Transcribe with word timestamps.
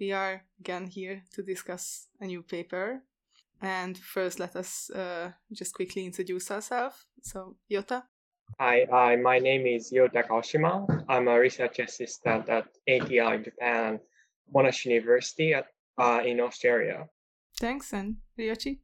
we 0.00 0.12
are 0.12 0.42
again 0.58 0.86
here 0.86 1.22
to 1.34 1.42
discuss 1.42 2.06
a 2.20 2.26
new 2.26 2.42
paper. 2.42 3.02
And 3.60 3.96
first, 3.98 4.40
let 4.40 4.56
us 4.56 4.90
uh, 4.90 5.32
just 5.52 5.74
quickly 5.74 6.06
introduce 6.06 6.50
ourselves. 6.50 6.96
So, 7.22 7.56
Yota. 7.70 8.04
Hi, 8.58 8.86
hi, 8.90 9.16
my 9.16 9.38
name 9.38 9.66
is 9.66 9.92
Yota 9.92 10.26
Kawashima. 10.26 11.04
I'm 11.08 11.28
a 11.28 11.38
research 11.38 11.78
assistant 11.78 12.48
at 12.48 12.68
ATR 12.88 13.36
in 13.36 13.44
Japan, 13.44 14.00
Monash 14.54 14.86
University 14.86 15.52
at, 15.52 15.66
uh, 15.98 16.22
in 16.24 16.40
Australia. 16.40 17.06
Thanks, 17.60 17.92
and 17.92 18.16
Ryoichi. 18.38 18.78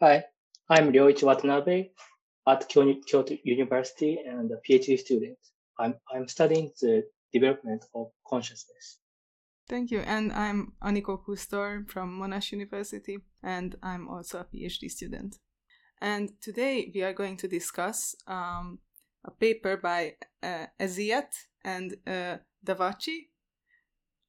Hi, 0.00 0.24
I'm 0.68 0.92
Ryoichi 0.92 1.22
Watanabe 1.22 1.90
at 2.48 2.68
Kyoto 2.68 3.36
University 3.44 4.18
and 4.26 4.50
a 4.50 4.56
PhD 4.68 4.98
student. 4.98 5.38
I'm, 5.78 5.94
I'm 6.12 6.26
studying 6.26 6.72
the 6.80 7.04
development 7.32 7.84
of 7.94 8.08
consciousness. 8.26 8.98
Thank 9.68 9.90
you. 9.90 10.00
And 10.00 10.32
I'm 10.32 10.72
Aniko 10.82 11.22
Kusztor 11.22 11.86
from 11.90 12.18
Monash 12.18 12.52
University, 12.52 13.18
and 13.42 13.76
I'm 13.82 14.08
also 14.08 14.38
a 14.38 14.44
PhD 14.44 14.90
student. 14.90 15.36
And 16.00 16.30
today 16.40 16.90
we 16.94 17.02
are 17.02 17.12
going 17.12 17.36
to 17.36 17.48
discuss 17.48 18.16
um, 18.26 18.78
a 19.26 19.30
paper 19.30 19.76
by 19.76 20.14
uh, 20.42 20.66
Ezzyat 20.80 21.34
and 21.62 21.96
uh, 22.06 22.38
Davachi. 22.64 23.28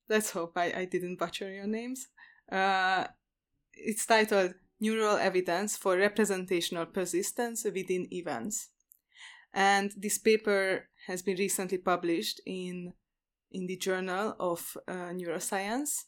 Let's 0.10 0.32
hope 0.32 0.58
I, 0.58 0.74
I 0.76 0.86
didn't 0.86 1.20
butcher 1.20 1.50
your 1.50 1.68
names. 1.68 2.08
Uh, 2.52 3.06
it's 3.74 4.06
titled 4.06 4.56
Neural 4.82 5.16
Evidence 5.16 5.78
for 5.78 5.96
Representational 5.96 6.88
Persistence 6.88 7.64
Within 7.64 8.08
Events. 8.12 8.72
And 9.54 9.94
this 9.96 10.18
paper 10.18 10.90
has 11.08 11.22
been 11.22 11.38
recently 11.38 11.78
published 11.78 12.42
in 12.46 12.92
in 13.52 13.68
the 13.68 13.78
Journal 13.78 14.36
of 14.40 14.78
uh, 14.88 15.12
Neuroscience. 15.14 16.06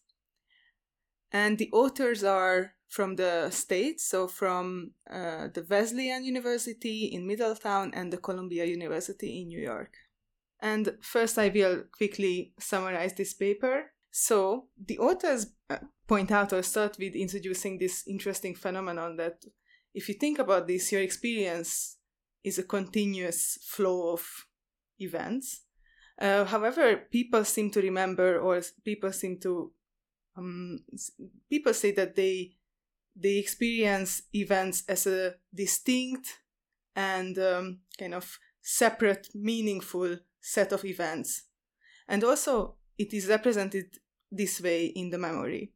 And 1.31 1.57
the 1.57 1.69
authors 1.71 2.23
are 2.23 2.73
from 2.89 3.15
the 3.15 3.49
States, 3.51 4.05
so 4.05 4.27
from 4.27 4.91
uh, 5.09 5.47
the 5.53 5.65
Wesleyan 5.69 6.25
University 6.25 7.05
in 7.05 7.25
Middletown 7.25 7.93
and 7.93 8.11
the 8.11 8.17
Columbia 8.17 8.65
University 8.65 9.41
in 9.41 9.47
New 9.47 9.61
York. 9.61 9.93
And 10.59 10.97
first, 11.01 11.39
I 11.39 11.47
will 11.47 11.83
quickly 11.91 12.53
summarize 12.59 13.13
this 13.13 13.33
paper. 13.33 13.93
So, 14.11 14.67
the 14.77 14.99
authors 14.99 15.47
uh, 15.69 15.77
point 16.05 16.31
out 16.31 16.51
or 16.51 16.61
start 16.61 16.97
with 16.99 17.15
introducing 17.15 17.77
this 17.77 18.03
interesting 18.07 18.55
phenomenon 18.55 19.15
that 19.15 19.45
if 19.93 20.09
you 20.09 20.15
think 20.15 20.37
about 20.37 20.67
this, 20.67 20.91
your 20.91 21.01
experience 21.01 21.97
is 22.43 22.59
a 22.59 22.63
continuous 22.63 23.57
flow 23.63 24.11
of 24.11 24.47
events 24.99 25.61
uh, 26.21 26.45
however, 26.45 26.97
people 27.11 27.43
seem 27.43 27.71
to 27.71 27.81
remember, 27.81 28.39
or 28.39 28.61
people 28.85 29.11
seem 29.11 29.39
to, 29.39 29.71
um, 30.37 30.79
people 31.49 31.73
say 31.73 31.91
that 31.93 32.15
they 32.15 32.51
they 33.13 33.37
experience 33.37 34.21
events 34.33 34.83
as 34.87 35.05
a 35.05 35.35
distinct 35.53 36.39
and 36.95 37.37
um, 37.37 37.79
kind 37.99 38.13
of 38.13 38.39
separate, 38.61 39.27
meaningful 39.33 40.17
set 40.39 40.71
of 40.71 40.85
events, 40.85 41.43
and 42.07 42.23
also 42.23 42.75
it 42.97 43.13
is 43.13 43.27
represented 43.27 43.85
this 44.31 44.61
way 44.61 44.85
in 44.85 45.09
the 45.09 45.17
memory. 45.17 45.73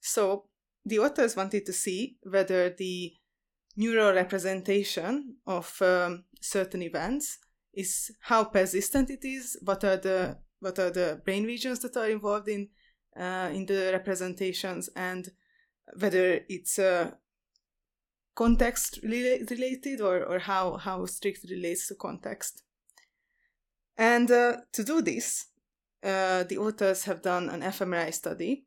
So 0.00 0.46
the 0.86 1.00
authors 1.00 1.36
wanted 1.36 1.66
to 1.66 1.72
see 1.72 2.18
whether 2.22 2.70
the 2.70 3.12
neural 3.76 4.14
representation 4.14 5.36
of 5.46 5.76
um, 5.82 6.24
certain 6.40 6.82
events 6.82 7.38
is 7.76 8.10
how 8.20 8.44
persistent 8.44 9.10
it 9.10 9.24
is, 9.24 9.58
what 9.62 9.84
are 9.84 9.96
the 9.96 10.38
what 10.60 10.78
are 10.78 10.90
the 10.90 11.20
brain 11.24 11.44
regions 11.44 11.80
that 11.80 11.96
are 11.96 12.08
involved 12.08 12.48
in 12.48 12.68
uh, 13.18 13.50
in 13.52 13.66
the 13.66 13.90
representations, 13.92 14.88
and 14.96 15.28
whether 15.98 16.40
it's 16.48 16.78
uh, 16.78 17.12
context 18.34 18.98
related 19.02 20.00
or, 20.00 20.24
or 20.24 20.38
how 20.38 20.76
how 20.76 21.06
strict 21.06 21.44
relates 21.50 21.88
to 21.88 21.94
context. 21.94 22.62
And 23.96 24.30
uh, 24.30 24.56
to 24.72 24.82
do 24.82 25.02
this, 25.02 25.46
uh, 26.02 26.42
the 26.44 26.58
authors 26.58 27.04
have 27.04 27.22
done 27.22 27.48
an 27.48 27.60
fMRI 27.60 28.12
study 28.12 28.66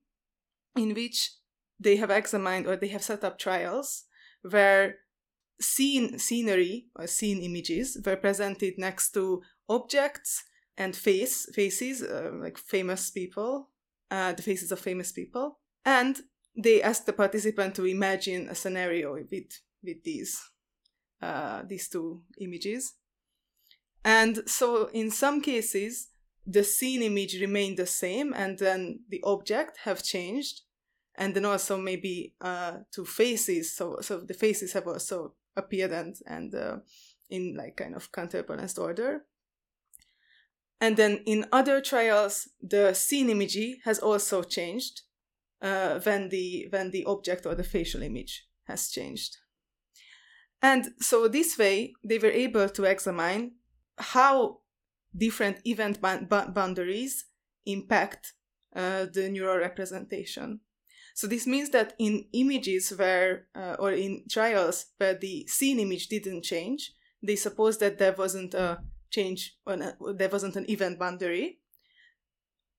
in 0.76 0.94
which 0.94 1.34
they 1.80 1.98
have 1.98 2.10
examined 2.10 2.66
or 2.66 2.76
they 2.76 2.88
have 2.88 3.04
set 3.04 3.24
up 3.24 3.38
trials 3.38 4.06
where 4.42 4.96
scene 5.60 6.20
scenery 6.20 6.88
or 6.96 7.08
scene 7.08 7.42
images 7.42 7.98
were 8.06 8.16
presented 8.16 8.76
next 8.78 9.12
to 9.12 9.42
objects 9.70 10.44
and 10.78 10.96
face 10.96 11.50
faces 11.54 12.04
uh, 12.04 12.32
like 12.40 12.58
famous 12.58 13.10
people 13.10 13.70
uh, 14.12 14.34
the 14.34 14.42
faces 14.42 14.72
of 14.72 14.80
famous 14.80 15.12
people. 15.12 15.60
And 15.86 16.20
they 16.56 16.82
asked 16.82 17.06
the 17.06 17.14
participant 17.14 17.76
to 17.76 17.86
imagine 17.86 18.50
a 18.50 18.56
scenario 18.56 19.14
with 19.14 19.52
with 19.84 20.04
these 20.04 20.42
uh, 21.22 21.64
these 21.68 21.90
two 21.90 22.24
images. 22.40 22.94
And 24.04 24.44
so 24.46 24.90
in 24.94 25.12
some 25.12 25.42
cases 25.42 26.10
the 26.46 26.64
scene 26.64 27.02
image 27.02 27.42
remained 27.42 27.78
the 27.78 27.86
same 27.86 28.34
and 28.34 28.58
then 28.58 29.02
the 29.10 29.22
object 29.24 29.80
have 29.84 30.02
changed. 30.02 30.62
And 31.20 31.34
then 31.34 31.46
also 31.46 31.78
maybe 31.78 32.36
uh, 32.42 32.78
two 32.94 33.06
faces. 33.06 33.76
So 33.76 33.98
so 34.02 34.20
the 34.20 34.34
faces 34.34 34.74
have 34.74 34.88
also 34.88 35.34
appeared 35.58 35.92
and 35.92 36.16
and 36.26 36.56
uh, 36.56 36.78
in 37.30 37.56
like 37.58 37.76
kind 37.76 37.96
of 37.96 38.12
counterbalanced 38.12 38.80
order. 38.80 39.26
And 40.80 40.96
then 40.96 41.24
in 41.26 41.46
other 41.52 41.82
trials, 41.82 42.48
the 42.62 42.94
scene 42.94 43.30
imagery 43.30 43.82
has 43.84 44.00
also 44.00 44.44
changed 44.44 45.02
uh, 45.62 46.00
when 46.00 46.30
the 46.30 46.68
when 46.70 46.92
the 46.92 47.06
object 47.06 47.46
or 47.46 47.56
the 47.56 47.64
facial 47.64 48.04
image 48.04 48.48
has 48.66 48.90
changed. 48.90 49.38
And 50.62 50.90
so 51.00 51.28
this 51.28 51.58
way, 51.58 51.94
they 52.04 52.18
were 52.18 52.32
able 52.32 52.70
to 52.70 52.84
examine 52.86 53.54
how 53.98 54.60
different 55.16 55.60
event 55.66 56.00
boundaries 56.02 57.26
impact 57.66 58.34
uh, 58.76 59.06
the 59.12 59.30
neural 59.30 59.58
representation. 59.58 60.60
So 61.18 61.26
this 61.26 61.48
means 61.48 61.72
that 61.72 61.96
in 61.98 62.26
images 62.34 62.92
where, 62.92 63.48
uh, 63.56 63.76
or 63.80 63.92
in 63.92 64.26
trials 64.30 64.86
where 64.98 65.16
the 65.16 65.48
scene 65.48 65.80
image 65.80 66.10
didn't 66.10 66.44
change, 66.44 66.92
they 67.24 67.36
suppose 67.36 67.80
that 67.80 67.98
there 67.98 68.14
wasn't 68.16 68.54
a 68.54 68.84
change, 69.10 69.58
a, 69.66 69.94
there 70.14 70.30
wasn't 70.30 70.58
an 70.58 70.70
event 70.70 71.00
boundary. 71.00 71.58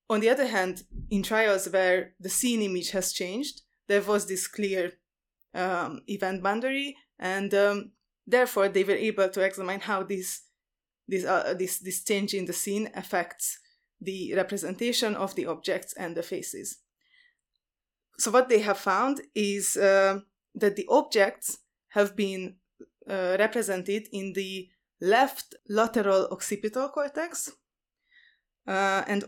On 0.09 0.21
the 0.21 0.31
other 0.31 0.47
hand, 0.47 0.85
in 1.11 1.25
trials 1.25 1.69
where 1.69 2.15
the 2.21 2.29
scene 2.29 2.63
image 2.63 2.93
has 2.93 3.13
changed, 3.13 3.63
there 3.89 4.03
was 4.03 4.27
this 4.27 4.47
clear 4.47 4.93
um, 5.53 6.03
event 6.07 6.41
boundary, 6.41 6.97
and 7.19 7.53
um, 7.55 7.91
therefore 8.25 8.69
they 8.69 8.85
were 8.85 8.93
able 8.93 9.29
to 9.31 9.41
examine 9.41 9.81
how 9.81 10.05
this 10.05 10.43
this 11.09 11.25
uh, 11.25 11.55
this 11.59 11.81
this 11.81 12.05
change 12.05 12.35
in 12.35 12.45
the 12.45 12.53
scene 12.53 12.89
affects 12.95 13.59
the 14.01 14.33
representation 14.37 15.17
of 15.17 15.35
the 15.35 15.47
objects 15.47 15.93
and 15.95 16.17
the 16.17 16.23
faces 16.23 16.79
so 18.19 18.31
what 18.31 18.49
they 18.49 18.61
have 18.61 18.79
found 18.79 19.21
is 19.35 19.77
uh, 19.77 20.19
that 20.55 20.77
the 20.77 20.87
objects 20.89 21.59
have 21.89 22.17
been 22.17 22.57
uh, 23.09 23.37
represented 23.39 24.09
in 24.13 24.33
the 24.35 24.69
left 25.01 25.55
lateral 25.69 26.29
occipital 26.33 26.89
cortex 26.89 27.53
uh, 28.67 29.03
and 29.07 29.25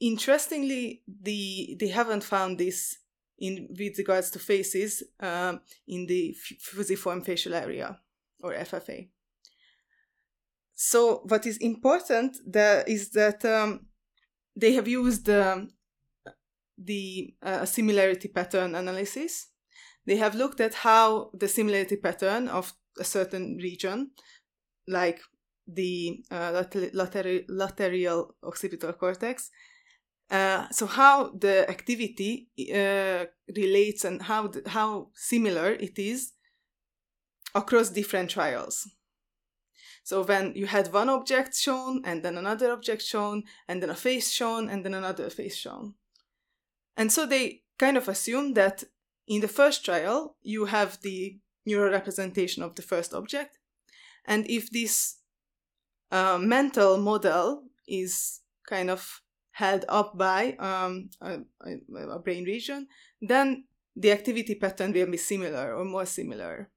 interestingly 0.00 1.02
the 1.06 1.76
they 1.80 1.88
haven't 1.88 2.22
found 2.22 2.58
this 2.58 2.98
in 3.38 3.68
with 3.70 3.98
regards 3.98 4.30
to 4.30 4.38
faces 4.38 5.02
um, 5.20 5.60
in 5.88 6.06
the 6.06 6.36
fusiform 6.60 7.22
facial 7.24 7.54
area 7.54 7.98
or 8.40 8.52
FFA. 8.54 9.08
So 10.74 11.22
what 11.24 11.46
is 11.46 11.56
important 11.58 12.36
that 12.46 12.88
is 12.88 13.10
that 13.10 13.44
um, 13.44 13.86
they 14.56 14.72
have 14.74 14.88
used 14.88 15.28
um, 15.30 15.70
the 16.78 17.34
uh, 17.42 17.64
similarity 17.64 18.28
pattern 18.28 18.74
analysis. 18.74 19.48
They 20.06 20.16
have 20.16 20.34
looked 20.34 20.60
at 20.60 20.74
how 20.74 21.30
the 21.32 21.48
similarity 21.48 21.96
pattern 21.96 22.48
of 22.48 22.72
a 22.98 23.04
certain 23.04 23.56
region, 23.56 24.10
like 24.86 25.20
the 25.66 26.22
uh, 26.30 26.64
lateral, 26.92 27.40
lateral 27.48 28.34
occipital 28.42 28.92
cortex, 28.92 29.50
uh, 30.30 30.66
so 30.70 30.86
how 30.86 31.30
the 31.38 31.68
activity 31.68 32.48
uh, 32.74 33.26
relates 33.54 34.04
and 34.04 34.22
how 34.22 34.50
how 34.66 35.08
similar 35.14 35.72
it 35.72 35.98
is 35.98 36.32
across 37.54 37.90
different 37.90 38.30
trials. 38.30 38.88
So 40.02 40.22
when 40.22 40.54
you 40.54 40.66
had 40.66 40.92
one 40.92 41.08
object 41.08 41.56
shown 41.56 42.02
and 42.04 42.22
then 42.22 42.36
another 42.36 42.72
object 42.72 43.02
shown 43.02 43.44
and 43.68 43.82
then 43.82 43.90
a 43.90 43.94
face 43.94 44.30
shown 44.30 44.68
and 44.68 44.84
then 44.84 44.94
another 44.94 45.30
face 45.30 45.56
shown. 45.56 45.94
And 46.96 47.10
so 47.12 47.26
they 47.26 47.62
kind 47.78 47.96
of 47.96 48.08
assume 48.08 48.54
that 48.54 48.84
in 49.26 49.40
the 49.40 49.48
first 49.48 49.84
trial, 49.84 50.36
you 50.42 50.66
have 50.66 51.00
the 51.02 51.38
neural 51.66 51.90
representation 51.90 52.62
of 52.62 52.74
the 52.74 52.82
first 52.82 53.14
object. 53.14 53.58
And 54.26 54.48
if 54.48 54.70
this 54.70 55.16
uh, 56.10 56.38
mental 56.38 56.98
model 56.98 57.64
is 57.88 58.40
kind 58.68 58.90
of 58.90 59.20
held 59.52 59.84
up 59.88 60.16
by 60.16 60.52
um, 60.58 61.10
a, 61.20 61.38
a, 61.96 62.18
brain 62.18 62.44
region, 62.44 62.88
then 63.20 63.64
the 63.96 64.12
activity 64.12 64.54
pattern 64.56 64.92
will 64.92 65.06
be 65.06 65.16
similar 65.16 65.74
or 65.74 65.84
more 65.84 66.06
similar. 66.06 66.70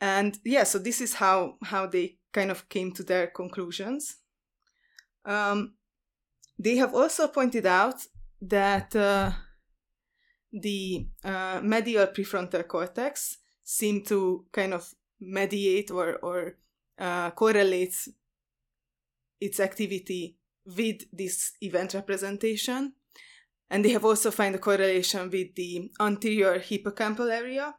And 0.00 0.38
yeah, 0.44 0.64
so 0.64 0.78
this 0.78 1.00
is 1.00 1.14
how 1.14 1.56
how 1.62 1.86
they 1.86 2.16
kind 2.32 2.50
of 2.50 2.68
came 2.68 2.92
to 2.92 3.02
their 3.02 3.28
conclusions. 3.28 4.16
Um, 5.24 5.74
they 6.58 6.76
have 6.76 6.94
also 6.94 7.28
pointed 7.28 7.66
out 7.66 8.06
that 8.42 8.94
uh, 8.94 9.32
the 10.54 11.08
uh, 11.24 11.60
medial 11.62 12.06
prefrontal 12.06 12.66
cortex 12.66 13.38
seem 13.64 14.04
to 14.04 14.46
kind 14.52 14.72
of 14.72 14.94
mediate 15.20 15.90
or 15.90 16.16
or 16.22 16.56
uh, 16.98 17.30
correlates 17.32 18.08
its 19.40 19.58
activity 19.58 20.36
with 20.64 21.02
this 21.12 21.52
event 21.60 21.94
representation. 21.94 22.92
And 23.70 23.84
they 23.84 23.90
have 23.90 24.04
also 24.04 24.30
found 24.30 24.54
a 24.54 24.58
correlation 24.58 25.30
with 25.30 25.54
the 25.56 25.90
anterior 25.98 26.58
hippocampal 26.58 27.30
area. 27.30 27.74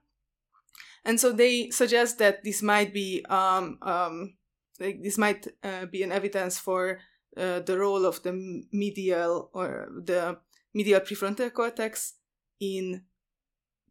And 1.06 1.20
so 1.20 1.32
they 1.32 1.70
suggest 1.70 2.18
that 2.18 2.44
this 2.44 2.62
might 2.62 2.94
be 2.94 3.24
um, 3.30 3.78
um, 3.82 4.36
like 4.80 5.02
this 5.02 5.18
might 5.18 5.48
uh, 5.64 5.86
be 5.86 6.04
an 6.04 6.12
evidence 6.12 6.60
for 6.60 7.00
uh, 7.38 7.60
the 7.60 7.78
role 7.78 8.06
of 8.06 8.22
the 8.24 8.34
medial 8.72 9.50
or 9.54 9.88
the 10.04 10.38
medial 10.74 11.00
prefrontal 11.00 11.54
cortex 11.54 12.16
in 12.60 13.04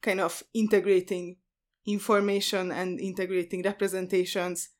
kind 0.02 0.20
of 0.20 0.42
integrating 0.52 1.36
information 1.86 2.70
and 2.70 3.00
integrating 3.00 3.62
representations 3.62 4.70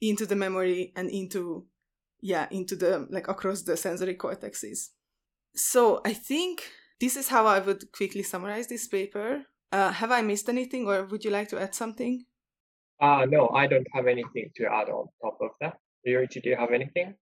into 0.00 0.26
the 0.26 0.36
memory 0.36 0.92
and 0.96 1.10
into 1.10 1.66
yeah 2.20 2.46
into 2.50 2.76
the 2.76 3.06
like 3.10 3.28
across 3.28 3.62
the 3.62 3.76
sensory 3.76 4.14
cortexes. 4.14 4.90
So 5.54 6.00
i 6.04 6.12
think 6.12 6.64
this 7.00 7.16
is 7.16 7.28
how 7.28 7.46
i 7.46 7.58
would 7.58 7.92
quickly 7.92 8.22
summarize 8.22 8.68
this 8.68 8.88
paper. 8.88 9.44
Uh, 9.72 9.92
have 9.92 10.10
i 10.10 10.20
missed 10.20 10.48
anything 10.48 10.86
or 10.86 11.04
would 11.04 11.24
you 11.24 11.30
like 11.30 11.48
to 11.48 11.60
add 11.60 11.74
something? 11.74 12.24
Uh 13.00 13.26
no 13.28 13.48
i 13.54 13.66
don't 13.66 13.86
have 13.92 14.06
anything 14.06 14.50
to 14.56 14.64
add 14.66 14.88
on 14.88 15.06
top 15.22 15.38
of 15.40 15.50
that. 15.60 15.78
Ryoichi, 16.06 16.42
do 16.42 16.50
you 16.50 16.56
have 16.56 16.72
anything? 16.72 17.14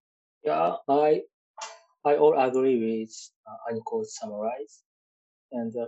Yeah 0.45 0.75
i 0.89 1.23
i 2.05 2.15
all 2.17 2.39
agree 2.39 2.79
with 2.79 3.13
uh, 3.47 3.73
Aniko's 3.73 4.17
summarize. 4.17 4.83
And 5.53 5.75
uh, 5.77 5.87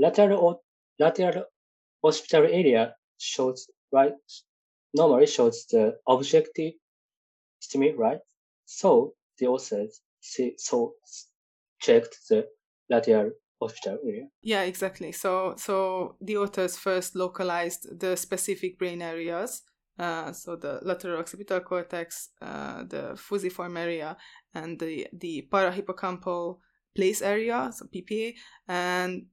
lateral 0.00 0.62
lateral 0.98 1.44
occipital 2.04 2.46
area 2.50 2.94
shows 3.18 3.68
right 3.92 4.12
normally 4.94 5.26
shows 5.26 5.66
the 5.70 5.94
objective 6.08 6.72
stimuli 7.60 7.94
right 7.96 8.20
so 8.64 9.14
the 9.38 9.46
authors 9.46 10.00
so 10.58 10.94
checked 11.80 12.16
the 12.28 12.46
lateral 12.88 13.32
occipital 13.62 13.98
area. 14.06 14.26
Yeah, 14.42 14.62
exactly. 14.62 15.12
So 15.12 15.54
so 15.56 16.16
the 16.20 16.36
authors 16.36 16.76
first 16.76 17.16
localized 17.16 17.98
the 17.98 18.16
specific 18.16 18.78
brain 18.78 19.02
areas. 19.02 19.62
Uh, 19.98 20.32
so 20.32 20.56
the 20.56 20.78
lateral 20.82 21.18
occipital 21.18 21.60
cortex, 21.60 22.30
uh, 22.40 22.84
the 22.84 23.14
fusiform 23.16 23.76
area, 23.76 24.16
and 24.54 24.78
the 24.78 25.06
the 25.12 25.46
parahippocampal 25.52 26.58
place 26.94 27.22
area, 27.22 27.70
so 27.72 27.86
PPA, 27.86 28.34
and 28.68 29.26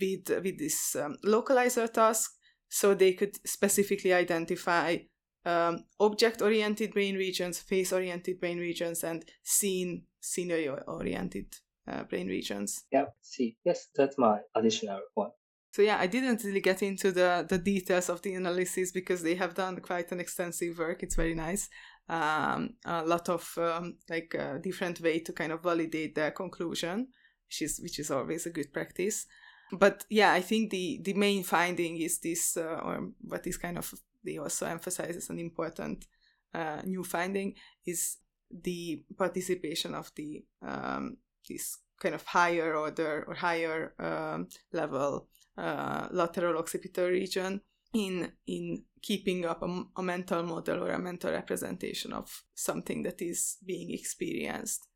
with 0.00 0.28
with 0.28 0.58
this 0.58 0.96
um, 0.96 1.16
localizer 1.24 1.92
task, 1.92 2.32
so 2.68 2.94
they 2.94 3.12
could 3.12 3.36
specifically 3.46 4.12
identify 4.12 4.98
um, 5.44 5.84
object-oriented 6.00 6.92
brain 6.92 7.16
regions, 7.16 7.58
face-oriented 7.58 8.38
brain 8.40 8.58
regions, 8.58 9.04
and 9.04 9.24
scene 9.42 10.02
scenery-oriented 10.20 11.46
uh, 11.86 12.04
brain 12.04 12.28
regions. 12.28 12.84
Yeah, 12.92 13.06
see, 13.22 13.56
yes, 13.64 13.88
that's 13.94 14.18
my 14.18 14.40
additional 14.54 15.00
one. 15.14 15.30
So 15.72 15.82
yeah, 15.82 15.98
I 15.98 16.06
didn't 16.06 16.42
really 16.44 16.60
get 16.60 16.82
into 16.82 17.12
the 17.12 17.46
the 17.48 17.58
details 17.58 18.08
of 18.08 18.22
the 18.22 18.34
analysis 18.34 18.90
because 18.90 19.22
they 19.22 19.34
have 19.36 19.54
done 19.54 19.80
quite 19.80 20.10
an 20.12 20.20
extensive 20.20 20.78
work. 20.78 21.02
It's 21.02 21.14
very 21.14 21.34
nice. 21.34 21.68
Um, 22.08 22.70
a 22.86 23.04
lot 23.04 23.28
of 23.28 23.46
um, 23.58 23.98
like 24.08 24.34
uh, 24.34 24.58
different 24.58 25.00
way 25.00 25.20
to 25.20 25.32
kind 25.32 25.52
of 25.52 25.62
validate 25.62 26.14
their 26.14 26.30
conclusion, 26.30 27.08
which 27.46 27.62
is 27.62 27.80
which 27.82 27.98
is 27.98 28.10
always 28.10 28.46
a 28.46 28.50
good 28.50 28.72
practice. 28.72 29.26
But 29.72 30.04
yeah, 30.08 30.32
I 30.32 30.40
think 30.40 30.70
the 30.70 31.00
the 31.02 31.14
main 31.14 31.42
finding 31.44 31.98
is 31.98 32.18
this, 32.20 32.56
uh, 32.56 32.80
or 32.82 33.10
what 33.20 33.46
is 33.46 33.58
kind 33.58 33.78
of 33.78 33.92
they 34.24 34.38
also 34.38 34.66
emphasize 34.66 35.16
as 35.16 35.30
an 35.30 35.38
important 35.38 36.06
uh, 36.54 36.80
new 36.84 37.04
finding 37.04 37.54
is 37.86 38.16
the 38.50 39.04
participation 39.16 39.94
of 39.94 40.10
the 40.16 40.44
um, 40.62 41.18
this 41.48 41.78
kind 42.00 42.14
of 42.14 42.24
higher 42.24 42.74
order 42.74 43.24
or 43.26 43.34
higher 43.34 43.94
um, 43.98 44.48
level 44.72 45.28
uh, 45.56 46.08
lateral 46.10 46.58
occipital 46.58 47.08
region 47.08 47.60
in 47.92 48.32
in 48.46 48.84
keeping 49.02 49.44
up 49.44 49.62
a, 49.62 49.84
a, 49.96 50.02
mental 50.02 50.42
model 50.42 50.84
or 50.84 50.90
a 50.90 50.98
mental 50.98 51.30
representation 51.30 52.12
of 52.12 52.42
something 52.54 53.02
that 53.02 53.22
is 53.22 53.56
being 53.64 53.92
experienced. 53.92 54.88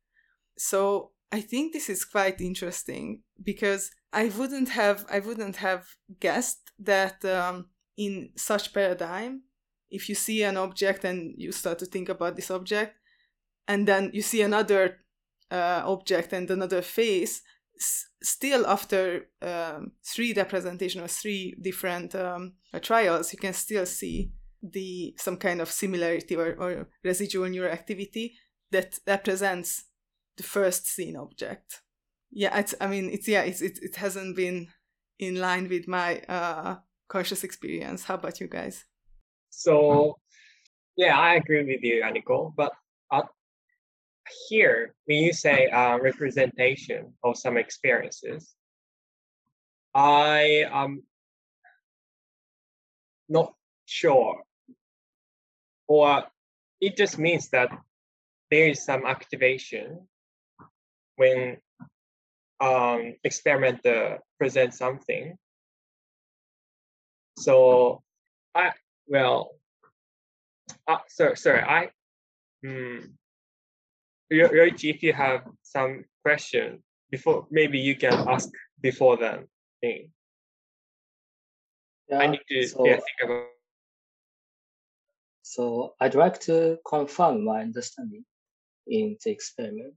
So 0.57 1.11
I 1.33 1.41
think 1.41 1.73
this 1.73 1.89
is 1.89 2.05
quite 2.05 2.39
interesting 2.41 3.23
because 3.43 3.89
I 4.13 4.25
wouldn't 4.37 4.69
have 4.69 5.03
I 5.09 5.19
wouldn't 5.19 5.55
have 5.55 5.87
guessed 6.19 6.71
that 6.77 7.25
um, 7.25 7.69
in 7.97 8.29
such 8.35 8.71
paradigm 8.71 9.41
if 9.89 10.09
you 10.09 10.15
see 10.15 10.43
an 10.43 10.57
object 10.57 11.03
and 11.03 11.33
you 11.35 11.51
start 11.51 11.79
to 11.79 11.87
think 11.87 12.09
about 12.09 12.35
this 12.35 12.51
object 12.51 12.99
and 13.67 13.87
then 13.87 14.11
you 14.13 14.21
see 14.21 14.43
another 14.43 14.99
uh, 15.49 15.81
object 15.85 16.33
and 16.33 16.51
another 16.51 16.83
face 16.83 17.41
s- 17.79 18.05
still 18.21 18.67
after 18.67 19.27
um, 19.41 19.93
three 20.05 20.33
representation 20.33 21.01
or 21.01 21.07
three 21.07 21.55
different 21.59 22.13
um, 22.13 22.53
uh, 22.75 22.79
trials 22.79 23.33
you 23.33 23.39
can 23.39 23.53
still 23.53 23.87
see 23.87 24.31
the 24.61 25.15
some 25.17 25.37
kind 25.37 25.61
of 25.61 25.71
similarity 25.71 26.35
or, 26.35 26.55
or 26.59 26.89
residual 27.03 27.49
neural 27.49 27.73
activity 27.73 28.35
that 28.69 28.99
represents 29.07 29.85
the 30.37 30.43
first 30.43 30.87
seen 30.87 31.15
object 31.15 31.81
yeah 32.31 32.57
it's 32.57 32.73
i 32.81 32.87
mean 32.87 33.09
it's 33.09 33.27
yeah 33.27 33.43
it's, 33.43 33.61
it, 33.61 33.77
it 33.81 33.95
hasn't 33.95 34.35
been 34.35 34.67
in 35.19 35.35
line 35.35 35.69
with 35.69 35.87
my 35.87 36.19
uh 36.21 36.75
conscious 37.13 37.43
experience. 37.43 38.03
How 38.03 38.15
about 38.15 38.39
you 38.39 38.47
guys? 38.47 38.85
So, 39.51 40.17
yeah, 40.97 41.17
I 41.17 41.35
agree 41.35 41.63
with 41.63 41.83
you, 41.83 42.03
Aniko. 42.03 42.53
But 42.55 42.73
uh, 43.11 43.27
here, 44.49 44.95
when 45.05 45.19
you 45.19 45.33
say 45.33 45.67
uh, 45.67 45.97
representation 45.99 47.13
of 47.23 47.37
some 47.37 47.57
experiences, 47.57 48.55
I 49.93 50.65
am 50.71 51.03
not 53.29 53.53
sure. 53.85 54.41
Or 55.87 56.23
it 56.81 56.97
just 56.97 57.19
means 57.19 57.49
that 57.49 57.69
there 58.49 58.69
is 58.69 58.83
some 58.83 59.05
activation 59.05 60.07
when 61.15 61.57
um, 62.59 63.15
experimenter 63.23 64.19
presents 64.37 64.77
something 64.77 65.37
so 67.37 68.01
I 68.55 68.71
well, 69.07 69.51
uh, 70.87 70.97
sorry, 71.09 71.35
sorry. 71.35 71.61
I 71.61 71.89
hmm. 72.63 72.99
Ryoichi, 74.31 74.93
if 74.95 75.03
you 75.03 75.13
have 75.13 75.43
some 75.61 76.05
question 76.23 76.81
before, 77.11 77.47
maybe 77.51 77.79
you 77.79 77.95
can 77.95 78.13
ask 78.27 78.49
before 78.81 79.17
then. 79.17 79.47
Yeah, 79.81 79.97
I 82.17 82.27
need 82.27 82.41
to 82.49 82.67
so, 82.67 82.85
yeah, 82.85 82.95
think 82.95 83.19
about. 83.23 83.47
So 85.41 85.93
I'd 85.99 86.15
like 86.15 86.39
to 86.41 86.79
confirm 86.87 87.43
my 87.43 87.61
understanding 87.61 88.25
in 88.87 89.17
the 89.23 89.31
experiment. 89.31 89.95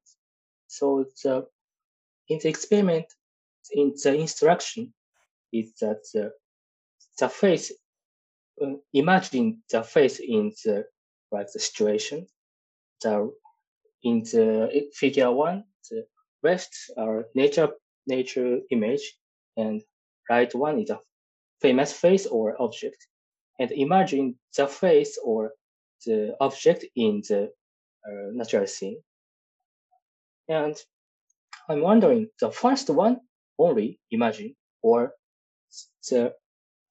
So 0.69 1.07
the 1.23 1.47
in 2.29 2.39
the 2.43 2.49
experiment, 2.49 3.07
in 3.73 3.95
the 4.03 4.15
instruction, 4.15 4.93
is 5.53 5.73
that 5.81 6.01
the 6.13 6.33
the 7.19 7.29
face, 7.29 7.73
uh, 8.63 8.75
imagine 8.93 9.63
the 9.71 9.83
face 9.83 10.21
in 10.21 10.53
the 10.65 10.87
like 11.33 11.49
the 11.53 11.61
situation. 11.61 12.27
The 13.03 13.33
in 14.03 14.21
the 14.23 14.91
figure 14.95 15.33
one, 15.33 15.65
the 15.91 16.07
left 16.43 16.75
are 16.97 17.27
nature 17.35 17.71
nature 18.07 18.61
image, 18.71 19.19
and 19.57 19.83
right 20.31 20.55
one 20.55 20.81
is 20.81 20.91
a 20.91 21.01
famous 21.61 21.93
face 21.93 22.27
or 22.27 22.61
object. 22.61 23.07
And 23.59 23.71
imagine 23.73 24.39
the 24.57 24.67
face 24.67 25.19
or 25.25 25.53
the 26.05 26.37
object 26.41 26.85
in 26.95 27.23
the 27.29 27.51
uh, 28.07 28.31
natural 28.33 28.67
scene. 28.67 29.01
And 30.49 30.77
I'm 31.69 31.81
wondering, 31.81 32.29
the 32.41 32.51
first 32.51 32.91
one 32.91 33.21
only 33.59 33.99
imagine, 34.11 34.55
or 34.83 35.13
the 36.09 36.35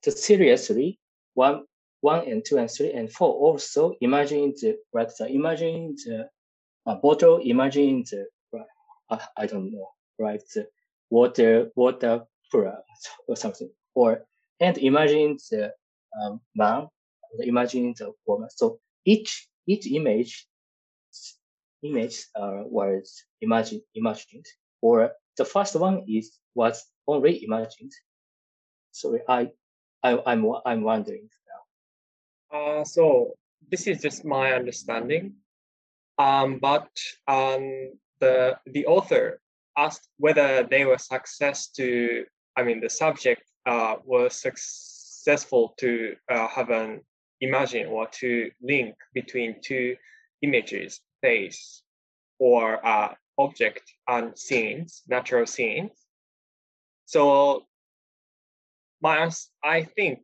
the 0.03 0.11
seriously 0.11 0.99
one 1.33 1.65
one 2.01 2.27
and 2.27 2.43
two 2.45 2.57
and 2.57 2.69
three 2.69 2.91
and 2.93 3.11
four 3.11 3.33
also 3.33 3.95
imagine 4.01 4.53
the 4.61 4.77
like 4.93 5.09
the 5.17 5.27
imagine 5.27 5.95
the 6.05 6.29
bottle 7.01 7.39
imagine 7.43 8.03
the 8.11 8.25
uh, 9.09 9.19
I 9.37 9.45
don't 9.45 9.71
know, 9.71 9.89
right? 10.19 10.41
The 10.53 10.67
water 11.09 11.71
water 11.75 12.23
or 13.27 13.35
something, 13.35 13.69
or 13.95 14.25
and 14.59 14.77
imagine 14.77 15.37
the 15.51 15.73
um, 16.21 16.39
man, 16.55 16.87
imagine 17.39 17.93
the 17.97 18.13
woman. 18.25 18.49
So 18.49 18.79
each 19.05 19.47
each 19.67 19.87
image 19.87 20.47
image 21.85 22.25
uh, 22.35 22.61
was 22.65 23.23
imagined 23.41 23.81
imagined, 23.93 24.45
or 24.81 25.11
the 25.37 25.45
first 25.45 25.75
one 25.75 26.03
is 26.07 26.37
was 26.55 26.85
only 27.07 27.43
imagined. 27.43 27.91
Sorry, 28.91 29.21
I, 29.27 29.51
I 30.03 30.19
I'm 30.25 30.45
I'm 30.65 30.81
wondering 30.83 31.29
now. 31.51 31.61
Uh, 32.57 32.83
so 32.83 33.33
this 33.71 33.87
is 33.87 34.01
just 34.01 34.25
my 34.25 34.53
understanding. 34.53 35.35
Um, 36.17 36.59
but 36.59 36.89
um, 37.27 37.91
the 38.19 38.57
the 38.65 38.85
author 38.85 39.39
asked 39.77 40.07
whether 40.17 40.63
they 40.63 40.85
were 40.85 40.97
success 40.97 41.67
to. 41.77 42.25
I 42.57 42.63
mean, 42.63 42.79
the 42.79 42.89
subject 42.89 43.43
uh, 43.65 43.95
was 44.05 44.33
successful 44.35 45.73
to 45.79 46.15
uh, 46.31 46.47
have 46.47 46.69
an 46.69 47.01
imagine 47.41 47.87
or 47.87 48.07
to 48.07 48.49
link 48.61 48.95
between 49.13 49.55
two 49.61 49.95
images, 50.41 51.01
face, 51.25 51.81
or 52.37 52.85
uh, 52.85 53.09
object 53.37 53.83
and 54.07 54.37
scenes, 54.37 55.01
natural 55.07 55.45
scenes. 55.45 55.91
So 57.05 57.65
my 59.01 59.29
I 59.63 59.83
think 59.83 60.19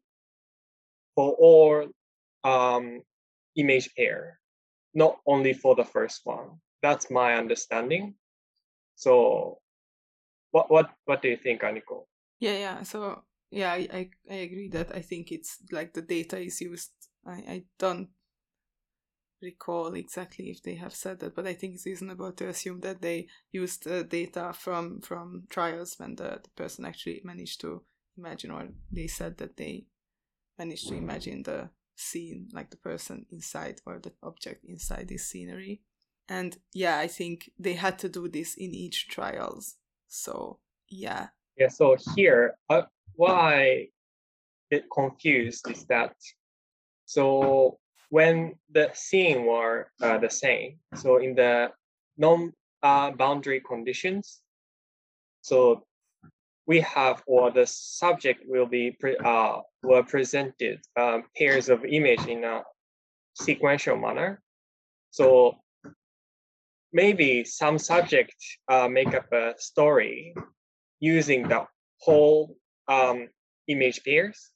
for 1.15 1.33
all 1.37 1.89
um, 2.43 3.01
image 3.55 3.89
pair, 3.97 4.39
not 4.93 5.17
only 5.25 5.53
for 5.53 5.75
the 5.75 5.85
first 5.85 6.21
one. 6.23 6.61
That's 6.81 7.11
my 7.11 7.37
understanding. 7.37 8.15
So 8.95 9.59
what 10.51 10.69
what 10.69 10.89
what 11.05 11.21
do 11.21 11.29
you 11.29 11.37
think, 11.37 11.61
Aniko? 11.61 12.05
Yeah, 12.39 12.57
yeah. 12.57 12.77
So 12.83 13.21
yeah, 13.51 13.73
I, 13.73 14.09
I 14.29 14.35
agree 14.47 14.69
that 14.69 14.95
I 14.95 15.01
think 15.01 15.31
it's 15.31 15.57
like 15.71 15.93
the 15.93 16.01
data 16.01 16.39
is 16.39 16.61
used. 16.61 16.91
I, 17.25 17.37
I 17.45 17.57
don't 17.77 18.09
recall 19.41 19.93
exactly 19.95 20.49
if 20.49 20.61
they 20.61 20.75
have 20.75 20.93
said 20.93 21.19
that, 21.19 21.35
but 21.35 21.47
I 21.47 21.53
think 21.53 21.75
it's 21.75 21.85
reasonable 21.85 22.31
to 22.31 22.47
assume 22.47 22.81
that 22.81 23.01
they 23.01 23.27
used 23.51 23.87
uh, 23.87 24.03
data 24.03 24.53
from 24.53 25.01
from 25.01 25.43
trials 25.49 25.95
when 25.97 26.15
the, 26.15 26.39
the 26.43 26.49
person 26.55 26.85
actually 26.85 27.21
managed 27.23 27.61
to 27.61 27.83
imagine, 28.17 28.51
or 28.51 28.69
they 28.91 29.07
said 29.07 29.37
that 29.37 29.57
they 29.57 29.85
managed 30.57 30.87
to 30.89 30.95
imagine 30.95 31.43
the 31.43 31.69
scene, 31.95 32.49
like 32.53 32.69
the 32.69 32.77
person 32.77 33.25
inside 33.31 33.81
or 33.85 33.99
the 33.99 34.13
object 34.23 34.63
inside 34.65 35.07
this 35.07 35.27
scenery. 35.27 35.81
And 36.29 36.57
yeah, 36.73 36.97
I 36.99 37.07
think 37.07 37.51
they 37.59 37.73
had 37.73 37.99
to 37.99 38.09
do 38.09 38.27
this 38.27 38.55
in 38.55 38.73
each 38.73 39.07
trials. 39.07 39.75
So 40.07 40.59
yeah. 40.87 41.27
Yeah. 41.57 41.69
So 41.69 41.97
here, 42.15 42.57
uh, 42.69 42.83
why 43.15 43.87
get 44.71 44.85
confused 44.89 45.69
is 45.69 45.85
that 45.85 46.15
so 47.05 47.79
when 48.11 48.53
the 48.69 48.91
scene 48.93 49.45
were 49.45 49.89
uh, 50.03 50.17
the 50.17 50.29
same, 50.29 50.79
so 50.95 51.17
in 51.17 51.33
the 51.33 51.71
non-boundary 52.17 53.61
uh, 53.63 53.67
conditions, 53.67 54.41
so 55.41 55.85
we 56.67 56.81
have 56.81 57.23
or 57.25 57.51
the 57.51 57.65
subject 57.65 58.43
will 58.45 58.65
be 58.65 58.91
pre, 58.91 59.15
uh, 59.17 59.59
were 59.81 60.03
presented 60.03 60.79
um, 60.99 61.23
pairs 61.37 61.69
of 61.69 61.85
image 61.85 62.27
in 62.27 62.43
a 62.43 62.63
sequential 63.33 63.97
manner. 63.97 64.41
So 65.11 65.55
maybe 66.91 67.45
some 67.45 67.77
subject 67.79 68.35
uh, 68.67 68.89
make 68.89 69.13
up 69.15 69.31
a 69.31 69.53
story 69.57 70.35
using 70.99 71.47
the 71.47 71.65
whole 71.99 72.57
um, 72.89 73.29
image 73.67 74.03
pairs, 74.03 74.51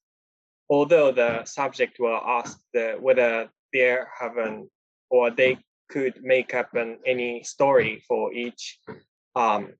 although 0.70 1.12
the 1.12 1.46
subject 1.46 1.98
will 2.00 2.22
ask 2.26 2.60
the, 2.74 2.96
whether 3.00 3.50
they 3.74 3.98
have 4.20 4.38
an 4.38 4.70
or 5.10 5.30
they 5.32 5.58
could 5.90 6.24
make 6.24 6.54
up 6.54 6.74
an, 6.74 7.00
any 7.06 7.44
story 7.44 8.04
for 8.08 8.34
each 8.34 8.80
um, 9.36 9.74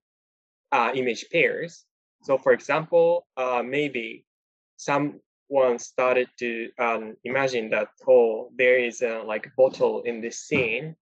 uh, 0.72 0.92
image 0.94 1.26
pairs. 1.32 1.86
So, 2.24 2.38
for 2.38 2.52
example, 2.52 3.26
uh, 3.38 3.64
maybe 3.66 4.26
someone 4.78 5.80
started 5.80 6.28
to 6.40 6.70
um, 6.80 7.16
imagine 7.24 7.70
that 7.72 7.90
oh, 8.08 8.52
there 8.56 8.78
is 8.78 9.02
a 9.02 9.24
like 9.26 9.52
bottle 9.58 10.04
in 10.04 10.22
this 10.22 10.40
scene, 10.40 10.96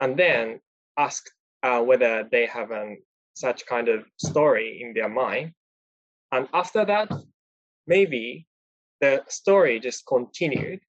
and 0.00 0.16
then 0.16 0.60
ask 0.98 1.24
uh, 1.62 1.80
whether 1.80 2.28
they 2.30 2.46
have 2.46 2.70
an 2.70 2.98
such 3.34 3.64
kind 3.66 3.88
of 3.88 4.04
story 4.18 4.82
in 4.82 4.92
their 4.94 5.08
mind. 5.08 5.52
And 6.32 6.48
after 6.52 6.84
that, 6.84 7.10
maybe 7.86 8.46
the 9.02 9.22
story 9.28 9.80
just 9.80 10.06
continued 10.06 10.80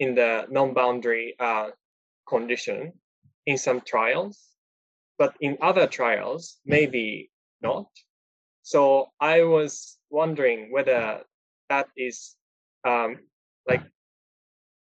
in 0.00 0.14
the 0.14 0.46
non-boundary 0.50 1.36
uh, 1.38 1.68
condition 2.26 2.94
in 3.46 3.58
some 3.58 3.82
trials, 3.82 4.40
but 5.18 5.34
in 5.40 5.58
other 5.60 5.86
trials, 5.86 6.58
maybe 6.64 7.30
not. 7.60 7.86
So 8.62 9.08
I 9.20 9.42
was 9.42 9.98
wondering 10.10 10.72
whether 10.72 11.20
that 11.68 11.88
is 11.96 12.34
um, 12.86 13.18
like 13.68 13.82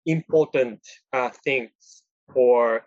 important 0.08 0.80
uh, 1.14 1.30
things 1.44 2.04
or 2.34 2.84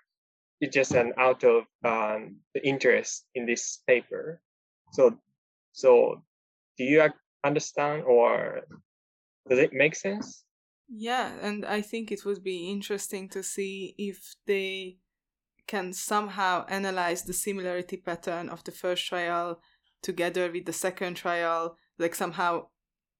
it's 0.60 0.74
just 0.74 0.92
an 0.92 1.12
out 1.18 1.44
of 1.44 1.64
um, 1.84 2.36
the 2.54 2.66
interest 2.66 3.26
in 3.34 3.46
this 3.46 3.80
paper. 3.86 4.40
So, 4.92 5.16
so 5.72 6.22
do 6.78 6.84
you 6.84 7.08
understand 7.44 8.04
or 8.04 8.62
does 9.48 9.58
it 9.58 9.72
make 9.72 9.94
sense? 9.94 10.44
Yeah, 10.88 11.32
and 11.42 11.64
I 11.64 11.80
think 11.80 12.12
it 12.12 12.24
would 12.24 12.42
be 12.42 12.70
interesting 12.70 13.28
to 13.30 13.42
see 13.42 13.94
if 13.98 14.34
they 14.46 14.98
can 15.66 15.92
somehow 15.92 16.64
analyze 16.68 17.22
the 17.22 17.32
similarity 17.32 17.96
pattern 17.96 18.48
of 18.48 18.62
the 18.64 18.70
first 18.70 19.06
trial 19.06 19.60
together 20.02 20.50
with 20.52 20.66
the 20.66 20.72
second 20.72 21.14
trial, 21.14 21.76
like 21.98 22.14
somehow 22.14 22.66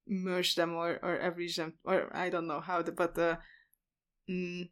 merge 0.07 0.55
them 0.55 0.75
or, 0.75 1.01
or 1.03 1.21
average 1.21 1.57
them, 1.57 1.75
or 1.85 2.15
I 2.15 2.29
don't 2.31 2.47
know 2.47 2.61
how, 2.61 2.83
the, 2.83 2.93
but 2.93 3.19
uh, 3.19 3.37
mm, 4.31 4.69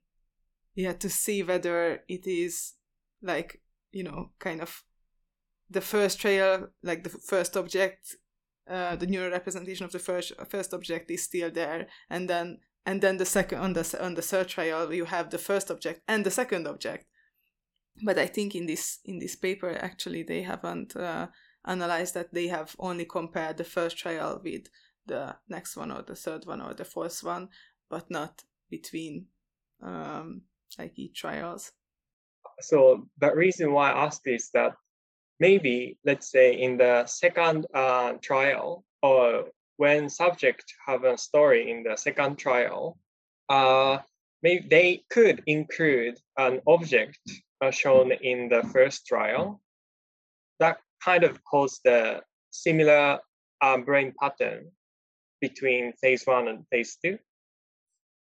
yeah, 0.76 0.92
to 0.92 1.10
see 1.10 1.42
whether 1.42 2.02
it 2.08 2.26
is 2.26 2.74
like, 3.22 3.60
you 3.90 4.04
know, 4.04 4.30
kind 4.38 4.60
of 4.60 4.84
the 5.68 5.80
first 5.80 6.20
trial, 6.20 6.68
like 6.82 7.02
the 7.02 7.10
first 7.10 7.56
object, 7.56 8.16
uh, 8.68 8.96
the 8.96 9.06
neural 9.06 9.30
representation 9.30 9.84
of 9.84 9.92
the 9.92 9.98
first 9.98 10.32
first 10.48 10.74
object 10.74 11.10
is 11.10 11.22
still 11.22 11.50
there, 11.50 11.86
and 12.10 12.28
then 12.28 12.58
and 12.86 13.00
then 13.00 13.16
the 13.16 13.26
second 13.26 13.58
on 13.58 13.72
the 13.72 13.98
on 14.00 14.14
the 14.14 14.22
third 14.22 14.48
trial 14.48 14.92
you 14.92 15.06
have 15.06 15.30
the 15.30 15.38
first 15.38 15.70
object 15.70 16.02
and 16.06 16.24
the 16.24 16.30
second 16.30 16.66
object 16.66 17.06
but 18.04 18.18
i 18.18 18.26
think 18.26 18.54
in 18.54 18.66
this 18.66 18.98
in 19.06 19.18
this 19.20 19.36
paper 19.36 19.70
actually 19.80 20.22
they 20.22 20.42
haven't 20.42 20.94
uh, 20.94 21.26
analyze 21.66 22.12
that 22.12 22.32
they 22.32 22.48
have 22.48 22.76
only 22.78 23.04
compared 23.04 23.56
the 23.56 23.64
first 23.64 23.96
trial 23.96 24.40
with 24.44 24.68
the 25.06 25.36
next 25.48 25.76
one 25.76 25.90
or 25.90 26.02
the 26.02 26.14
third 26.14 26.46
one 26.46 26.60
or 26.60 26.74
the 26.74 26.84
fourth 26.84 27.22
one, 27.22 27.48
but 27.90 28.10
not 28.10 28.42
between 28.70 29.26
um, 29.82 30.42
like 30.78 30.98
each 30.98 31.20
trials. 31.20 31.72
So 32.60 33.08
the 33.18 33.34
reason 33.34 33.72
why 33.72 33.92
I 33.92 34.06
asked 34.06 34.26
is 34.26 34.50
that 34.54 34.74
maybe 35.40 35.98
let's 36.04 36.30
say 36.30 36.54
in 36.54 36.76
the 36.76 37.06
second 37.06 37.66
uh, 37.74 38.14
trial 38.22 38.84
or 39.02 39.46
when 39.76 40.08
subjects 40.08 40.72
have 40.86 41.04
a 41.04 41.18
story 41.18 41.70
in 41.70 41.82
the 41.82 41.96
second 41.96 42.36
trial, 42.36 42.96
uh, 43.48 43.98
maybe 44.42 44.66
they 44.68 45.04
could 45.10 45.42
include 45.46 46.18
an 46.38 46.60
object 46.66 47.18
uh, 47.60 47.70
shown 47.70 48.12
in 48.12 48.48
the 48.48 48.62
first 48.72 49.06
trial. 49.06 49.60
That 50.60 50.78
kind 51.04 51.24
of 51.24 51.42
caused 51.44 51.80
the 51.84 52.20
similar 52.50 53.18
um, 53.60 53.84
brain 53.84 54.14
pattern 54.20 54.70
between 55.40 55.92
phase 56.00 56.24
one 56.24 56.48
and 56.48 56.64
phase 56.70 56.96
two. 57.04 57.18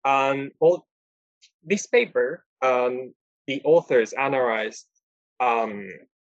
Um, 0.05 0.52
all, 0.61 0.87
this 1.64 1.87
paper, 1.87 2.45
um, 2.62 3.12
the 3.47 3.61
authors 3.64 4.12
analyzed 4.12 4.87
um, 5.40 5.88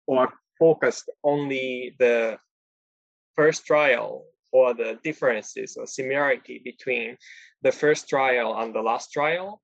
or 0.06 0.34
focused 0.60 1.10
only 1.24 1.96
the 2.00 2.38
first 3.36 3.66
trial 3.66 4.26
or 4.52 4.74
the 4.74 4.98
differences 5.04 5.76
or 5.78 5.86
similarity 5.86 6.62
between 6.64 7.18
the 7.62 7.72
first 7.72 8.08
trial 8.08 8.56
and 8.58 8.74
the 8.74 8.82
last 8.82 9.12
trial. 9.12 9.62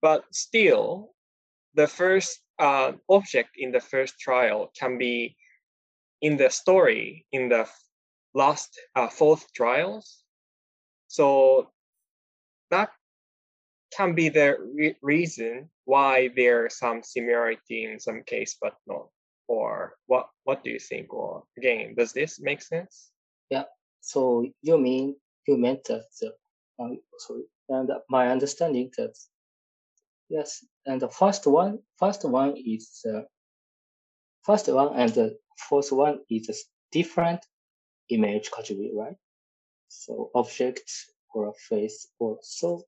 But 0.00 0.24
still, 0.32 1.14
the 1.74 1.86
first 1.86 2.40
uh, 2.58 2.92
object 3.08 3.50
in 3.56 3.72
the 3.72 3.80
first 3.80 4.18
trial 4.20 4.70
can 4.78 4.98
be 4.98 5.36
in 6.20 6.36
the 6.36 6.50
story 6.50 7.26
in 7.32 7.48
the 7.48 7.66
last 8.34 8.78
uh, 8.94 9.08
fourth 9.08 9.52
trials. 9.52 10.22
So 11.08 11.70
that 12.70 12.90
can 13.96 14.14
be 14.14 14.28
the 14.28 14.56
re- 14.74 14.96
reason 15.02 15.68
why 15.84 16.30
there's 16.36 16.78
some 16.78 17.02
similarity 17.02 17.84
in 17.84 17.98
some 17.98 18.22
case, 18.22 18.56
but 18.60 18.74
not 18.86 19.08
or 19.48 19.94
what 20.06 20.28
what 20.44 20.62
do 20.64 20.70
you 20.70 20.78
think 20.78 21.12
or 21.14 21.44
again 21.58 21.94
does 21.96 22.12
this 22.12 22.40
make 22.40 22.62
sense 22.62 23.10
Yeah 23.50 23.64
So 24.00 24.46
you 24.62 24.78
mean 24.78 25.16
you 25.46 25.56
meant 25.58 25.84
that 25.84 26.06
the 26.20 26.34
uh, 26.78 26.94
sorry, 27.18 27.44
and 27.68 27.90
my 28.08 28.28
understanding 28.28 28.90
that 28.98 29.14
yes, 30.28 30.64
and 30.86 31.00
the 31.00 31.08
first 31.08 31.46
one, 31.46 31.80
first 31.98 32.24
one 32.24 32.54
is 32.56 33.04
uh, 33.08 33.22
first 34.44 34.68
one 34.68 34.94
and 34.98 35.12
the 35.14 35.38
fourth 35.58 35.92
one 35.92 36.20
is 36.30 36.48
a 36.48 36.54
different 36.92 37.40
image 38.10 38.50
category, 38.50 38.92
right? 38.94 39.16
So 39.88 40.30
object 40.34 40.90
or 41.34 41.48
a 41.50 41.54
face 41.54 42.08
or 42.18 42.38
so 42.42 42.84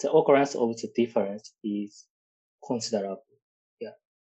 the 0.00 0.12
occurrence 0.12 0.56
of 0.56 0.76
the 0.80 0.88
difference 0.96 1.52
is 1.64 2.06
considerable. 2.66 3.24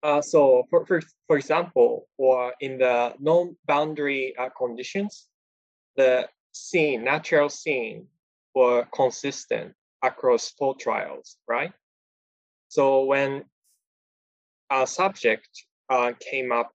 Uh, 0.02 0.20
so 0.20 0.64
for, 0.68 0.84
for 0.84 1.00
for 1.28 1.36
example, 1.38 2.08
or 2.18 2.52
in 2.60 2.78
the 2.78 3.14
non-boundary 3.20 4.34
uh, 4.36 4.48
conditions, 4.58 5.28
the 5.96 6.28
scene, 6.50 7.04
natural 7.04 7.48
scene, 7.48 8.08
were 8.54 8.86
consistent 8.92 9.74
across 10.02 10.50
four 10.50 10.74
trials, 10.74 11.36
right? 11.48 11.72
So 12.68 13.04
when 13.04 13.44
a 14.70 14.86
subject 14.86 15.48
uh, 15.88 16.12
came 16.18 16.50
up 16.50 16.72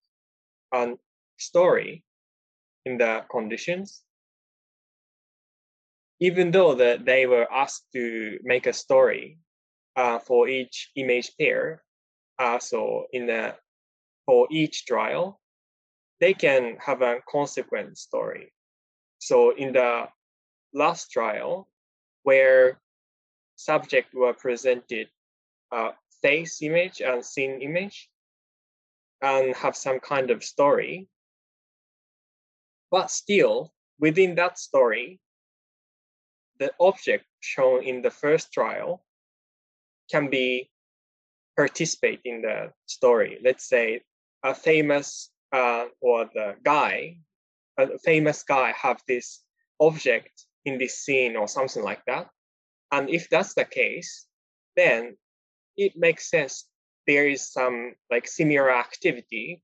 a 0.74 0.93
story 1.38 2.03
in 2.86 2.98
the 2.98 3.25
conditions, 3.29 4.03
even 6.19 6.51
though 6.51 6.75
that 6.75 7.05
they 7.05 7.25
were 7.27 7.51
asked 7.51 7.86
to 7.93 8.39
make 8.43 8.67
a 8.67 8.74
story 8.74 9.38
uh, 9.96 10.19
for 10.19 10.48
each 10.48 10.91
image 10.96 11.31
pair, 11.38 11.84
so 12.60 13.08
in 13.12 13.27
the 13.27 13.56
for 14.25 14.48
each 14.51 14.86
trial, 14.86 15.39
they 16.20 16.34
can 16.34 16.77
have 16.86 17.01
a 17.01 17.22
consequent 17.29 17.98
story. 17.98 18.51
So 19.20 19.56
in 19.56 19.74
the 19.74 20.08
last 20.74 21.12
trial, 21.12 21.70
where 22.24 22.79
subject 23.56 24.13
were 24.13 24.34
presented 24.34 25.08
a 25.72 25.91
face 26.22 26.62
image 26.62 27.01
and 27.01 27.24
scene 27.24 27.62
image, 27.62 28.10
and 29.22 29.56
have 29.56 29.75
some 29.75 30.00
kind 30.00 30.29
of 30.29 30.44
story, 30.44 31.08
but 32.91 33.10
still 33.10 33.74
within 34.00 34.36
that 34.36 34.60
story, 34.60 35.20
the 36.60 36.72
object 36.79 37.25
shown 37.39 37.84
in 37.84 38.01
the 38.01 38.12
first 38.12 38.51
trial 38.51 39.03
can 40.12 40.29
be 40.29 40.70
participate 41.57 42.21
in 42.23 42.41
the 42.41 42.71
story. 42.85 43.39
Let's 43.43 43.67
say 43.67 44.01
a 44.43 44.53
famous 44.53 45.29
uh, 45.51 45.85
or 45.99 46.29
the 46.33 46.55
guy, 46.63 47.17
a 47.77 47.97
famous 47.99 48.43
guy 48.43 48.73
have 48.79 49.01
this 49.07 49.41
object 49.79 50.45
in 50.65 50.77
this 50.77 50.99
scene 50.99 51.35
or 51.35 51.47
something 51.47 51.83
like 51.83 52.03
that. 52.05 52.29
And 52.91 53.09
if 53.09 53.29
that's 53.29 53.53
the 53.55 53.65
case, 53.65 54.27
then 54.75 55.17
it 55.75 55.93
makes 55.95 56.29
sense 56.29 56.65
there 57.07 57.27
is 57.27 57.51
some 57.51 57.95
like 58.11 58.27
similar 58.27 58.69
activity 58.69 59.63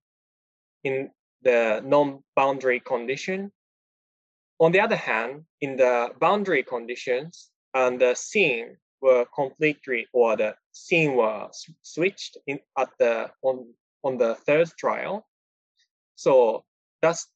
in 0.84 1.12
the 1.42 1.82
non-boundary 1.86 2.80
condition. 2.80 3.52
On 4.60 4.72
the 4.72 4.80
other 4.80 4.96
hand, 4.96 5.44
in 5.60 5.76
the 5.76 6.10
boundary 6.20 6.64
conditions, 6.64 7.50
and 7.74 8.00
the 8.00 8.16
scene 8.16 8.78
were 9.04 9.26
completely 9.36 10.08
or 10.14 10.38
the 10.38 10.56
scene 10.72 11.16
was 11.16 11.66
switched 11.82 12.38
in 12.48 12.60
at 12.78 12.90
the 13.00 13.30
on 13.44 13.68
on 14.04 14.18
the 14.18 14.36
third 14.48 14.70
trial. 14.80 15.28
So 16.16 16.64
that's 17.02 17.28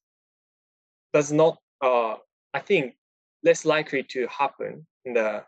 does 1.12 1.30
not 1.30 1.58
uh 1.82 2.16
I 2.54 2.60
think 2.60 2.96
less 3.44 3.64
likely 3.64 4.02
to 4.14 4.26
happen 4.26 4.86
in 5.04 5.12
the 5.12 5.44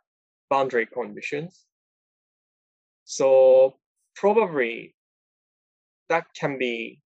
boundary 0.50 0.86
conditions. 0.86 1.64
So 3.04 3.78
probably 4.14 4.94
that 6.08 6.26
can 6.38 6.58
be 6.58 7.00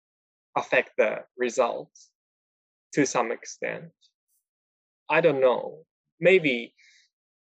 affect 0.57 0.91
the 0.99 1.25
results 1.37 2.11
to 2.95 3.07
some 3.07 3.33
extent. 3.33 3.93
I 5.09 5.21
don't 5.21 5.41
know. 5.41 5.85
Maybe 6.21 6.75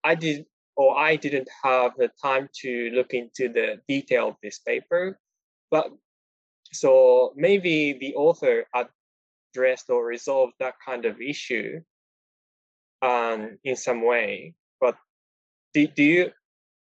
I 0.03 0.15
did 0.15 0.45
or 0.77 0.97
I 0.97 1.17
didn't 1.17 1.49
have 1.63 1.93
the 1.97 2.09
time 2.21 2.49
to 2.61 2.91
look 2.91 3.13
into 3.13 3.49
the 3.49 3.81
detail 3.87 4.29
of 4.29 4.37
this 4.43 4.59
paper, 4.59 5.19
but 5.71 5.91
so 6.73 7.33
maybe 7.35 7.93
the 7.93 8.15
author 8.15 8.67
addressed 8.75 9.89
or 9.89 10.05
resolved 10.05 10.53
that 10.59 10.75
kind 10.85 11.05
of 11.05 11.21
issue 11.21 11.81
um, 13.01 13.57
in 13.63 13.75
some 13.75 14.03
way. 14.05 14.55
But 14.79 14.97
do, 15.73 15.87
do 15.87 16.03
you 16.03 16.31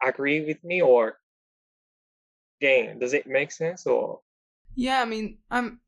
agree 0.03 0.45
with 0.45 0.63
me 0.63 0.81
or 0.81 1.19
again, 2.61 2.99
does 2.99 3.13
it 3.13 3.27
make 3.27 3.51
sense 3.51 3.85
or 3.85 4.21
Yeah, 4.75 5.01
I 5.01 5.05
mean, 5.05 5.39
I'm 5.49 5.81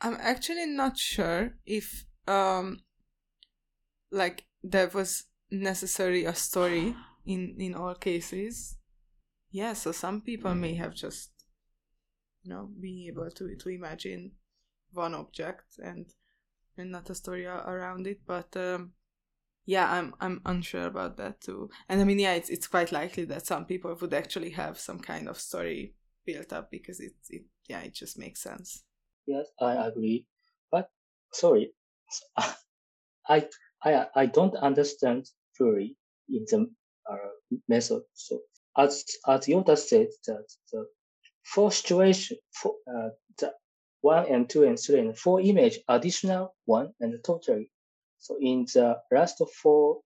I'm 0.00 0.16
actually 0.20 0.66
not 0.66 0.98
sure 0.98 1.54
if 1.66 2.06
um 2.26 2.82
like 4.10 4.46
there 4.62 4.88
was 4.88 5.24
necessarily 5.50 6.24
a 6.24 6.34
story 6.34 6.94
in 7.26 7.56
in 7.58 7.74
all 7.74 7.94
cases. 7.94 8.76
Yeah, 9.50 9.74
so 9.74 9.92
some 9.92 10.20
people 10.20 10.54
may 10.54 10.74
have 10.74 10.94
just 10.94 11.30
you 12.42 12.50
know 12.50 12.68
being 12.80 13.06
able 13.08 13.30
to 13.30 13.56
to 13.56 13.68
imagine 13.68 14.32
one 14.92 15.14
object 15.14 15.78
and 15.82 16.06
and 16.76 16.90
not 16.92 17.10
a 17.10 17.14
story 17.14 17.46
around 17.46 18.06
it, 18.06 18.20
but 18.26 18.56
um 18.56 18.92
yeah, 19.66 19.90
I'm 19.90 20.14
I'm 20.20 20.40
unsure 20.46 20.86
about 20.86 21.16
that 21.18 21.40
too. 21.40 21.70
And 21.88 22.00
I 22.00 22.04
mean, 22.04 22.18
yeah, 22.18 22.34
it's 22.34 22.50
it's 22.50 22.66
quite 22.66 22.92
likely 22.92 23.24
that 23.26 23.46
some 23.46 23.66
people 23.66 23.96
would 24.00 24.14
actually 24.14 24.50
have 24.50 24.78
some 24.78 24.98
kind 24.98 25.28
of 25.28 25.38
story 25.38 25.94
built 26.26 26.52
up 26.52 26.70
because 26.70 27.00
it 27.00 27.12
it 27.28 27.44
yeah, 27.68 27.80
it 27.80 27.94
just 27.94 28.18
makes 28.18 28.40
sense. 28.42 28.82
Yes, 29.26 29.46
I 29.60 29.74
agree. 29.86 30.26
But 30.70 30.90
sorry, 31.32 31.72
I 33.28 33.48
I 33.84 34.06
I 34.14 34.26
don't 34.26 34.56
understand 34.56 35.30
in 35.60 36.44
the 36.50 36.70
uh, 37.10 37.58
method. 37.68 38.02
So 38.14 38.40
as 38.76 39.04
as 39.26 39.46
Yota 39.46 39.76
said 39.76 40.08
that 40.26 40.46
the 40.72 40.86
four 41.44 41.72
situation 41.72 42.38
for 42.52 42.74
uh, 42.88 43.10
the 43.38 43.52
one 44.00 44.26
and 44.32 44.48
two 44.48 44.64
and 44.64 44.78
three 44.78 45.00
and 45.00 45.18
four 45.18 45.40
image 45.40 45.80
additional 45.88 46.54
one 46.64 46.92
and 47.00 47.22
totally. 47.24 47.70
So 48.18 48.36
in 48.40 48.66
the 48.72 48.96
last 49.12 49.42
four 49.62 50.00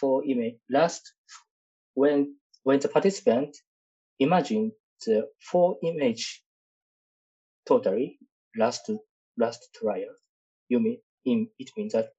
four 0.00 0.24
image 0.24 0.56
last 0.70 1.12
when 1.94 2.36
when 2.64 2.80
the 2.80 2.88
participant 2.88 3.56
imagine 4.18 4.72
the 5.06 5.28
four 5.40 5.78
image 5.82 6.42
totally 7.66 8.18
last 8.56 8.90
last 9.36 9.68
trial, 9.74 10.14
you 10.68 10.80
mean 10.80 10.98
in 11.24 11.48
it 11.58 11.70
means 11.76 11.92
that 11.92 12.10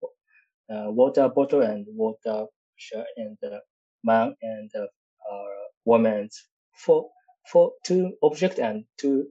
water 0.69 1.29
bottle 1.29 1.61
and 1.61 1.85
water 1.89 2.45
pitcher 2.77 3.05
and 3.17 3.37
uh, 3.43 3.59
man 4.03 4.35
and 4.41 4.71
uh, 4.75 4.83
uh, 5.31 5.45
woman 5.85 6.29
for 6.73 7.09
for 7.51 7.73
two 7.83 8.13
object 8.21 8.59
and 8.59 8.85
two 8.97 9.27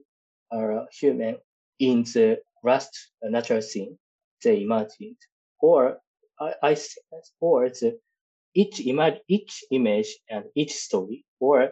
uh, 0.51 0.85
human 0.99 1.37
in 1.79 2.03
the 2.13 2.37
last 2.63 3.11
natural 3.23 3.61
scene 3.61 3.97
they 4.43 4.61
imagined 4.61 5.17
or 5.61 5.97
I, 6.39 6.53
I 6.63 6.73
that, 6.73 7.25
or 7.39 7.69
the 7.69 7.99
each 8.53 8.79
image 8.85 9.19
each 9.27 9.63
image 9.71 10.17
and 10.29 10.45
each 10.55 10.73
story 10.73 11.25
or 11.39 11.71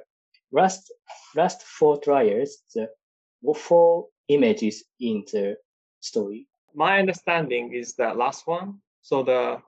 last 0.51 0.91
last 1.35 1.61
four 1.63 1.99
trials 1.99 2.57
the 2.73 2.87
four 3.55 4.07
images 4.29 4.83
in 4.99 5.23
the 5.31 5.57
story 5.99 6.47
my 6.77 6.99
understanding 6.99 7.73
is 7.73 7.95
the 7.95 8.13
last 8.13 8.45
one. 8.45 8.79
So 9.07 9.23
the 9.23 9.61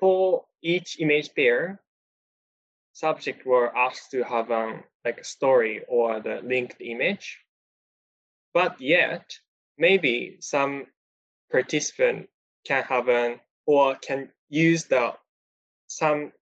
for 0.00 0.46
each 0.62 0.98
image 0.98 1.34
pair, 1.34 1.78
subject 2.94 3.44
were 3.44 3.76
asked 3.76 4.10
to 4.12 4.22
have 4.24 4.50
um 4.50 4.82
like 5.04 5.20
a 5.20 5.24
story 5.24 5.84
or 5.86 6.20
the 6.20 6.40
linked 6.42 6.80
image. 6.80 7.38
But 8.54 8.80
yet, 8.80 9.38
maybe 9.76 10.38
some 10.40 10.86
participant 11.50 12.30
can 12.64 12.82
have 12.84 13.10
an 13.10 13.40
or 13.66 13.96
can 13.96 14.30
use 14.48 14.84
the 14.84 15.12
some 15.88 16.32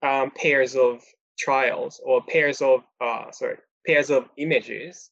um, 0.00 0.30
pairs 0.30 0.76
of 0.76 1.02
trials 1.36 2.00
or 2.04 2.22
pairs 2.22 2.62
of 2.62 2.84
uh 3.00 3.32
sorry 3.32 3.58
pairs 3.84 4.10
of 4.10 4.28
images 4.36 5.10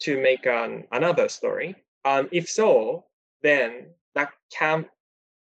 to 0.00 0.20
make 0.20 0.44
an 0.44 0.88
another 0.90 1.28
story. 1.28 1.76
Um, 2.04 2.28
if 2.32 2.48
so, 2.48 3.04
then 3.42 3.94
that 4.16 4.32
can 4.50 4.86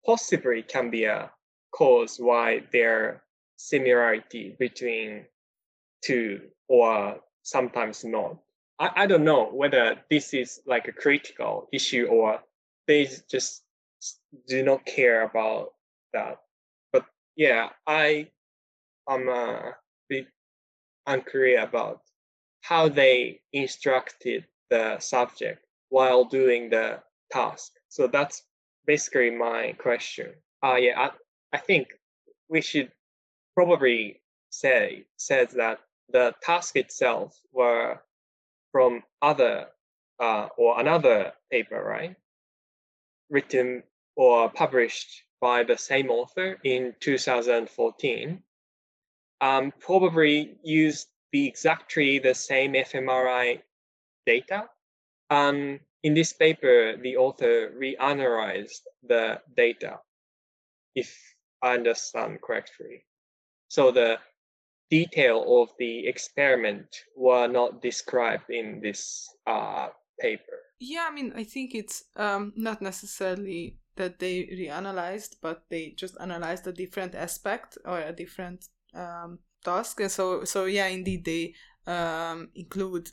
possibly 0.07 0.63
can 0.63 0.91
be 0.91 1.05
a 1.05 1.31
cause 1.73 2.17
why 2.19 2.63
there 2.73 3.25
similarity 3.57 4.57
between 4.59 5.27
two 6.03 6.41
or 6.69 7.19
sometimes 7.43 8.05
not. 8.05 8.37
I, 8.79 8.91
I 8.95 9.07
don't 9.07 9.25
know 9.25 9.47
whether 9.47 9.97
this 10.11 10.33
is 10.33 10.61
like 10.67 10.89
a 10.89 10.93
critical 10.93 11.69
issue 11.73 12.07
or 12.07 12.41
they 12.87 13.09
just 13.31 13.63
do 14.47 14.63
not 14.63 14.87
care 14.87 15.23
about 15.23 15.73
that. 16.13 16.39
But 16.93 17.07
yeah, 17.37 17.71
I 17.87 18.29
am 19.09 19.29
a 19.29 19.33
uh, 19.33 19.73
bit 20.09 20.27
unclear 21.07 21.63
about 21.63 22.03
how 22.61 22.89
they 22.89 23.41
instructed 23.53 24.45
the 24.71 24.99
subject 24.99 25.65
while 25.89 26.25
doing 26.25 26.71
the 26.71 27.01
task. 27.31 27.73
So 27.89 28.07
that's 28.07 28.43
basically 28.87 29.31
my 29.31 29.75
question. 29.79 30.33
Uh, 30.63 30.77
yeah, 30.77 30.99
I, 30.99 31.11
I 31.53 31.59
think 31.59 31.89
we 32.49 32.61
should 32.61 32.91
probably 33.55 34.21
say 34.51 35.05
says 35.17 35.51
that 35.53 35.81
the 36.11 36.35
task 36.43 36.77
itself 36.77 37.39
were 37.53 38.01
from 38.73 39.03
other 39.23 39.67
uh, 40.21 40.49
or 40.57 40.81
another 40.81 41.33
paper, 41.51 41.83
right? 41.83 42.17
Written 43.31 43.83
or 44.15 44.49
published 44.49 45.25
by 45.41 45.65
the 45.65 45.77
same 45.77 46.11
author 46.11 46.59
in 46.65 46.95
2014. 47.01 48.43
Um, 49.41 49.73
probably 49.81 50.57
used 50.63 51.09
the 51.33 51.47
exactly 51.47 52.19
the 52.19 52.35
same 52.35 52.73
fMRI 52.73 53.61
data. 54.25 54.69
Um, 55.29 55.81
in 56.03 56.15
this 56.15 56.33
paper, 56.33 56.97
the 57.03 57.17
author 57.17 57.73
reanalyzed 57.79 58.83
the 59.03 59.41
data, 59.57 59.99
if 60.95 61.17
I 61.63 61.75
understand 61.75 62.41
correctly. 62.43 63.05
So 63.69 63.91
the 63.91 64.19
detail 64.91 65.63
of 65.63 65.71
the 65.79 66.07
experiment 66.07 66.87
were 67.17 67.49
not 67.49 67.83
described 67.83 68.51
in 68.51 68.81
this 68.81 69.29
uh, 69.47 69.89
paper. 70.21 70.59
Yeah, 70.79 71.07
I 71.11 71.15
mean, 71.15 71.33
I 71.35 71.45
think 71.45 71.75
it's 71.75 72.05
um, 72.17 72.53
not 72.57 72.83
necessarily 72.83 73.79
that 73.97 74.19
they 74.19 74.45
reanalyzed, 74.45 75.37
but 75.41 75.65
they 75.71 75.95
just 75.97 76.17
analyzed 76.21 76.67
a 76.67 76.73
different 76.73 77.15
aspect 77.15 77.79
or 77.85 77.99
a 77.99 78.13
different 78.13 78.67
um, 78.95 79.39
task. 79.65 80.01
And 80.01 80.11
so, 80.11 80.45
so 80.45 80.67
yeah, 80.67 80.87
indeed, 80.87 81.25
they 81.25 81.55
um, 81.87 82.51
include 82.55 83.11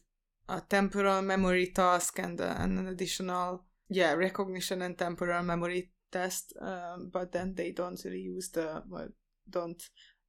a 0.49 0.61
temporal 0.61 1.21
memory 1.21 1.67
task 1.67 2.19
and, 2.19 2.39
uh, 2.39 2.55
and 2.57 2.79
an 2.79 2.87
additional, 2.87 3.63
yeah, 3.89 4.13
recognition 4.13 4.81
and 4.81 4.97
temporal 4.97 5.43
memory 5.43 5.91
test. 6.11 6.53
Um, 6.59 7.09
but 7.11 7.31
then 7.31 7.55
they 7.55 7.71
don't 7.71 8.01
really 8.05 8.21
use 8.21 8.49
the, 8.49 8.83
well, 8.87 9.09
don't 9.49 9.81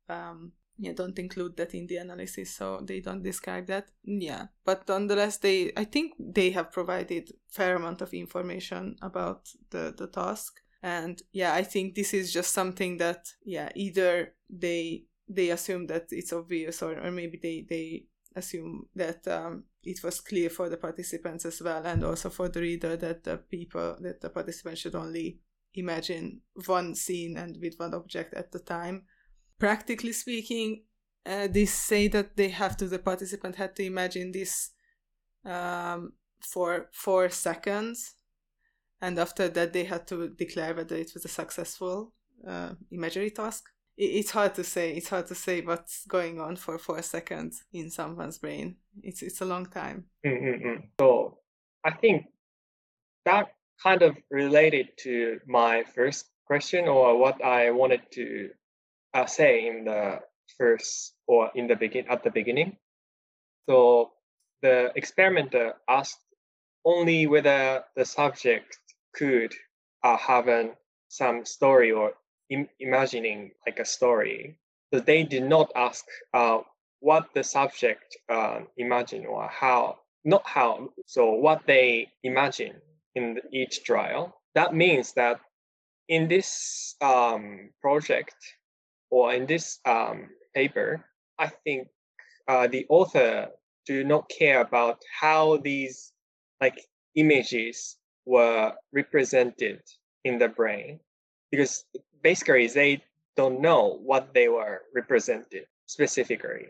um, 0.09 0.53
yeah 0.79 0.93
don't 0.93 1.19
include 1.19 1.57
that 1.57 1.75
in 1.75 1.87
the 1.87 1.97
analysis 1.97 2.55
so 2.55 2.81
they 2.83 3.01
don't 3.01 3.23
describe 3.23 3.67
that 3.67 3.91
yeah 4.03 4.47
but 4.65 4.87
nonetheless 4.89 5.39
they 5.39 5.73
i 5.77 5.85
think 5.85 6.13
they 6.19 6.51
have 6.51 6.73
provided 6.73 7.31
fair 7.49 7.77
amount 7.77 8.01
of 8.01 8.13
information 8.13 8.97
about 9.03 9.49
the 9.71 9.95
the 9.97 10.07
task 10.09 10.61
and 10.83 11.23
yeah 11.33 11.55
i 11.55 11.63
think 11.63 11.95
this 11.95 12.13
is 12.13 12.33
just 12.33 12.53
something 12.53 12.97
that 12.97 13.29
yeah 13.45 13.69
either 13.77 14.35
they 14.51 15.05
they 15.29 15.51
assume 15.51 15.87
that 15.87 16.07
it's 16.11 16.33
obvious 16.33 16.83
or, 16.83 16.99
or 16.99 17.11
maybe 17.11 17.39
they 17.41 17.65
they 17.69 18.05
assume 18.37 18.87
that 18.97 19.27
um, 19.29 19.65
it 19.85 20.03
was 20.03 20.21
clear 20.21 20.51
for 20.51 20.69
the 20.69 20.77
participants 20.77 21.45
as 21.45 21.61
well 21.61 21.85
and 21.85 22.05
also 22.05 22.31
for 22.31 22.49
the 22.49 22.61
reader 22.61 22.97
that 22.97 23.25
the 23.25 23.37
people 23.37 23.97
that 24.01 24.21
the 24.21 24.31
participants 24.31 24.81
should 24.81 24.95
only 24.95 25.39
imagine 25.75 26.41
one 26.67 26.95
scene 26.95 27.37
and 27.37 27.59
with 27.61 27.75
one 27.79 27.95
object 27.95 28.33
at 28.35 28.53
the 28.53 28.59
time 28.59 29.05
practically 29.59 30.13
speaking, 30.13 30.83
uh, 31.27 31.47
they 31.49 31.65
say 31.65 32.09
that 32.09 32.37
they 32.37 32.49
have 32.49 32.77
to, 32.77 32.87
the 32.87 32.99
participant 32.99 33.57
had 33.57 33.75
to 33.77 33.85
imagine 33.85 34.33
this 34.33 34.71
um, 35.45 36.13
for 36.41 36.89
four 36.93 37.29
seconds. 37.31 38.17
And 39.01 39.19
after 39.19 39.49
that, 39.49 39.73
they 39.73 39.85
had 39.85 40.07
to 40.09 40.29
declare 40.29 40.75
whether 40.75 40.97
it 40.97 41.13
was 41.15 41.25
a 41.25 41.29
successful 41.29 42.13
uh, 42.47 42.71
imagery 42.91 43.31
task. 43.31 43.65
It's 43.97 44.31
hard 44.31 44.55
to 44.57 44.65
say. 44.65 44.93
It's 44.95 45.09
hard 45.09 45.29
to 45.29 45.35
say 45.35 45.61
what's 45.61 46.05
going 46.07 46.41
on 46.41 46.57
for 46.57 46.79
four 46.79 47.01
seconds 47.03 47.63
in 47.73 47.91
someone's 47.91 48.39
brain. 48.39 48.77
It's 49.03 49.23
it's 49.23 49.41
a 49.41 49.45
long 49.45 49.67
time. 49.67 50.07
Mm-hmm. 50.27 50.87
So 50.99 51.39
I 51.85 51.93
think 51.93 52.27
that 53.25 53.55
kind 53.83 54.03
of 54.03 54.17
related 54.31 54.89
to 54.99 55.39
my 55.47 55.85
first 55.95 56.27
question 56.47 56.89
or 56.89 57.19
what 57.19 57.43
I 57.45 57.71
wanted 57.71 58.03
to 58.13 58.51
uh, 59.15 59.27
say 59.27 59.67
in 59.67 59.85
the 59.85 60.21
first 60.59 61.15
or 61.27 61.51
in 61.55 61.69
the 61.69 61.77
begin 61.77 62.07
at 62.09 62.25
the 62.25 62.31
beginning. 62.31 62.77
So 63.69 64.11
the 64.63 64.93
experimenter 64.97 65.75
asked 65.89 66.21
only 66.85 67.27
whether 67.27 67.85
the 67.97 68.05
subject 68.05 68.79
could 69.15 69.55
uh, 70.03 70.17
have 70.17 70.49
an, 70.49 70.73
some 71.09 71.45
story 71.45 71.93
or 71.93 72.13
Im- 72.51 72.69
imagining 72.81 73.53
like 73.67 73.79
a 73.79 73.85
story. 73.85 74.59
So 74.93 75.01
they 75.01 75.25
did 75.25 75.45
not 75.45 75.73
ask 75.75 76.05
uh, 76.33 76.61
what 77.01 77.29
the 77.35 77.43
subject 77.43 78.17
uh, 78.29 78.61
imagine 78.77 79.27
or 79.27 79.49
how, 79.49 79.99
not 80.25 80.47
how, 80.47 80.91
so 81.07 81.33
what 81.33 81.63
they 81.67 82.09
imagine 82.23 82.77
in 83.15 83.41
each 83.53 83.85
trial. 83.85 84.41
That 84.55 84.75
means 84.75 85.13
that 85.15 85.41
in 86.09 86.29
this 86.29 86.95
um, 87.01 87.71
project, 87.81 88.37
or 89.11 89.33
in 89.33 89.47
this 89.47 89.79
um, 89.85 90.29
paper, 90.55 91.05
I 91.39 91.49
think 91.49 91.89
uh, 92.49 92.67
the 92.67 92.87
author 92.89 93.49
do 93.87 94.05
not 94.05 94.29
care 94.29 94.61
about 94.61 95.03
how 95.21 95.59
these 95.59 96.13
like 96.61 96.81
images 97.15 97.97
were 98.27 98.73
represented 98.93 99.81
in 100.25 100.39
the 100.39 100.49
brain 100.49 101.01
because 101.51 101.85
basically 102.25 102.67
they 102.67 103.05
don't 103.37 103.61
know 103.61 104.01
what 104.03 104.35
they 104.35 104.49
were 104.49 104.83
represented 104.95 105.67
specifically. 105.87 106.69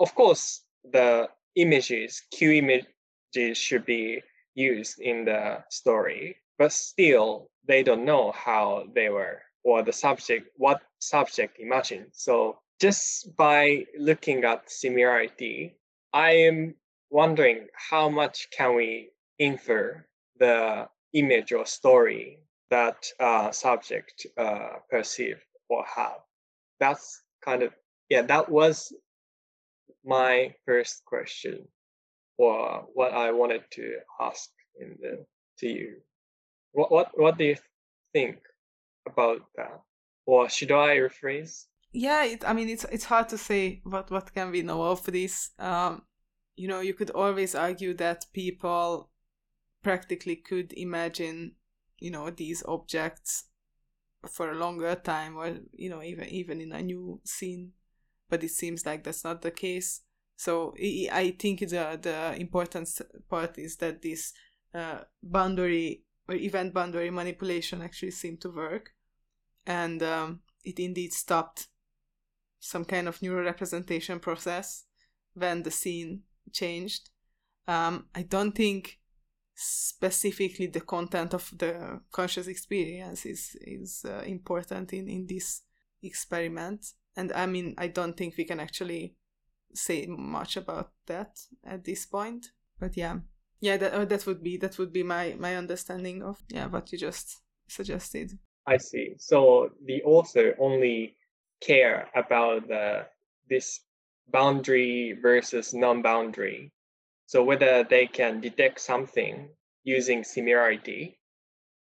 Of 0.00 0.14
course, 0.14 0.62
the 0.90 1.28
images, 1.56 2.22
cue 2.30 2.52
images 2.52 3.58
should 3.58 3.84
be 3.84 4.22
used 4.54 5.00
in 5.00 5.24
the 5.26 5.64
story, 5.68 6.36
but 6.58 6.72
still 6.72 7.50
they 7.66 7.82
don't 7.82 8.04
know 8.04 8.32
how 8.32 8.86
they 8.94 9.08
were 9.08 9.42
or 9.64 9.82
the 9.82 9.92
subject, 9.92 10.48
what 10.56 10.80
subject 11.00 11.58
imagined. 11.58 12.06
So 12.12 12.58
just 12.80 13.34
by 13.36 13.86
looking 13.98 14.44
at 14.44 14.70
similarity, 14.70 15.76
I 16.12 16.30
am 16.48 16.74
wondering 17.10 17.66
how 17.90 18.08
much 18.08 18.48
can 18.56 18.76
we 18.76 19.10
infer 19.38 20.06
the 20.38 20.88
image 21.12 21.52
or 21.52 21.66
story 21.66 22.43
that 22.70 23.04
uh, 23.20 23.50
subject 23.50 24.26
uh, 24.36 24.78
perceive 24.90 25.40
or 25.68 25.84
have. 25.94 26.20
That's 26.80 27.22
kind 27.44 27.62
of 27.62 27.72
yeah. 28.08 28.22
That 28.22 28.50
was 28.50 28.92
my 30.04 30.54
first 30.66 31.04
question, 31.04 31.66
or 32.38 32.86
what 32.94 33.12
I 33.12 33.32
wanted 33.32 33.62
to 33.72 33.96
ask 34.20 34.50
in 34.78 34.96
the 35.00 35.24
to 35.60 35.68
you. 35.68 35.96
What 36.72 36.90
what 36.90 37.10
what 37.14 37.38
do 37.38 37.44
you 37.44 37.56
think 38.12 38.38
about 39.06 39.42
that? 39.56 39.80
Or 40.26 40.48
should 40.48 40.72
I 40.72 40.96
rephrase? 40.96 41.66
Yeah, 41.92 42.24
it, 42.24 42.44
I 42.44 42.52
mean 42.52 42.68
it's 42.68 42.84
it's 42.90 43.04
hard 43.04 43.28
to 43.28 43.38
say 43.38 43.80
what 43.84 44.10
what 44.10 44.34
can 44.34 44.50
we 44.50 44.62
know 44.62 44.82
of 44.82 45.04
this. 45.04 45.50
Um, 45.58 46.02
you 46.56 46.68
know, 46.68 46.80
you 46.80 46.94
could 46.94 47.10
always 47.10 47.54
argue 47.54 47.94
that 47.94 48.26
people 48.32 49.10
practically 49.82 50.36
could 50.36 50.72
imagine, 50.72 51.52
you 51.98 52.10
know, 52.10 52.30
these 52.30 52.62
objects 52.66 53.44
for 54.28 54.50
a 54.50 54.54
longer 54.54 54.94
time, 54.94 55.36
or 55.36 55.58
you 55.72 55.90
know, 55.90 56.02
even 56.02 56.28
even 56.28 56.60
in 56.60 56.72
a 56.72 56.82
new 56.82 57.20
scene. 57.24 57.72
But 58.28 58.42
it 58.42 58.50
seems 58.50 58.86
like 58.86 59.04
that's 59.04 59.24
not 59.24 59.42
the 59.42 59.50
case. 59.50 60.00
So 60.36 60.74
I 60.80 61.36
think 61.38 61.60
the 61.60 61.98
the 62.00 62.34
important 62.38 62.88
part 63.28 63.58
is 63.58 63.76
that 63.76 64.02
this 64.02 64.32
uh, 64.74 65.00
boundary 65.22 66.02
or 66.28 66.34
event 66.34 66.74
boundary 66.74 67.10
manipulation 67.10 67.82
actually 67.82 68.10
seemed 68.10 68.40
to 68.40 68.50
work 68.50 68.92
and 69.66 70.02
um, 70.02 70.40
it 70.64 70.78
indeed 70.78 71.12
stopped 71.12 71.68
some 72.60 72.84
kind 72.84 73.08
of 73.08 73.20
neural 73.20 73.44
representation 73.44 74.18
process 74.18 74.84
when 75.34 75.62
the 75.62 75.70
scene 75.70 76.22
changed. 76.52 77.10
Um, 77.68 78.06
I 78.14 78.22
don't 78.22 78.52
think 78.52 78.98
specifically 79.54 80.66
the 80.66 80.80
content 80.80 81.32
of 81.34 81.50
the 81.56 82.00
conscious 82.10 82.46
experience 82.46 83.24
is 83.26 83.56
is 83.60 84.04
uh, 84.04 84.22
important 84.26 84.92
in 84.92 85.08
in 85.08 85.26
this 85.26 85.62
experiment. 86.02 86.86
And 87.16 87.32
i 87.32 87.46
mean 87.46 87.74
i 87.78 87.86
don't 87.86 88.16
think 88.16 88.36
we 88.36 88.44
can 88.44 88.58
actually 88.58 89.14
say 89.72 90.06
much 90.06 90.56
about 90.56 90.90
that 91.06 91.38
at 91.64 91.84
this 91.84 92.06
point 92.06 92.50
but 92.78 92.96
yeah. 92.96 93.18
Yeah 93.60 93.76
that, 93.76 93.92
uh, 93.92 94.04
that 94.04 94.26
would 94.26 94.42
be 94.42 94.56
that 94.58 94.78
would 94.78 94.92
be 94.92 95.02
my 95.02 95.36
my 95.38 95.56
understanding 95.56 96.22
of 96.22 96.42
yeah 96.48 96.66
what 96.66 96.92
you 96.92 96.98
just 96.98 97.40
suggested. 97.68 98.38
I 98.66 98.76
see. 98.78 99.14
So 99.18 99.70
the 99.84 100.02
author 100.02 100.54
only 100.58 101.16
care 101.60 102.08
about 102.14 102.68
the 102.68 103.06
this 103.48 103.80
boundary 104.30 105.18
versus 105.20 105.74
non-boundary 105.74 106.72
So 107.26 107.42
whether 107.42 107.84
they 107.84 108.06
can 108.06 108.40
detect 108.40 108.80
something 108.80 109.48
using 109.82 110.24
similarity, 110.24 111.18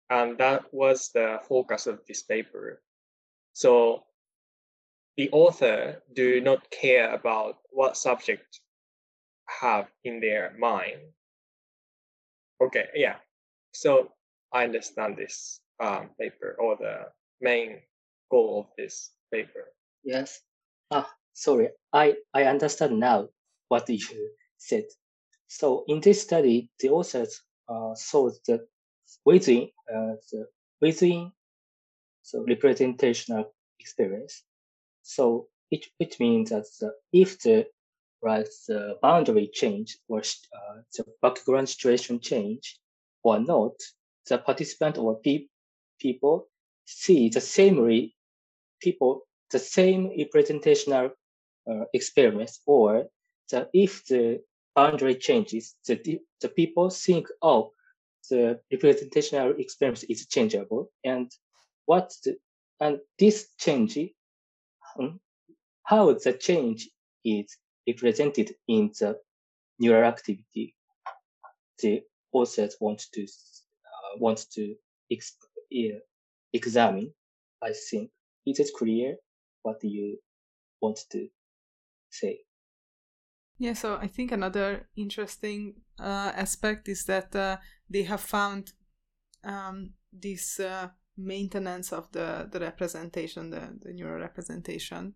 and 0.10 0.38
that 0.38 0.73
was 0.73 1.10
the 1.13 1.39
focus 1.47 1.88
of 1.88 2.00
this 2.08 2.23
paper. 2.23 2.82
So 3.54 4.04
the 5.17 5.30
author 5.32 6.02
do 6.13 6.41
not 6.41 6.69
care 6.69 7.13
about 7.13 7.58
what 7.71 7.97
subject 7.97 8.62
have 9.62 9.88
in 10.04 10.19
their 10.19 10.56
mind. 10.58 11.00
Okay, 12.62 12.86
yeah. 12.95 13.15
So 13.73 14.12
I 14.54 14.63
understand 14.63 15.17
this 15.17 15.60
um, 15.80 16.10
paper 16.19 16.56
or 16.60 16.78
the 16.78 17.06
main 17.41 17.82
goal 18.32 18.62
of 18.62 18.67
this 18.78 19.12
paper. 19.32 19.73
Yes. 20.04 20.39
Ah, 20.91 21.10
sorry. 21.34 21.69
I, 21.93 22.15
I 22.34 22.43
understand 22.43 23.00
now 23.00 23.30
what 23.67 23.89
you 23.89 24.32
said. 24.58 24.86
So 25.47 25.83
in 25.88 26.01
this 26.01 26.21
study, 26.23 26.69
the 26.79 26.89
authors 26.89 27.41
uh, 27.69 27.95
saw 27.95 28.29
that 28.47 28.67
within 29.25 29.69
uh, 29.93 30.15
the 30.31 30.47
within 30.81 31.31
the 32.31 32.41
representational 32.43 33.53
experience. 33.79 34.43
So 35.03 35.49
it, 35.71 35.86
it 35.99 36.19
means 36.19 36.49
that 36.51 36.65
the, 36.79 36.93
if 37.13 37.39
the 37.41 37.67
right 38.21 38.47
the 38.67 38.97
boundary 39.01 39.49
change 39.53 39.97
or 40.10 40.19
uh, 40.19 40.81
the 40.97 41.05
background 41.21 41.69
situation 41.69 42.19
change 42.19 42.79
or 43.23 43.39
not, 43.39 43.73
the 44.29 44.38
participant 44.39 44.97
or 44.97 45.19
pe- 45.19 45.47
people 45.99 46.47
see 46.86 47.29
the 47.29 47.41
same 47.41 47.79
re- 47.79 48.15
people 48.81 49.23
the 49.51 49.60
same 49.60 50.12
representational 50.17 51.12
uh, 51.69 51.86
experience 51.93 52.62
or 52.65 53.07
the, 53.51 53.69
if 53.73 54.05
the 54.07 54.41
boundary 54.77 55.15
changes, 55.15 55.75
the, 55.87 56.21
the 56.41 56.49
people 56.49 56.91
think, 56.91 57.27
oh, 57.43 57.73
the 58.31 58.61
representational 58.71 59.55
experience 59.59 60.03
is 60.05 60.27
changeable 60.27 60.91
and 61.05 61.31
what 61.87 62.13
the, 62.25 62.37
and 62.81 62.99
this 63.19 63.49
change, 63.59 63.99
um, 64.99 65.19
how 65.83 66.13
the 66.13 66.33
change 66.33 66.89
is 67.25 67.57
represented 67.87 68.55
in 68.69 68.91
the 68.99 69.19
neural 69.79 70.05
activity 70.05 70.75
the 71.81 72.03
authors 72.33 72.77
want 72.81 73.03
to 73.13 73.23
uh, 73.23 74.17
want 74.19 74.45
to 74.53 74.75
uh, 75.13 75.99
examine. 76.53 77.13
I 77.63 77.73
think 77.91 78.11
is 78.47 78.59
it 78.59 78.69
clear 78.77 79.17
what 79.63 79.83
you 79.83 80.17
want 80.81 80.99
to 81.11 81.29
say? 82.11 82.41
Yeah, 83.60 83.74
so 83.74 83.96
I 83.96 84.08
think 84.08 84.32
another 84.32 84.88
interesting 84.96 85.76
uh, 86.00 86.32
aspect 86.36 86.88
is 86.88 87.06
that 87.06 87.36
uh, 87.36 87.58
they 87.89 88.04
have 88.04 88.22
found 88.22 88.74
um, 89.43 89.91
this 90.13 90.60
uh, 90.60 90.89
maintenance 91.17 91.91
of 91.91 92.12
the, 92.12 92.48
the 92.52 92.60
representation, 92.60 93.50
the, 93.50 93.78
the 93.82 93.93
neural 93.93 94.22
representation 94.22 95.15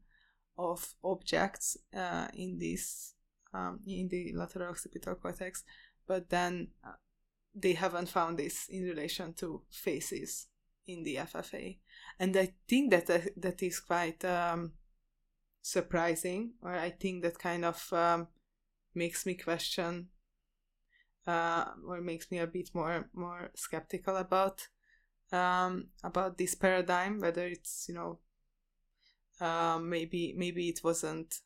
of 0.58 0.96
objects 1.04 1.78
uh, 1.96 2.28
in 2.34 2.58
this 2.58 3.14
um, 3.54 3.80
in 3.86 4.08
the 4.08 4.32
lateral 4.34 4.70
occipital 4.70 5.16
cortex, 5.16 5.64
but 6.08 6.30
then 6.30 6.70
uh, 6.86 6.94
they 7.54 7.74
haven't 7.74 8.08
found 8.08 8.40
this 8.40 8.68
in 8.70 8.84
relation 8.84 9.34
to 9.34 9.62
faces 9.70 10.48
in 10.88 11.04
the 11.04 11.18
FFA, 11.18 11.78
and 12.18 12.36
I 12.38 12.54
think 12.68 12.92
that 12.92 13.10
uh, 13.10 13.20
that 13.38 13.62
is 13.62 13.80
quite 13.80 14.24
um, 14.24 14.72
surprising, 15.62 16.54
or 16.62 16.72
I 16.72 16.90
think 16.90 17.24
that 17.24 17.40
kind 17.40 17.66
of 17.66 17.92
um, 17.94 18.28
makes 18.96 19.26
me 19.26 19.36
question, 19.36 20.08
uh, 21.28 21.66
or 21.88 22.02
makes 22.02 22.32
me 22.32 22.40
a 22.40 22.48
bit 22.48 22.70
more 22.74 23.10
more 23.14 23.52
skeptical 23.56 24.18
about 24.18 24.68
um, 25.32 25.88
about 26.04 26.38
this 26.38 26.56
paradigm, 26.56 27.20
whether 27.20 27.48
it's 27.48 27.86
you 27.88 27.96
know 27.96 28.20
um, 29.46 29.90
maybe 29.90 30.34
maybe 30.38 30.70
it 30.70 30.84
wasn't. 30.84 31.40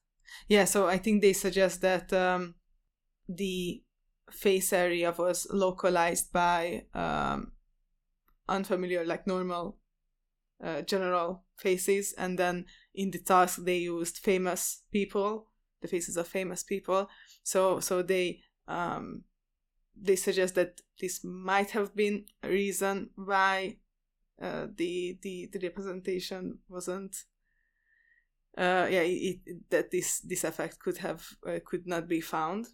Yeah 0.48 0.66
so 0.66 0.88
i 0.88 0.98
think 0.98 1.22
they 1.22 1.34
suggest 1.34 1.82
that 1.82 2.12
um, 2.12 2.56
the 3.30 3.84
face 4.32 4.74
area 4.74 5.14
was 5.18 5.48
localized 5.52 6.32
by 6.34 6.84
um, 6.94 7.52
unfamiliar 8.50 9.06
like 9.06 9.28
normal 9.28 9.78
uh, 10.64 10.82
general 10.82 11.44
faces 11.58 12.14
and 12.18 12.40
then 12.40 12.66
in 12.96 13.12
the 13.12 13.20
task 13.20 13.64
they 13.64 13.78
used 13.78 14.18
famous 14.18 14.84
people 14.92 15.48
the 15.82 15.88
faces 15.88 16.18
of 16.18 16.28
famous 16.28 16.64
people 16.64 17.10
so 17.44 17.80
so 17.80 18.02
they 18.02 18.40
um, 18.68 19.24
they 19.96 20.16
suggest 20.16 20.56
that 20.56 20.82
this 21.00 21.24
might 21.24 21.72
have 21.72 21.96
been 21.96 22.26
a 22.42 22.50
reason 22.50 23.10
why 23.16 23.78
uh, 24.42 24.68
the, 24.76 25.18
the 25.22 25.50
the 25.54 25.60
representation 25.60 26.60
wasn't 26.68 27.16
uh, 28.58 28.88
yeah, 28.90 29.02
it, 29.02 29.42
it, 29.46 29.70
that 29.70 29.92
this 29.92 30.22
this 30.22 30.44
effect 30.44 30.80
could 30.80 30.98
have 31.00 31.28
uh, 31.46 31.60
could 31.66 31.86
not 31.86 32.08
be 32.08 32.22
found. 32.22 32.68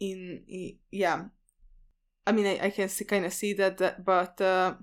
In, 0.00 0.42
yeah, 0.90 1.26
I 2.26 2.32
mean, 2.32 2.46
I, 2.46 2.66
I 2.66 2.70
can 2.70 2.88
see, 2.88 3.04
kind 3.04 3.26
of 3.26 3.32
see 3.32 3.52
that, 3.54 3.78
that 3.78 4.04
but 4.04 4.40
uh, 4.40 4.74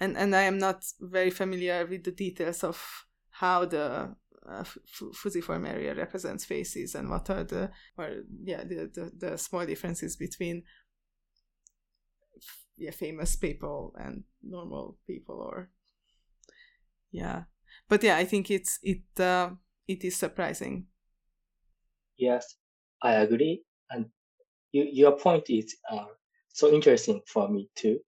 and 0.00 0.16
and 0.16 0.34
I 0.34 0.42
am 0.42 0.58
not 0.58 0.84
very 1.00 1.30
familiar 1.30 1.86
with 1.86 2.04
the 2.04 2.12
details 2.12 2.64
of 2.64 3.06
how 3.30 3.64
the 3.64 4.14
uh, 4.48 4.64
fusiform 5.14 5.66
area 5.66 5.94
represents 5.94 6.44
faces 6.44 6.94
and 6.94 7.10
what 7.10 7.28
are 7.30 7.44
the 7.44 7.70
or 7.98 8.22
yeah 8.44 8.62
the, 8.64 8.90
the, 8.94 9.12
the 9.16 9.38
small 9.38 9.66
differences 9.66 10.16
between 10.16 10.62
yeah 12.76 12.92
famous 12.92 13.36
people 13.36 13.94
and 13.98 14.24
normal 14.42 14.98
people 15.06 15.40
or 15.40 15.70
yeah 17.10 17.44
but 17.88 18.02
yeah, 18.02 18.16
I 18.16 18.24
think 18.24 18.50
it's 18.50 18.78
it 18.82 19.02
uh, 19.18 19.50
it 19.86 20.04
is 20.04 20.16
surprising. 20.16 20.86
Yes, 22.16 22.56
I 23.02 23.14
agree, 23.14 23.62
and 23.90 24.06
you, 24.72 24.88
your 24.90 25.12
point 25.18 25.44
is 25.48 25.76
uh, 25.90 26.06
so 26.48 26.72
interesting 26.72 27.20
for 27.26 27.48
me 27.48 27.68
too. 27.74 27.98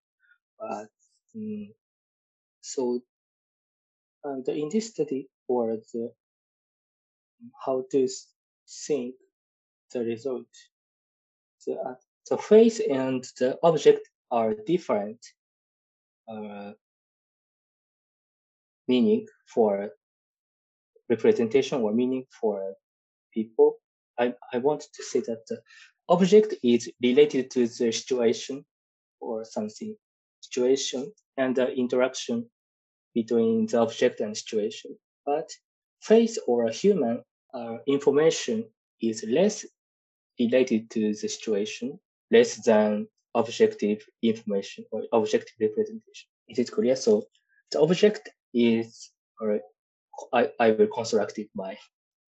But 0.58 0.88
um, 1.38 1.68
so 2.60 3.00
in 4.46 4.68
this 4.72 4.88
study 4.88 5.28
or 5.46 5.76
the 5.92 6.12
how 7.64 7.84
to 7.90 8.08
think 8.86 9.14
the 9.92 10.00
result, 10.00 10.46
the 11.66 11.74
uh, 11.74 11.94
the 12.28 12.36
face 12.36 12.80
and 12.80 13.24
the 13.38 13.58
object 13.62 14.08
are 14.30 14.54
different. 14.66 15.18
Uh, 16.28 16.72
meaning 18.86 19.26
for 19.46 19.90
representation 21.08 21.82
or 21.82 21.92
meaning 21.92 22.24
for 22.40 22.74
people. 23.32 23.76
I, 24.18 24.34
I 24.52 24.58
want 24.58 24.80
to 24.80 25.02
say 25.02 25.20
that 25.20 25.46
the 25.46 25.60
object 26.08 26.54
is 26.64 26.90
related 27.02 27.50
to 27.52 27.66
the 27.66 27.92
situation 27.92 28.64
or 29.20 29.44
something 29.44 29.94
situation 30.40 31.12
and 31.36 31.56
the 31.56 31.72
interaction 31.72 32.48
between 33.14 33.66
the 33.66 33.78
object 33.78 34.20
and 34.20 34.36
situation. 34.36 34.96
But 35.26 35.50
face 36.00 36.38
or 36.46 36.68
human 36.70 37.22
uh, 37.54 37.78
information 37.86 38.64
is 39.00 39.24
less 39.28 39.66
related 40.38 40.90
to 40.90 41.00
the 41.00 41.14
situation, 41.14 41.98
less 42.30 42.56
than 42.64 43.08
objective 43.34 44.04
information 44.22 44.84
or 44.90 45.02
objective 45.12 45.56
representation. 45.60 46.28
Is 46.48 46.58
it 46.58 46.70
clear? 46.70 46.96
So 46.96 47.24
the 47.70 47.80
object 47.80 48.30
is 48.54 49.10
or 49.40 49.60
I, 50.32 50.50
I 50.58 50.70
will 50.72 50.88
construct 50.88 51.38
it 51.38 51.48
my 51.54 51.76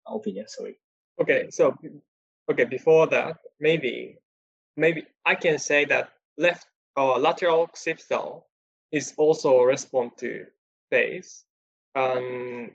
opinion 0.07 0.47
sorry 0.47 0.77
okay 1.21 1.47
so 1.49 1.75
okay 2.49 2.65
before 2.65 3.07
that 3.07 3.37
maybe 3.59 4.17
maybe 4.77 5.03
i 5.25 5.35
can 5.35 5.57
say 5.57 5.85
that 5.85 6.09
left 6.37 6.67
or 6.95 7.19
lateral 7.19 7.63
occipital 7.63 8.47
is 8.91 9.13
also 9.17 9.61
respond 9.61 10.11
to 10.17 10.45
face 10.89 11.43
um, 11.95 12.71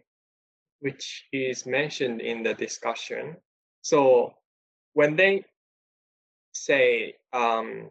which 0.81 1.27
is 1.33 1.67
mentioned 1.67 2.21
in 2.21 2.43
the 2.43 2.55
discussion 2.55 3.37
so 3.83 4.35
when 4.95 5.17
they 5.17 5.45
say 6.53 7.15
um, 7.33 7.91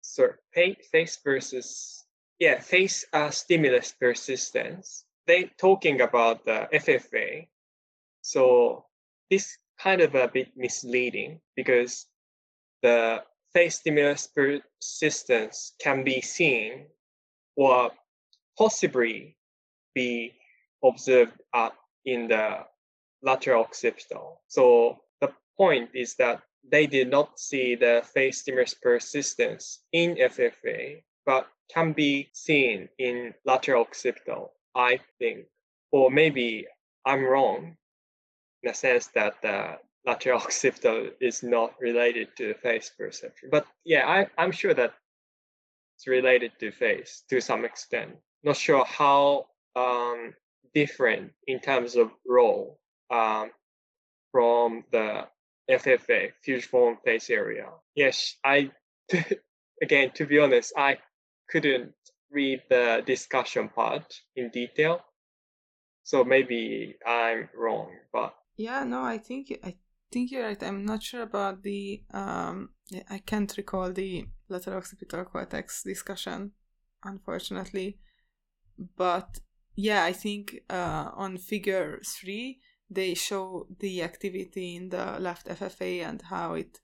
so 0.00 0.28
face 0.52 1.18
versus 1.24 2.06
yeah, 2.38 2.60
face 2.60 3.04
uh, 3.12 3.30
stimulus 3.30 3.94
persistence. 3.98 5.04
They 5.26 5.50
talking 5.58 6.00
about 6.00 6.44
the 6.44 6.68
FFA. 6.72 7.48
So 8.22 8.84
this 9.30 9.58
kind 9.78 10.00
of 10.00 10.14
a 10.14 10.28
bit 10.28 10.52
misleading 10.56 11.40
because 11.56 12.06
the 12.82 13.22
face 13.56 13.76
stimulus 13.76 14.26
persistence 14.26 15.72
can 15.80 16.04
be 16.04 16.20
seen 16.20 16.84
or 17.56 17.90
possibly 18.58 19.34
be 19.94 20.30
observed 20.84 21.40
at, 21.54 21.72
in 22.04 22.28
the 22.28 22.58
lateral 23.22 23.62
occipital. 23.62 24.42
So 24.46 24.98
the 25.22 25.32
point 25.56 25.88
is 25.94 26.16
that 26.16 26.42
they 26.70 26.86
did 26.86 27.10
not 27.10 27.40
see 27.40 27.76
the 27.76 28.02
phase 28.12 28.42
stimulus 28.42 28.74
persistence 28.74 29.80
in 29.90 30.16
FFA, 30.16 31.02
but 31.24 31.46
can 31.72 31.94
be 31.94 32.28
seen 32.34 32.90
in 32.98 33.32
lateral 33.46 33.84
occipital, 33.84 34.52
I 34.74 35.00
think. 35.18 35.46
Or 35.92 36.10
maybe 36.10 36.66
I'm 37.06 37.24
wrong 37.24 37.74
in 38.62 38.68
the 38.68 38.74
sense 38.74 39.06
that 39.14 39.40
the 39.40 39.78
lateral 40.06 40.40
occipital 40.40 41.10
is 41.20 41.42
not 41.42 41.74
related 41.80 42.28
to 42.36 42.54
face 42.54 42.90
perception. 42.96 43.48
But 43.50 43.66
yeah, 43.84 44.06
I, 44.06 44.26
I'm 44.40 44.52
sure 44.52 44.72
that 44.74 44.94
it's 45.96 46.06
related 46.06 46.52
to 46.60 46.70
face 46.70 47.24
to 47.30 47.40
some 47.40 47.64
extent. 47.64 48.16
Not 48.44 48.56
sure 48.56 48.84
how 48.84 49.46
um, 49.74 50.34
different 50.74 51.32
in 51.46 51.60
terms 51.60 51.96
of 51.96 52.10
role 52.26 52.78
um, 53.10 53.50
from 54.30 54.84
the 54.92 55.26
FFA, 55.70 56.32
fusiform 56.44 56.98
face 57.04 57.28
area. 57.30 57.66
Yes, 57.94 58.36
I, 58.44 58.70
again, 59.82 60.12
to 60.14 60.26
be 60.26 60.38
honest, 60.38 60.72
I 60.76 60.98
couldn't 61.50 61.92
read 62.30 62.62
the 62.68 63.02
discussion 63.04 63.68
part 63.68 64.20
in 64.36 64.50
detail. 64.50 65.00
So 66.04 66.22
maybe 66.22 66.96
I'm 67.04 67.48
wrong, 67.56 67.90
but 68.12 68.34
yeah, 68.56 68.84
no, 68.84 69.02
I 69.02 69.18
think 69.18 69.58
I 69.64 69.74
think 70.10 70.30
you're 70.30 70.44
right. 70.44 70.62
I'm 70.62 70.84
not 70.84 71.02
sure 71.02 71.22
about 71.22 71.62
the 71.62 72.02
um 72.12 72.70
I 73.10 73.18
can't 73.18 73.52
recall 73.56 73.92
the 73.92 74.26
lateral 74.48 74.78
occipital 74.78 75.24
cortex 75.24 75.82
discussion, 75.82 76.52
unfortunately. 77.04 77.98
But 78.96 79.40
yeah, 79.74 80.04
I 80.04 80.12
think 80.12 80.60
uh, 80.70 81.10
on 81.14 81.38
figure 81.38 82.00
three 82.04 82.60
they 82.88 83.14
show 83.14 83.66
the 83.80 84.02
activity 84.02 84.76
in 84.76 84.90
the 84.90 85.18
left 85.18 85.48
FFA 85.48 86.08
and 86.08 86.22
how 86.22 86.54
it 86.54 86.78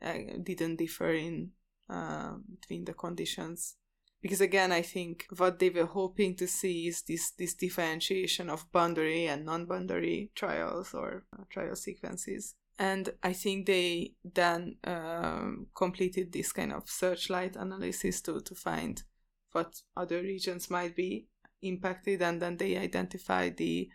uh, 0.00 0.14
didn't 0.42 0.76
differ 0.76 1.12
in 1.12 1.50
uh, 1.90 2.34
between 2.48 2.84
the 2.84 2.94
conditions. 2.94 3.74
Because 4.22 4.40
again, 4.40 4.72
I 4.72 4.82
think 4.82 5.26
what 5.36 5.58
they 5.58 5.70
were 5.70 5.86
hoping 5.86 6.36
to 6.36 6.46
see 6.46 6.88
is 6.88 7.02
this 7.02 7.32
this 7.32 7.54
differentiation 7.54 8.50
of 8.50 8.70
boundary 8.72 9.26
and 9.26 9.44
non-boundary 9.44 10.30
trials 10.34 10.94
or 10.94 11.24
uh, 11.32 11.44
trial 11.50 11.76
sequences 11.76 12.54
and 12.78 13.12
I 13.22 13.32
think 13.32 13.66
they 13.66 14.14
then 14.24 14.76
um, 14.84 15.66
completed 15.74 16.32
this 16.32 16.52
kind 16.52 16.72
of 16.72 16.88
searchlight 16.88 17.56
analysis 17.56 18.20
to 18.22 18.40
to 18.40 18.54
find 18.54 19.02
what 19.52 19.80
other 19.96 20.20
regions 20.22 20.70
might 20.70 20.94
be 20.94 21.26
impacted, 21.62 22.22
and 22.22 22.40
then 22.40 22.56
they 22.56 22.76
identified 22.76 23.56
the 23.56 23.88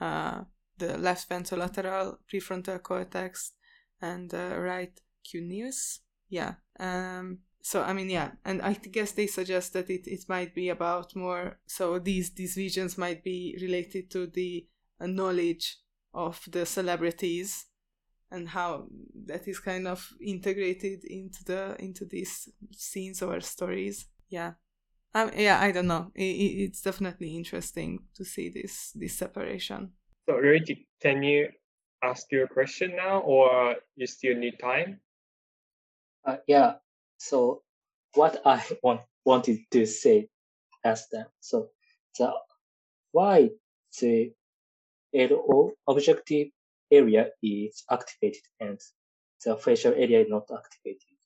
uh, 0.00 0.42
the 0.78 0.96
left 0.96 1.28
ventrolateral 1.28 2.18
prefrontal 2.32 2.82
cortex 2.82 3.52
and 4.00 4.32
uh, 4.32 4.56
right 4.58 5.00
cuneus. 5.24 5.98
Yeah. 6.28 6.54
Um, 6.78 7.40
so 7.62 7.82
I 7.82 7.92
mean, 7.92 8.08
yeah, 8.08 8.30
and 8.44 8.62
I 8.62 8.74
guess 8.74 9.12
they 9.12 9.26
suggest 9.26 9.72
that 9.72 9.90
it, 9.90 10.06
it 10.06 10.28
might 10.28 10.54
be 10.54 10.68
about 10.68 11.16
more. 11.16 11.58
So 11.66 11.98
these 11.98 12.30
these 12.30 12.56
regions 12.56 12.96
might 12.96 13.24
be 13.24 13.58
related 13.60 14.10
to 14.12 14.28
the 14.28 14.66
uh, 15.00 15.06
knowledge 15.06 15.78
of 16.14 16.40
the 16.48 16.64
celebrities 16.64 17.66
and 18.30 18.48
how 18.48 18.86
that 19.26 19.46
is 19.48 19.58
kind 19.58 19.88
of 19.88 20.08
integrated 20.20 21.04
into 21.04 21.44
the 21.44 21.76
into 21.78 22.04
these 22.04 22.48
scenes 22.72 23.22
or 23.22 23.40
stories. 23.40 24.06
Yeah. 24.28 24.52
Um, 25.12 25.32
yeah 25.36 25.58
i 25.60 25.72
don't 25.72 25.88
know. 25.88 26.12
It, 26.14 26.22
it's 26.22 26.82
definitely 26.82 27.36
interesting 27.36 28.04
to 28.14 28.24
see 28.24 28.48
this 28.48 28.92
this 28.94 29.18
separation. 29.18 29.92
So 30.28 30.36
Ryoichi, 30.36 30.86
can 31.02 31.22
you 31.22 31.48
ask 32.02 32.30
your 32.30 32.46
question 32.46 32.94
now 32.96 33.18
or 33.18 33.76
you 33.96 34.06
still 34.06 34.36
need 34.36 34.58
time? 34.60 35.00
Uh, 36.24 36.36
yeah. 36.46 36.74
So 37.18 37.62
what 38.14 38.40
i 38.44 38.62
want 38.82 39.00
wanted 39.24 39.58
to 39.70 39.86
say 39.86 40.28
as 40.84 41.06
that 41.12 41.28
so 41.40 41.68
the 42.18 42.32
why 43.12 43.50
the 44.00 44.32
LO 45.14 45.72
objective 45.86 46.48
area 46.90 47.28
is 47.42 47.84
activated 47.90 48.42
and 48.60 48.78
the 49.44 49.56
facial 49.56 49.92
area 49.94 50.20
is 50.20 50.28
not 50.28 50.48
activated. 50.52 51.16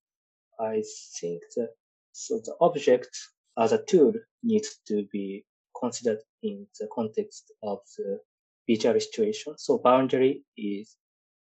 I 0.61 0.83
think 1.20 1.42
that 1.57 1.70
so 2.12 2.40
the 2.44 2.55
object 2.61 3.11
as 3.59 3.72
a 3.72 3.83
tool 3.85 4.12
needs 4.42 4.79
to 4.87 5.07
be 5.12 5.44
considered 5.79 6.20
in 6.42 6.66
the 6.79 6.88
context 6.94 7.53
of 7.62 7.79
the 7.96 8.20
visual 8.68 8.98
situation. 9.00 9.55
So 9.59 9.79
boundary 9.79 10.44
is 10.57 10.96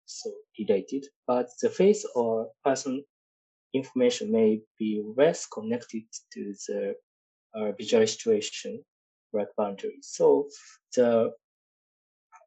so 0.06 0.30
related, 0.58 1.06
but 1.26 1.48
the 1.60 1.70
face 1.70 2.04
or 2.14 2.50
person 2.64 3.04
information 3.72 4.32
may 4.32 4.60
be 4.78 5.02
less 5.16 5.46
connected 5.46 6.02
to 6.32 6.54
the 6.68 6.94
uh, 7.54 7.72
visual 7.72 8.06
situation 8.06 8.82
like 9.32 9.48
boundary. 9.56 9.98
So 10.02 10.48
the 10.96 11.32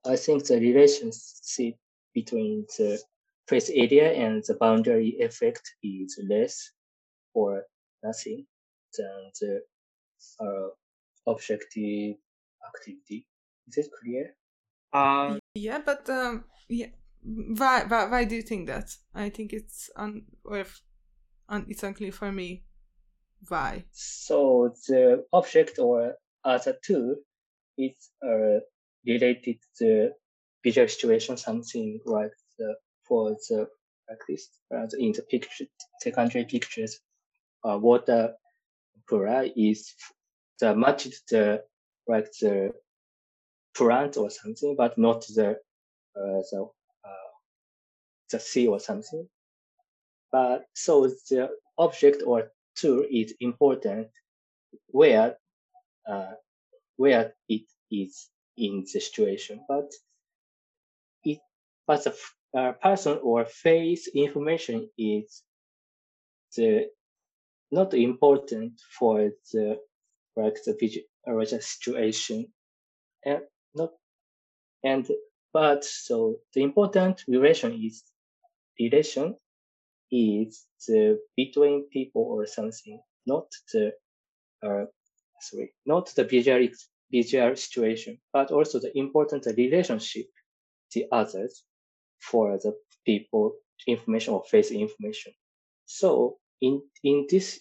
I 0.05 0.15
think 0.15 0.45
the 0.45 0.59
relationship 0.59 1.75
between 2.13 2.65
the 2.77 2.99
face 3.47 3.69
area 3.69 4.11
and 4.13 4.43
the 4.47 4.55
boundary 4.55 5.17
effect 5.19 5.75
is 5.83 6.19
less 6.27 6.71
or 7.33 7.63
nothing 8.03 8.45
than 8.97 9.31
the 9.39 9.61
uh, 10.39 11.31
objective 11.31 12.15
activity. 12.67 13.25
Is 13.67 13.77
it 13.77 13.89
clear? 14.01 14.35
Uh, 14.91 15.39
yeah, 15.55 15.79
but 15.83 16.09
um, 16.09 16.45
yeah, 16.69 16.87
why, 17.23 17.85
why 17.87 18.05
why 18.05 18.23
do 18.25 18.35
you 18.35 18.41
think 18.41 18.67
that? 18.67 18.95
I 19.15 19.29
think 19.29 19.53
it's 19.53 19.89
un 19.95 20.25
or 20.43 20.59
if, 20.59 20.81
un, 21.49 21.65
it's 21.69 21.83
unclear 21.83 22.11
for 22.11 22.31
me. 22.31 22.65
Why? 23.47 23.85
So 23.91 24.73
the 24.87 25.25
object 25.33 25.79
or 25.79 26.15
as 26.45 26.67
a 26.67 26.75
tool 26.83 27.15
is 27.77 28.11
uh, 28.21 28.59
related 29.05 29.57
to 29.79 30.11
visual 30.63 30.87
situation, 30.87 31.37
something 31.37 31.99
like 32.05 32.31
the, 32.57 32.75
for 33.07 33.31
the 33.49 33.67
like 34.09 34.19
this 34.27 34.49
uh, 34.73 34.85
in 34.99 35.13
the 35.13 35.21
picture, 35.23 35.65
secondary 36.01 36.45
pictures, 36.45 36.99
uh, 37.63 37.77
water 37.77 38.33
pura 39.07 39.45
is 39.55 39.93
the 40.59 40.75
much 40.75 41.07
the 41.29 41.63
like 42.07 42.27
the 42.41 42.71
plant 43.75 44.17
or 44.17 44.29
something, 44.29 44.75
but 44.77 44.97
not 44.97 45.21
the 45.27 45.51
uh, 46.15 46.41
the 46.51 46.67
uh, 47.05 47.31
the 48.31 48.39
sea 48.39 48.67
or 48.67 48.79
something. 48.79 49.27
But 50.31 50.65
so 50.73 51.07
the 51.29 51.49
object 51.77 52.23
or 52.25 52.51
tool 52.75 53.05
is 53.09 53.33
important 53.39 54.07
where 54.87 55.37
uh, 56.07 56.31
where 56.97 57.33
it 57.47 57.63
is 57.91 58.29
in 58.57 58.81
the 58.81 58.99
situation, 58.99 59.61
but 59.67 59.91
it, 61.23 61.39
but 61.87 62.03
the 62.03 62.15
uh, 62.57 62.73
person 62.73 63.19
or 63.23 63.45
face 63.45 64.07
information 64.13 64.89
is 64.97 65.43
the 66.55 66.87
not 67.71 67.93
important 67.93 68.79
for 68.97 69.31
the 69.51 69.79
like 70.35 70.57
the 70.65 70.75
visual 70.79 71.61
situation. 71.61 72.47
And 73.25 73.41
not 73.75 73.91
and 74.83 75.07
but 75.53 75.83
so 75.83 76.37
the 76.53 76.63
important 76.63 77.23
relation 77.27 77.73
is 77.83 78.03
relation 78.79 79.35
is 80.11 80.65
the 80.87 81.19
between 81.37 81.89
people 81.89 82.23
or 82.23 82.45
something 82.47 83.01
not 83.25 83.47
the 83.73 83.93
uh, 84.63 84.85
sorry 85.41 85.73
not 85.85 86.13
the 86.15 86.23
visual 86.23 86.59
visual 87.13 87.55
situation, 87.55 88.17
but 88.33 88.51
also 88.51 88.79
the 88.79 88.97
important 88.97 89.45
relationship 89.57 90.27
the 90.93 91.05
others 91.11 91.63
for 92.19 92.57
the 92.57 92.73
people 93.05 93.55
information 93.87 94.33
or 94.33 94.43
face 94.45 94.71
information. 94.71 95.33
So 95.85 96.37
in, 96.61 96.81
in 97.03 97.27
this 97.29 97.59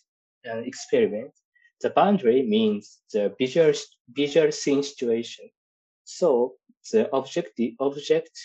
uh, 0.48 0.58
experiment, 0.58 1.32
the 1.80 1.90
boundary 1.90 2.42
means 2.42 3.00
the 3.12 3.34
visual, 3.38 3.72
visual 4.10 4.52
scene 4.52 4.82
situation. 4.82 5.50
So 6.04 6.54
the 6.92 7.10
object, 7.12 7.56
the 7.56 7.74
object, 7.80 8.38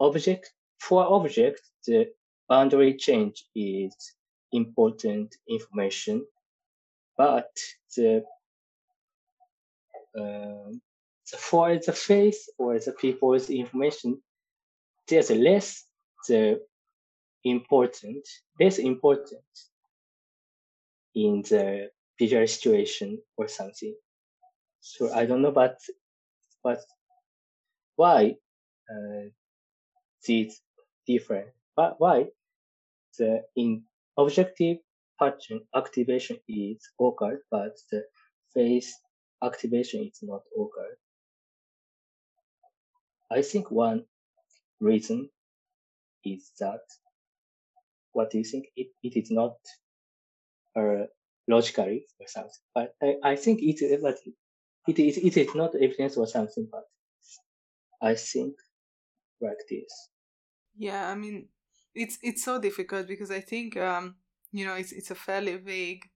object, 0.00 0.52
for 0.80 1.04
object, 1.04 1.60
the 1.86 2.08
boundary 2.48 2.94
change 2.94 3.44
is 3.54 3.94
important 4.52 5.36
information, 5.48 6.26
but 7.16 7.50
the 7.96 8.24
um, 10.18 10.80
for 11.36 11.78
the 11.78 11.92
face 11.92 12.48
or 12.58 12.78
the 12.78 12.92
people's 12.92 13.50
information, 13.50 14.20
there's 15.08 15.30
less 15.30 15.84
the 16.28 16.60
important, 17.44 18.26
less 18.60 18.78
important 18.78 19.42
in 21.14 21.42
the 21.42 21.90
visual 22.18 22.46
situation 22.46 23.18
or 23.36 23.48
something. 23.48 23.94
So 24.80 25.12
I 25.12 25.26
don't 25.26 25.42
know, 25.42 25.52
but 25.52 25.78
but 26.62 26.80
why 27.96 28.36
uh, 28.90 29.28
different? 31.06 31.48
but 31.76 31.94
why 32.00 32.26
the 33.18 33.42
in 33.54 33.84
objective 34.16 34.78
pattern 35.18 35.60
activation 35.74 36.38
is 36.48 36.80
occurred, 37.00 37.40
but 37.50 37.74
the 37.90 38.02
face 38.52 38.92
activation 39.42 40.02
is 40.02 40.18
not 40.22 40.42
occurred. 40.56 40.98
I 43.30 43.42
think 43.42 43.70
one 43.70 44.04
reason 44.80 45.28
is 46.24 46.50
that 46.60 46.80
what 48.12 48.30
do 48.30 48.38
you 48.38 48.44
think? 48.44 48.66
It, 48.74 48.88
it 49.02 49.16
is 49.16 49.30
not 49.30 49.56
uh, 50.76 51.06
logically 51.46 52.06
or 52.18 52.26
something, 52.26 52.64
but 52.74 52.94
I, 53.02 53.14
I 53.22 53.36
think 53.36 53.60
it, 53.62 53.80
it 53.80 54.98
is 54.98 55.18
it 55.18 55.36
is 55.36 55.54
not 55.54 55.74
evidence 55.74 56.16
or 56.16 56.26
something, 56.26 56.68
but 56.70 56.84
I 58.02 58.14
think 58.14 58.54
like 59.40 59.58
this. 59.70 60.10
Yeah, 60.76 61.08
I 61.08 61.14
mean, 61.14 61.48
it's 61.94 62.18
it's 62.22 62.44
so 62.44 62.60
difficult 62.60 63.06
because 63.06 63.30
I 63.30 63.40
think 63.40 63.76
um, 63.76 64.16
you 64.52 64.64
know 64.64 64.74
it's 64.74 64.92
it's 64.92 65.10
a 65.10 65.14
fairly 65.14 65.56
vague 65.56 66.08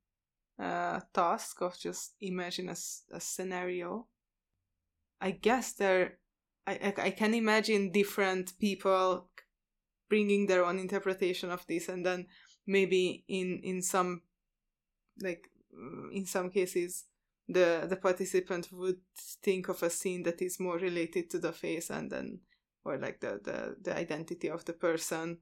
task 1.15 1.61
of 1.63 1.79
just 1.79 2.15
imagine 2.21 2.69
a, 2.69 2.77
a 3.13 3.21
scenario. 3.21 4.07
I 5.21 5.33
guess 5.33 5.73
there, 5.73 6.19
I, 6.67 6.93
I 6.97 7.11
can 7.11 7.35
imagine 7.35 7.93
different 7.93 8.59
people 8.59 9.29
bringing 10.09 10.47
their 10.47 10.65
own 10.65 10.79
interpretation 10.79 11.51
of 11.51 11.67
this, 11.67 11.89
and 11.89 12.05
then 12.05 12.27
maybe 12.67 13.25
in 13.29 13.61
in 13.65 13.83
some 13.83 14.23
like 15.21 15.49
mm, 15.75 16.13
in 16.13 16.27
some 16.27 16.51
cases 16.51 17.05
the 17.49 17.87
the 17.89 17.97
participant 17.97 18.69
would 18.73 19.01
think 19.43 19.69
of 19.69 19.83
a 19.83 19.91
scene 19.91 20.23
that 20.23 20.41
is 20.41 20.61
more 20.61 20.79
related 20.79 21.29
to 21.31 21.39
the 21.39 21.53
face 21.53 21.91
and 21.91 22.11
then 22.11 22.39
or 22.85 22.99
like 22.99 23.21
the 23.21 23.41
the, 23.43 23.77
the 23.83 23.97
identity 23.97 24.49
of 24.49 24.65
the 24.65 24.73
person 24.73 25.39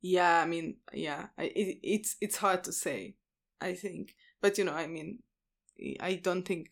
yeah 0.00 0.40
i 0.42 0.46
mean 0.46 0.76
yeah 0.92 1.26
it, 1.38 1.78
it's 1.82 2.16
it's 2.20 2.36
hard 2.36 2.62
to 2.64 2.72
say 2.72 3.14
i 3.60 3.74
think. 3.74 4.14
But 4.40 4.58
you 4.58 4.64
know 4.64 4.74
i 4.74 4.86
mean 4.86 5.20
i 6.00 6.14
don't 6.14 6.42
think 6.42 6.70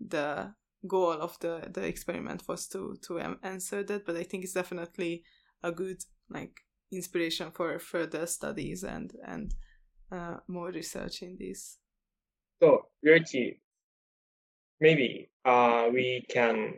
the 0.00 0.54
goal 0.86 1.12
of 1.12 1.38
the 1.40 1.68
the 1.72 1.82
experiment 1.82 2.42
was 2.46 2.68
to 2.68 2.96
to 3.02 3.18
answer 3.42 3.82
that 3.82 4.06
but 4.06 4.16
i 4.16 4.22
think 4.22 4.44
it's 4.44 4.52
definitely 4.52 5.24
a 5.62 5.72
good 5.72 6.04
like 6.30 6.60
inspiration 6.92 7.50
for 7.50 7.78
further 7.78 8.26
studies 8.26 8.84
and 8.84 9.12
and 9.26 9.54
uh, 10.10 10.36
more 10.46 10.70
research 10.70 11.22
in 11.22 11.36
this. 11.38 11.78
So, 12.62 12.86
Ryoichi, 13.04 13.58
maybe 14.80 15.28
uh, 15.44 15.88
we 15.92 16.24
can 16.28 16.74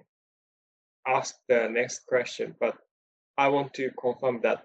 ask 1.07 1.37
the 1.49 1.69
next 1.71 2.07
question, 2.07 2.55
but 2.61 2.77
I 3.39 3.49
want 3.49 3.73
to 3.75 3.91
confirm 3.99 4.41
that 4.43 4.65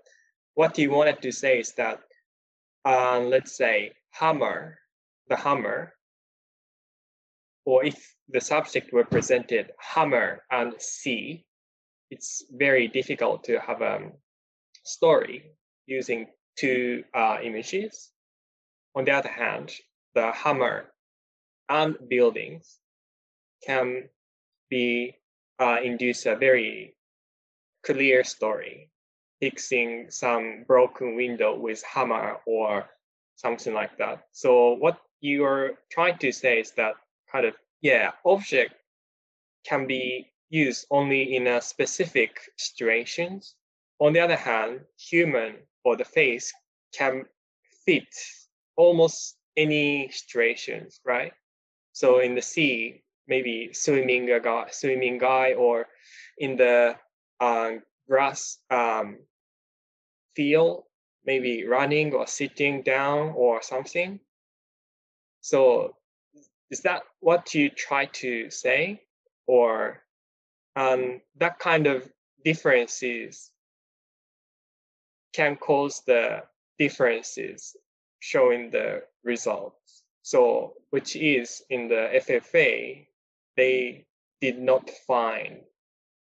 what 0.55 0.77
you 0.77 0.91
wanted 0.91 1.21
to 1.21 1.31
say 1.31 1.59
is 1.59 1.73
that, 1.73 2.01
uh, 2.85 3.19
let's 3.19 3.55
say, 3.55 3.93
hammer, 4.19 4.77
the 5.27 5.35
hammer, 5.35 5.93
or 7.65 7.83
if 7.83 8.15
the 8.29 8.39
subject 8.39 8.93
were 8.93 9.03
presented 9.03 9.71
hammer 9.79 10.43
and 10.51 10.73
sea, 10.79 11.45
it's 12.11 12.45
very 12.51 12.87
difficult 12.87 13.43
to 13.43 13.59
have 13.59 13.81
a 13.81 14.11
story 14.83 15.51
using 15.85 16.27
two 16.57 17.03
uh, 17.13 17.37
images. 17.43 18.11
On 18.95 19.03
the 19.03 19.11
other 19.11 19.29
hand, 19.29 19.71
the 20.13 20.31
hammer 20.31 20.93
and 21.67 21.95
buildings 22.07 22.79
can 23.65 24.07
be 24.69 25.15
uh, 25.59 25.77
induce 25.83 26.25
a 26.25 26.35
very 26.35 26.95
clear 27.85 28.23
story, 28.23 28.89
fixing 29.41 30.09
some 30.09 30.63
broken 30.67 31.15
window 31.15 31.57
with 31.57 31.83
hammer 31.83 32.37
or 32.45 32.85
something 33.35 33.73
like 33.73 33.97
that. 33.97 34.25
So 34.31 34.73
what 34.73 34.99
you 35.21 35.45
are 35.45 35.71
trying 35.91 36.17
to 36.19 36.31
say 36.31 36.59
is 36.59 36.71
that 36.71 36.93
kind 37.31 37.45
of 37.45 37.55
yeah, 37.81 38.11
object 38.25 38.73
can 39.65 39.85
be 39.87 40.31
used 40.49 40.87
only 40.89 41.35
in 41.35 41.47
a 41.47 41.61
specific 41.61 42.39
situations. 42.57 43.55
On 43.99 44.13
the 44.13 44.19
other 44.19 44.35
hand, 44.35 44.81
human 44.97 45.57
or 45.83 45.95
the 45.95 46.05
face 46.05 46.51
can 46.97 47.25
fit 47.85 48.07
almost 48.75 49.35
any 49.55 50.09
situations, 50.09 50.99
right? 51.05 51.33
So 51.91 52.19
in 52.19 52.35
the 52.35 52.41
sea, 52.41 53.03
maybe 53.27 53.69
swimming 53.73 54.31
a 54.31 54.39
guy, 54.39 54.65
swimming 54.71 55.17
guy, 55.17 55.53
or 55.53 55.87
in 56.37 56.57
the 56.57 56.95
uh, 57.39 57.71
grass 58.09 58.57
um, 58.71 59.19
field, 60.35 60.84
maybe 61.25 61.65
running 61.65 62.13
or 62.13 62.27
sitting 62.27 62.81
down 62.83 63.33
or 63.35 63.61
something. 63.61 64.19
So 65.41 65.95
is 66.71 66.81
that 66.81 67.03
what 67.19 67.53
you 67.53 67.69
try 67.69 68.05
to 68.05 68.49
say, 68.49 69.01
or 69.47 70.01
um, 70.75 71.21
that 71.37 71.59
kind 71.59 71.87
of 71.87 72.11
differences 72.43 73.51
can 75.33 75.55
cause 75.55 76.01
the 76.07 76.43
differences 76.79 77.75
showing 78.19 78.71
the 78.71 79.03
results? 79.23 80.03
So, 80.23 80.73
which 80.89 81.15
is 81.15 81.61
in 81.69 81.87
the 81.87 82.09
FFA, 82.27 83.05
they 83.55 84.05
did 84.41 84.59
not 84.59 84.89
find 85.07 85.61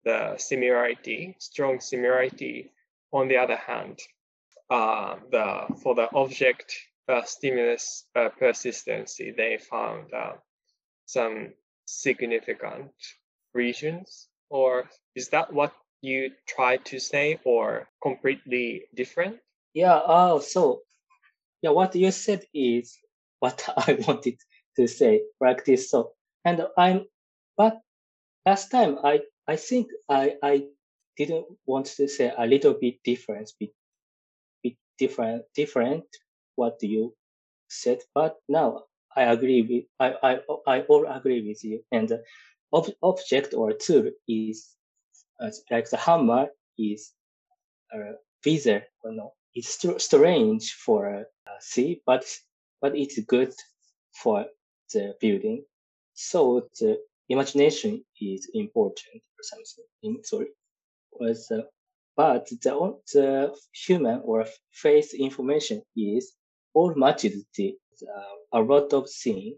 the 0.04 0.36
similarity, 0.38 1.36
strong 1.40 1.80
similarity. 1.80 2.72
On 3.12 3.28
the 3.28 3.38
other 3.38 3.56
hand, 3.56 4.00
uh, 4.74 5.16
the 5.30 5.68
for 5.84 5.94
the 5.94 6.08
object 6.16 6.74
uh, 7.08 7.22
stimulus 7.24 8.06
uh, 8.16 8.30
persistency, 8.40 9.32
they 9.38 9.60
found 9.60 10.12
some 11.06 11.54
significant 11.86 12.92
regions. 13.54 14.28
Or 14.50 14.90
is 15.16 15.30
that 15.30 15.54
what 15.54 15.74
you 16.02 16.32
try 16.48 16.78
to 16.90 17.00
say, 17.00 17.40
or 17.44 17.88
completely 18.02 18.86
different? 18.96 19.38
Yeah. 19.74 20.00
Oh, 20.06 20.40
so 20.40 20.82
yeah, 21.62 21.72
what 21.72 21.96
you 21.96 22.12
said 22.12 22.44
is 22.54 22.98
what 23.40 23.64
I 23.78 23.98
wanted 24.08 24.38
to 24.78 24.88
say, 24.88 25.22
practice 25.40 25.90
so. 25.92 26.12
And 26.46 26.66
I'm, 26.78 27.06
but 27.58 27.80
last 28.46 28.72
time 28.72 28.98
I, 29.04 29.22
I 29.48 29.56
think 29.56 29.88
I, 30.10 30.34
I 30.44 30.64
didn't 31.18 31.46
want 31.66 31.86
to 31.98 32.08
say 32.08 32.34
a 32.36 32.46
little 32.48 32.74
bit 32.74 33.04
difference, 33.04 33.54
bit 33.60 33.72
different, 35.00 35.44
different 35.56 36.06
what 36.56 36.78
you 36.82 37.14
said, 37.68 38.00
but 38.14 38.38
now 38.50 38.84
I 39.16 39.24
agree 39.24 39.62
with, 39.64 39.86
I, 40.00 40.16
I, 40.30 40.40
I 40.68 40.82
all 40.82 41.06
agree 41.08 41.48
with 41.48 41.64
you. 41.64 41.82
And 41.92 42.12
ob- 42.74 42.96
object 43.04 43.54
or 43.54 43.74
tool 43.74 44.12
is 44.28 44.76
uh, 45.42 45.50
like 45.72 45.90
the 45.90 45.98
hammer 45.98 46.48
is 46.78 47.12
uh, 47.94 48.14
bizarre, 48.44 48.84
no, 49.06 49.34
it's 49.54 49.70
st- 49.80 50.02
strange 50.02 50.74
for 50.74 51.08
uh, 51.48 51.60
sea, 51.60 52.02
but 52.06 52.24
but 52.82 52.96
it's 52.96 53.20
good 53.26 53.54
for 54.22 54.46
the 54.94 55.14
building. 55.22 55.64
So 56.14 56.68
the 56.80 56.98
imagination 57.30 58.04
is 58.22 58.50
important 58.54 59.22
or 59.38 59.44
something. 59.44 59.86
In, 60.04 60.24
sorry, 60.24 60.48
was 61.20 61.52
uh, 61.52 61.62
but 62.16 62.48
the 62.48 62.98
the 63.14 63.56
human 63.74 64.22
or 64.24 64.46
face 64.72 65.14
information 65.14 65.82
is 65.96 66.34
all 66.74 66.94
matches 66.96 67.46
the 67.56 67.76
uh, 68.04 68.60
a 68.60 68.62
lot 68.62 68.94
of 68.94 69.10
things 69.10 69.56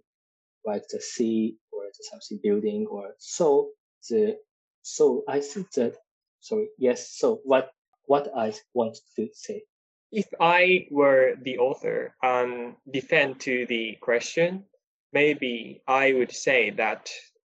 like 0.65 0.83
the 0.89 0.99
sea 0.99 1.55
or 1.71 1.83
the 1.85 2.03
something 2.11 2.39
building 2.43 2.85
or 2.89 3.13
so 3.19 3.69
the 4.09 4.37
so 4.81 5.23
I 5.27 5.39
think 5.39 5.71
that 5.71 5.95
sorry 6.39 6.67
yes 6.77 7.11
so 7.11 7.41
what 7.43 7.71
what 8.07 8.29
I 8.35 8.53
want 8.73 8.97
to 9.15 9.29
say. 9.33 9.63
If 10.11 10.27
I 10.39 10.87
were 10.91 11.35
the 11.41 11.57
author 11.57 12.15
and 12.21 12.75
defend 12.89 13.39
to 13.41 13.65
the 13.65 13.97
question, 13.99 14.65
maybe 15.11 15.81
I 15.87 16.13
would 16.13 16.31
say 16.31 16.69
that 16.71 17.09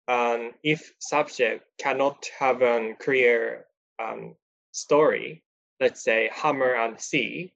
um, 0.08 0.52
if 0.62 0.92
subject 0.98 1.64
cannot 1.78 2.26
have 2.38 2.62
a 2.62 2.94
clear 2.98 3.66
um, 3.98 4.36
story, 4.74 5.42
let's 5.80 6.02
say 6.02 6.30
hammer 6.32 6.74
and 6.74 7.00
sea, 7.00 7.52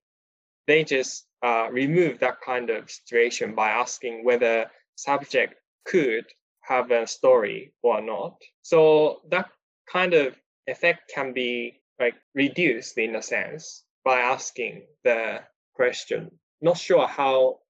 they 0.66 0.84
just 0.84 1.26
uh, 1.42 1.68
remove 1.70 2.18
that 2.20 2.40
kind 2.40 2.70
of 2.70 2.90
situation 2.90 3.54
by 3.54 3.70
asking 3.70 4.24
whether 4.24 4.70
subject 4.96 5.54
could 5.84 6.26
have 6.60 6.90
a 6.90 7.06
story 7.06 7.72
or 7.82 8.00
not. 8.00 8.36
So 8.62 9.22
that 9.30 9.48
kind 9.90 10.14
of 10.14 10.36
effect 10.66 11.10
can 11.14 11.32
be 11.32 11.80
like 11.98 12.14
reduced 12.34 12.98
in 12.98 13.16
a 13.16 13.22
sense 13.22 13.84
by 14.04 14.20
asking 14.20 14.86
the 15.04 15.40
question. 15.74 16.30
Not 16.60 16.76
sure 16.76 17.06
how 17.06 17.60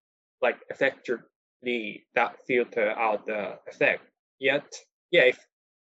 like 0.42 0.58
effectively 0.68 2.06
that 2.14 2.36
filter 2.46 2.90
out 2.90 3.26
the 3.26 3.58
effect 3.68 4.02
yet. 4.38 4.66
Yeah, 5.10 5.22
if 5.22 5.38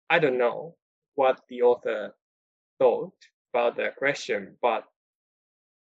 I 0.09 0.19
don't 0.19 0.39
know 0.39 0.77
what 1.15 1.41
the 1.49 1.63
author 1.63 2.15
thought 2.79 3.15
about 3.53 3.77
the 3.77 3.93
question, 3.99 4.57
but 4.63 4.85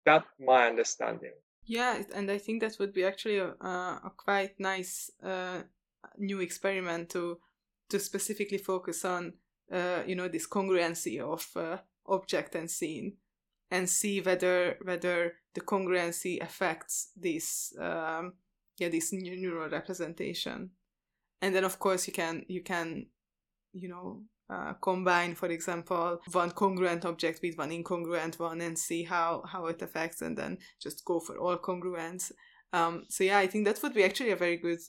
That's 0.05 0.27
my 0.39 0.67
understanding. 0.67 1.31
Yeah, 1.65 2.01
and 2.13 2.29
I 2.29 2.37
think 2.37 2.61
that 2.61 2.77
would 2.79 2.93
be 2.93 3.05
actually 3.05 3.37
a, 3.37 3.55
a 3.61 4.11
quite 4.17 4.59
nice 4.59 5.09
uh, 5.23 5.61
new 6.17 6.41
experiment 6.41 7.09
to 7.11 7.39
to 7.89 7.99
specifically 7.99 8.57
focus 8.57 9.05
on, 9.05 9.33
uh, 9.71 10.03
you 10.05 10.15
know, 10.15 10.27
this 10.27 10.47
congruency 10.47 11.19
of 11.19 11.47
uh, 11.55 11.77
object 12.07 12.55
and 12.55 12.69
scene, 12.69 13.17
and 13.71 13.89
see 13.89 14.19
whether 14.21 14.77
whether 14.83 15.35
the 15.53 15.61
congruency 15.61 16.41
affects 16.41 17.11
this 17.15 17.73
um, 17.79 18.33
yeah 18.77 18.89
this 18.89 19.13
neural 19.13 19.69
representation, 19.69 20.71
and 21.41 21.55
then 21.55 21.63
of 21.63 21.79
course 21.79 22.07
you 22.07 22.13
can 22.13 22.43
you 22.49 22.61
can 22.61 23.05
you 23.71 23.87
know 23.87 24.23
uh, 24.49 24.73
combine, 24.81 25.35
for 25.35 25.47
example, 25.47 26.19
one 26.31 26.51
congruent 26.51 27.05
object 27.05 27.39
with 27.41 27.57
one 27.57 27.71
incongruent 27.71 28.39
one 28.39 28.61
and 28.61 28.77
see 28.77 29.03
how, 29.03 29.43
how 29.47 29.67
it 29.67 29.81
affects 29.81 30.21
and 30.21 30.37
then 30.37 30.57
just 30.81 31.05
go 31.05 31.19
for 31.19 31.37
all 31.37 31.57
congruents. 31.57 32.31
Um, 32.71 33.03
so 33.09 33.23
yeah, 33.23 33.37
I 33.37 33.47
think 33.47 33.65
that 33.65 33.81
would 33.81 33.93
be 33.93 34.03
actually 34.03 34.31
a 34.31 34.35
very 34.35 34.57
good 34.57 34.79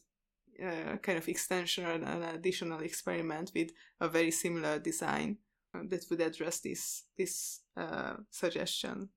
uh, 0.63 0.97
kind 1.03 1.19
of 1.19 1.29
extension 1.29 1.85
or 1.85 1.93
an 1.93 2.23
additional 2.23 2.81
experiment 2.81 3.53
with 3.55 3.71
a 4.01 4.09
very 4.09 4.31
similar 4.31 4.79
design 4.79 5.39
uh, 5.75 5.81
that 5.89 6.05
would 6.11 6.21
address 6.21 6.61
this 6.61 7.05
this 7.19 7.61
uh, 7.77 8.15
suggestion. 8.31 9.09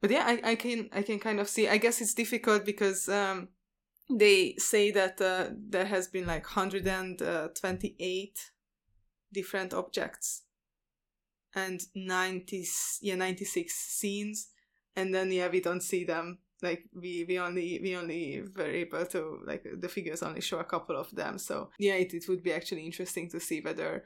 But 0.00 0.10
yeah, 0.10 0.24
I, 0.26 0.50
I 0.50 0.54
can 0.54 0.88
I 0.92 1.02
can 1.02 1.18
kind 1.18 1.40
of 1.40 1.48
see. 1.48 1.68
I 1.68 1.78
guess 1.78 2.00
it's 2.00 2.14
difficult 2.14 2.64
because 2.64 3.08
um, 3.08 3.48
they 4.10 4.54
say 4.58 4.90
that 4.92 5.20
uh, 5.20 5.50
there 5.56 5.86
has 5.86 6.08
been 6.08 6.26
like 6.26 6.44
128 6.44 8.50
different 9.32 9.74
objects. 9.74 10.42
And 11.54 11.80
90 11.94 12.64
yeah 13.02 13.16
96 13.16 13.72
scenes. 13.74 14.48
And 14.96 15.14
then 15.14 15.30
yeah 15.32 15.48
we 15.48 15.60
don't 15.60 15.82
see 15.82 16.04
them. 16.04 16.38
Like 16.62 16.84
we 16.94 17.24
we 17.28 17.38
only 17.38 17.80
we 17.82 17.96
only 17.96 18.42
were 18.56 18.66
able 18.66 19.06
to 19.06 19.40
like 19.46 19.64
the 19.80 19.88
figures 19.88 20.22
only 20.22 20.40
show 20.40 20.58
a 20.58 20.64
couple 20.64 20.96
of 20.96 21.10
them. 21.14 21.38
So 21.38 21.70
yeah 21.78 21.94
it, 21.94 22.14
it 22.14 22.28
would 22.28 22.42
be 22.42 22.52
actually 22.52 22.84
interesting 22.84 23.30
to 23.30 23.40
see 23.40 23.60
whether 23.60 24.04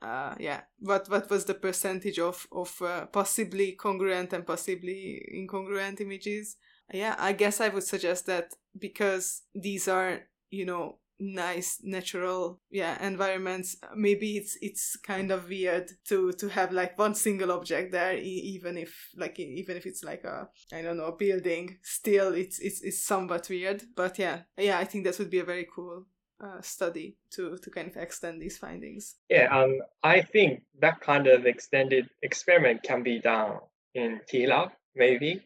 uh 0.00 0.34
yeah 0.38 0.60
what 0.78 1.08
what 1.10 1.28
was 1.28 1.44
the 1.44 1.54
percentage 1.54 2.18
of 2.20 2.46
of 2.52 2.80
uh, 2.82 3.06
possibly 3.06 3.72
congruent 3.72 4.32
and 4.32 4.46
possibly 4.46 5.22
incongruent 5.34 6.00
images. 6.00 6.56
Yeah 6.92 7.16
i 7.18 7.32
guess 7.32 7.60
i 7.60 7.68
would 7.68 7.82
suggest 7.82 8.24
that 8.26 8.54
because 8.78 9.42
these 9.54 9.88
are 9.88 10.20
you 10.50 10.64
know 10.64 10.98
nice 11.20 11.80
natural 11.82 12.60
yeah 12.70 13.04
environments. 13.04 13.76
Maybe 13.94 14.36
it's 14.36 14.56
it's 14.60 14.96
kind 14.96 15.30
of 15.30 15.48
weird 15.48 15.90
to 16.08 16.32
to 16.32 16.48
have 16.48 16.72
like 16.72 16.98
one 16.98 17.14
single 17.14 17.52
object 17.52 17.92
there 17.92 18.16
even 18.16 18.78
if 18.78 19.10
like 19.16 19.38
even 19.38 19.76
if 19.76 19.86
it's 19.86 20.04
like 20.04 20.24
a 20.24 20.48
i 20.72 20.82
don't 20.82 20.96
know 20.96 21.06
a 21.06 21.16
building 21.16 21.78
still 21.82 22.34
it's 22.34 22.58
it's, 22.60 22.82
it's 22.82 23.04
somewhat 23.04 23.48
weird. 23.48 23.82
But 23.96 24.18
yeah 24.18 24.42
yeah 24.56 24.78
i 24.78 24.84
think 24.84 25.04
that 25.04 25.18
would 25.18 25.30
be 25.30 25.40
a 25.40 25.44
very 25.44 25.66
cool 25.74 26.06
uh, 26.40 26.60
study 26.62 27.16
to 27.30 27.58
to 27.58 27.70
kind 27.70 27.88
of 27.88 27.96
extend 27.96 28.40
these 28.40 28.58
findings. 28.58 29.16
Yeah 29.28 29.48
um 29.56 29.78
i 30.02 30.20
think 30.20 30.62
that 30.80 31.00
kind 31.00 31.26
of 31.26 31.46
extended 31.46 32.08
experiment 32.22 32.82
can 32.82 33.02
be 33.02 33.18
done 33.20 33.58
in 33.94 34.20
TLab 34.32 34.70
maybe. 34.94 35.42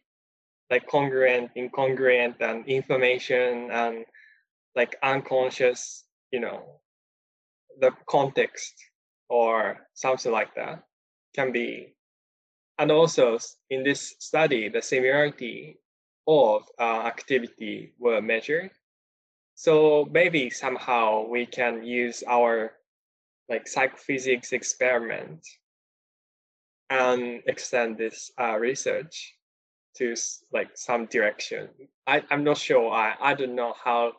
Like 0.70 0.86
congruent 0.86 1.50
incongruent 1.54 2.40
and 2.40 2.66
information 2.66 3.70
and 3.70 4.04
like 4.74 4.96
unconscious, 5.02 6.04
you 6.30 6.40
know, 6.40 6.80
the 7.80 7.90
context 8.08 8.74
or 9.28 9.78
something 9.94 10.32
like 10.32 10.54
that 10.54 10.84
can 11.34 11.52
be. 11.52 11.94
And 12.78 12.90
also 12.90 13.38
in 13.70 13.82
this 13.84 14.14
study, 14.18 14.68
the 14.68 14.82
similarity 14.82 15.78
of 16.26 16.62
uh, 16.78 17.02
activity 17.06 17.92
were 17.98 18.20
measured. 18.20 18.70
So 19.54 20.08
maybe 20.10 20.50
somehow 20.50 21.26
we 21.28 21.46
can 21.46 21.84
use 21.84 22.22
our 22.26 22.72
like 23.48 23.68
psychophysics 23.68 24.52
experiment 24.52 25.46
and 26.90 27.42
extend 27.46 27.98
this 27.98 28.30
uh, 28.40 28.56
research 28.58 29.34
to 29.96 30.14
like 30.52 30.70
some 30.74 31.06
direction. 31.06 31.68
I, 32.06 32.22
I'm 32.30 32.44
not 32.44 32.58
sure. 32.58 32.90
I, 32.90 33.14
I 33.20 33.34
don't 33.34 33.54
know 33.54 33.74
how 33.82 34.12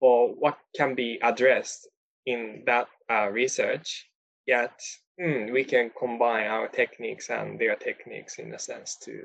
or 0.00 0.28
what 0.28 0.58
can 0.76 0.94
be 0.94 1.18
addressed 1.22 1.88
in 2.26 2.62
that 2.66 2.88
uh, 3.10 3.28
research, 3.30 4.08
yet 4.46 4.80
mm, 5.20 5.52
we 5.52 5.64
can 5.64 5.90
combine 5.98 6.46
our 6.46 6.68
techniques 6.68 7.30
and 7.30 7.58
their 7.58 7.76
techniques 7.76 8.38
in 8.38 8.54
a 8.54 8.58
sense 8.58 8.96
to, 9.04 9.22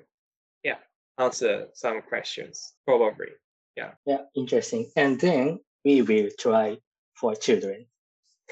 yeah, 0.64 0.78
answer 1.18 1.68
some 1.74 2.02
questions, 2.02 2.74
probably. 2.86 3.30
Yeah. 3.76 3.92
Yeah, 4.06 4.24
interesting. 4.36 4.92
And 4.96 5.20
then 5.20 5.60
we 5.86 6.02
will 6.02 6.30
try 6.38 6.78
for 7.16 7.36
children 7.36 7.86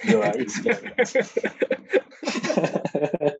your 0.03 0.25
experiment. 0.35 1.15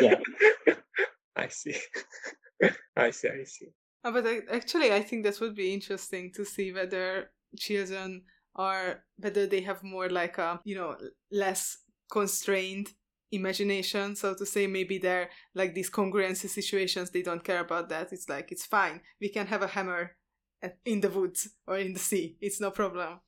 yeah. 0.00 0.20
I 1.36 1.48
see. 1.48 1.76
I 2.96 3.10
see. 3.10 3.28
I 3.28 3.44
see. 3.44 3.68
Uh, 4.04 4.10
but 4.12 4.26
actually, 4.52 4.92
I 4.92 5.02
think 5.02 5.24
that 5.24 5.40
would 5.40 5.54
be 5.54 5.74
interesting 5.74 6.32
to 6.34 6.44
see 6.44 6.72
whether 6.72 7.30
children 7.56 8.22
are 8.54 9.04
whether 9.18 9.46
they 9.46 9.60
have 9.60 9.82
more 9.82 10.08
like 10.08 10.38
a 10.38 10.60
you 10.64 10.74
know 10.74 10.96
less 11.30 11.78
constrained 12.10 12.88
imagination 13.32 14.14
so 14.14 14.34
to 14.34 14.46
say 14.46 14.66
maybe 14.66 14.98
they're 14.98 15.28
like 15.54 15.74
these 15.74 15.90
congruency 15.90 16.48
situations 16.48 17.10
they 17.10 17.22
don't 17.22 17.44
care 17.44 17.60
about 17.60 17.88
that. 17.88 18.12
It's 18.12 18.28
like 18.28 18.52
it's 18.52 18.66
fine. 18.66 19.00
We 19.20 19.28
can 19.28 19.46
have 19.46 19.62
a 19.62 19.66
hammer 19.66 20.16
in 20.84 21.00
the 21.00 21.10
woods 21.10 21.48
or 21.66 21.78
in 21.78 21.92
the 21.92 21.98
sea. 21.98 22.36
It's 22.40 22.60
no 22.60 22.70
problem. 22.70 23.20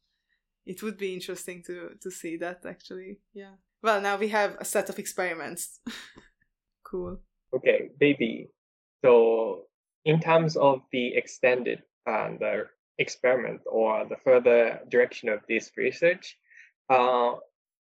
It 0.66 0.82
would 0.82 0.98
be 0.98 1.14
interesting 1.14 1.62
to 1.66 1.90
to 2.00 2.10
see 2.10 2.36
that 2.38 2.64
actually. 2.64 3.20
Yeah. 3.34 3.54
Well 3.82 4.00
now 4.00 4.16
we 4.16 4.28
have 4.28 4.56
a 4.60 4.64
set 4.64 4.88
of 4.88 4.98
experiments. 4.98 5.80
Cool. 6.90 7.18
Okay 7.54 7.90
baby. 8.00 8.48
So 9.04 9.64
in 10.06 10.20
terms 10.20 10.56
of 10.56 10.80
the 10.90 11.14
extended 11.16 11.82
and 12.06 12.38
the 12.38 12.64
experiment 12.99 13.61
or 13.66 14.05
the 14.05 14.16
further 14.16 14.80
direction 14.88 15.28
of 15.28 15.40
this 15.49 15.70
research. 15.76 16.36
Uh, 16.90 17.34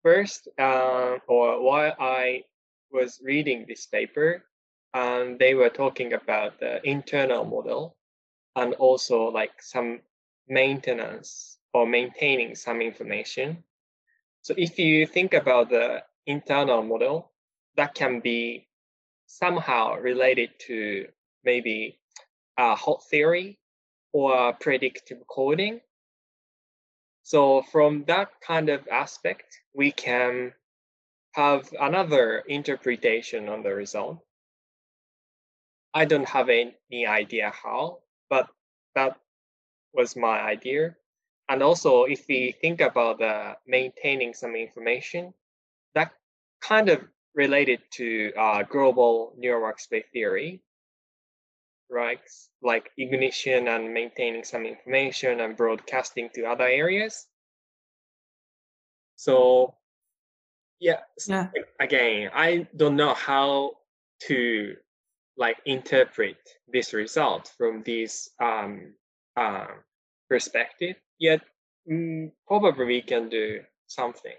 first, 0.04 0.48
uh, 0.60 1.18
or 1.28 1.62
while 1.62 1.94
I 2.00 2.44
was 2.92 3.20
reading 3.24 3.66
this 3.68 3.86
paper, 3.86 4.44
um, 4.94 5.38
they 5.40 5.54
were 5.54 5.70
talking 5.70 6.14
about 6.14 6.60
the 6.60 6.80
internal 6.88 7.44
model 7.44 7.96
and 8.56 8.74
also 8.76 9.26
like 9.26 9.62
some 9.62 10.00
maintenance 10.48 11.58
or 11.74 11.86
maintaining 11.86 12.56
some 12.56 12.82
information. 12.82 13.64
So 14.42 14.54
if 14.58 14.80
you 14.80 15.06
think 15.06 15.34
about 15.34 15.70
the 15.70 16.04
internal 16.26 16.82
model, 16.82 17.32
that 17.76 17.94
can 17.94 18.22
be 18.22 18.68
somehow 19.28 19.96
related 19.96 20.52
to 20.68 21.08
maybe 21.44 22.00
a 22.58 22.76
HOT 22.76 23.04
theory 23.10 23.60
or 24.16 24.54
predictive 24.54 25.28
coding. 25.28 25.82
So 27.24 27.64
from 27.64 28.06
that 28.06 28.30
kind 28.40 28.70
of 28.70 28.88
aspect, 28.88 29.60
we 29.74 29.92
can 29.92 30.54
have 31.34 31.68
another 31.78 32.40
interpretation 32.48 33.50
on 33.50 33.62
the 33.62 33.76
result. 33.76 34.20
I 35.94 36.06
don't 36.06 36.30
have 36.30 36.48
any 36.48 37.06
idea 37.06 37.52
how, 37.52 38.00
but 38.30 38.48
that 38.96 39.18
was 39.92 40.16
my 40.16 40.40
idea. 40.40 40.96
And 41.50 41.62
also, 41.62 42.06
if 42.06 42.26
we 42.30 42.56
think 42.62 42.80
about 42.80 43.20
the 43.20 43.58
maintaining 43.68 44.34
some 44.34 44.56
information, 44.56 45.34
that 45.94 46.14
kind 46.62 46.88
of 46.88 47.04
related 47.34 47.82
to 47.96 48.32
uh, 48.38 48.64
global 48.64 49.34
neural 49.38 49.62
workspace 49.62 50.08
theory 50.14 50.62
right? 51.90 52.20
Like 52.62 52.90
ignition 52.98 53.68
and 53.68 53.94
maintaining 53.94 54.44
some 54.44 54.66
information 54.66 55.40
and 55.42 55.56
broadcasting 55.56 56.30
to 56.36 56.46
other 56.46 56.68
areas. 56.68 57.28
So, 59.16 59.76
yeah, 60.80 61.02
yeah. 61.28 61.50
again, 61.80 62.30
I 62.34 62.68
don't 62.76 62.96
know 62.96 63.14
how 63.14 63.72
to 64.28 64.76
like 65.38 65.58
interpret 65.66 66.38
this 66.68 66.94
result 66.94 67.52
from 67.58 67.84
this 67.84 68.30
um, 68.42 68.94
uh, 69.38 69.68
perspective. 70.30 70.96
Yet, 71.20 71.42
mm, 71.90 72.32
probably 72.48 72.86
we 72.86 73.02
can 73.02 73.30
do 73.30 73.62
something. 73.88 74.36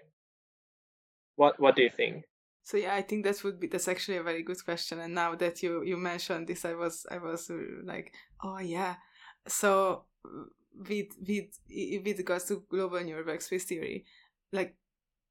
What 1.37 1.59
What 1.61 1.77
do 1.77 1.83
you 1.83 1.91
think? 1.91 2.25
So 2.67 2.77
yeah, 2.77 2.97
I 2.97 3.03
think 3.03 3.25
that 3.25 3.45
would 3.45 3.61
be 3.61 3.69
that's 3.69 3.87
actually 3.87 4.17
a 4.17 4.25
very 4.25 4.43
good 4.43 4.63
question. 4.65 4.99
And 4.99 5.15
now 5.15 5.37
that 5.37 5.63
you 5.63 5.85
you 5.85 5.97
mentioned 5.97 6.49
this, 6.49 6.65
I 6.65 6.75
was 6.75 7.07
I 7.09 7.19
was 7.19 7.49
uh, 7.49 7.55
like, 7.85 8.13
oh 8.43 8.59
yeah. 8.59 8.97
So 9.47 10.07
with 10.75 11.15
with 11.25 11.61
with 11.71 12.19
regards 12.19 12.47
to 12.47 12.65
global 12.69 12.99
neural 13.05 13.23
workspace 13.23 13.63
theory, 13.63 14.05
like 14.51 14.75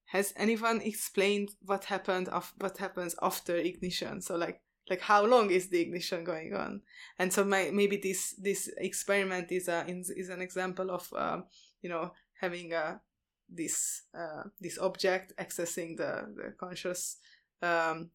has 0.05 0.33
anyone 0.37 0.79
explained 0.79 1.49
what 1.65 1.83
happened 1.83 2.29
of 2.29 2.53
what 2.57 2.77
happens 2.77 3.15
after 3.21 3.57
ignition? 3.57 4.21
So 4.21 4.37
like 4.37 4.61
like 4.89 5.01
how 5.01 5.25
long 5.25 5.51
is 5.51 5.67
the 5.67 5.81
ignition 5.81 6.23
going 6.23 6.53
on 6.53 6.79
and 7.17 7.33
so 7.33 7.43
my, 7.43 7.71
maybe 7.73 7.97
this 7.97 8.35
this 8.37 8.69
experiment 8.77 9.51
is 9.51 9.67
a 9.67 9.83
is 9.89 10.29
an 10.29 10.41
example 10.41 10.91
of 10.91 11.11
um, 11.17 11.45
you 11.81 11.89
know 11.89 12.11
having 12.39 12.71
a 12.71 13.01
this 13.49 14.03
uh, 14.17 14.43
this 14.59 14.77
object 14.77 15.33
accessing 15.37 15.97
the 15.97 16.27
the 16.35 16.53
conscious 16.59 17.17
um 17.61 18.09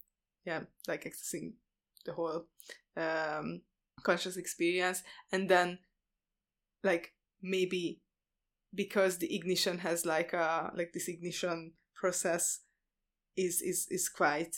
yeah 0.45 0.61
like 0.89 1.05
accessing 1.05 1.53
the 2.05 2.13
whole 2.13 2.47
um 2.97 3.63
conscious 4.03 4.37
experience. 4.37 5.03
And 5.33 5.49
then 5.49 5.79
like 6.83 7.15
maybe 7.43 8.01
because 8.75 9.19
the 9.19 9.35
ignition 9.35 9.79
has 9.79 10.07
like 10.07 10.33
a 10.33 10.73
like 10.75 10.93
this 10.93 11.09
ignition 11.09 11.73
process 11.95 12.61
is 13.37 13.61
is 13.61 13.87
is 13.91 14.09
quite 14.09 14.57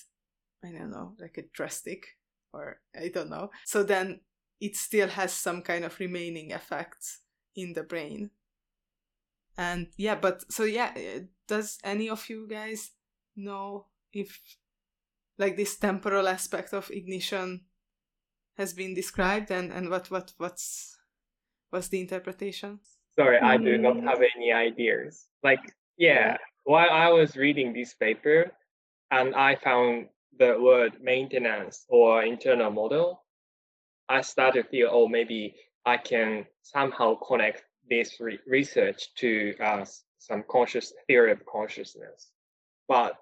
i 0.65 0.71
don't 0.71 0.91
know 0.91 1.15
like 1.19 1.37
a 1.39 1.43
drastic 1.53 2.05
or 2.53 2.81
i 2.99 3.09
don't 3.09 3.31
know. 3.31 3.51
So 3.65 3.83
then 3.83 4.21
it 4.61 4.77
still 4.77 5.09
has 5.09 5.33
some 5.33 5.63
kind 5.63 5.85
of 5.85 5.99
remaining 5.99 6.51
effects 6.51 7.21
in 7.57 7.73
the 7.73 7.83
brain 7.83 8.31
and 9.57 9.89
yeah 9.97 10.15
but 10.15 10.51
so 10.51 10.65
yeah 10.65 10.93
uh, 10.97 11.21
does 11.49 11.79
any 11.85 12.09
of 12.09 12.29
you 12.29 12.47
guys 12.49 12.91
know 13.37 13.87
if 14.13 14.41
like 15.39 15.57
this 15.57 15.77
temporal 15.79 16.29
aspect 16.29 16.73
of 16.73 16.91
ignition 16.91 17.61
has 18.57 18.73
been 18.73 18.95
described 18.95 19.51
and 19.51 19.73
and 19.73 19.89
what 19.91 20.11
what 20.11 20.33
what's 20.39 20.97
what's 21.71 21.89
the 21.89 22.01
interpretation? 22.01 22.79
Sorry 23.17 23.39
i 23.39 23.57
do 23.57 23.79
not 23.79 23.97
Mm. 23.97 24.05
have 24.09 24.21
any 24.37 24.53
ideas. 24.53 25.27
Like 25.43 25.61
yeah. 25.97 26.37
while 26.65 26.91
i 26.91 27.09
was 27.09 27.37
reading 27.37 27.73
this 27.73 27.95
paper 27.95 28.53
and 29.11 29.35
i 29.35 29.57
found 29.57 30.09
the 30.39 30.57
word 30.61 30.93
maintenance 31.03 31.85
or 31.89 32.23
internal 32.25 32.71
model 32.71 33.23
i 34.09 34.21
started 34.23 34.63
to 34.65 34.69
feel 34.69 34.89
oh 34.91 35.09
maybe 35.09 35.55
i 35.85 35.97
can 35.97 36.47
somehow 36.63 37.15
connect 37.29 37.65
this 37.89 38.21
re- 38.21 38.39
research 38.47 39.15
to 39.17 39.55
uh, 39.61 39.85
some 40.19 40.45
conscious 40.51 40.93
theory 41.07 41.33
of 41.33 41.45
consciousness. 41.47 42.31
But 42.89 43.19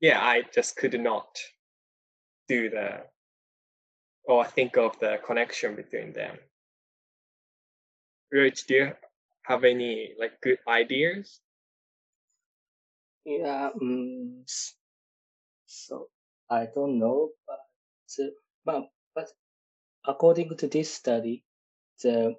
yeah 0.00 0.20
i 0.24 0.42
just 0.54 0.76
could 0.76 0.98
not 1.00 1.38
do 2.48 2.70
the 2.70 3.04
or 4.24 4.44
think 4.44 4.76
of 4.76 4.98
the 5.00 5.18
connection 5.24 5.76
between 5.76 6.12
them. 6.12 6.38
Rich 8.30 8.66
do 8.66 8.74
you 8.74 8.92
have 9.44 9.64
any 9.64 10.14
like 10.18 10.40
good 10.40 10.58
ideas? 10.66 11.40
Yeah, 13.24 13.70
s- 14.44 14.74
so 15.66 16.08
I 16.50 16.66
don't 16.74 16.98
know, 16.98 17.30
but 17.46 17.60
but, 18.64 18.90
but 19.14 19.30
according 20.06 20.56
to 20.58 20.68
this 20.68 20.92
study, 20.94 21.44
the 22.02 22.36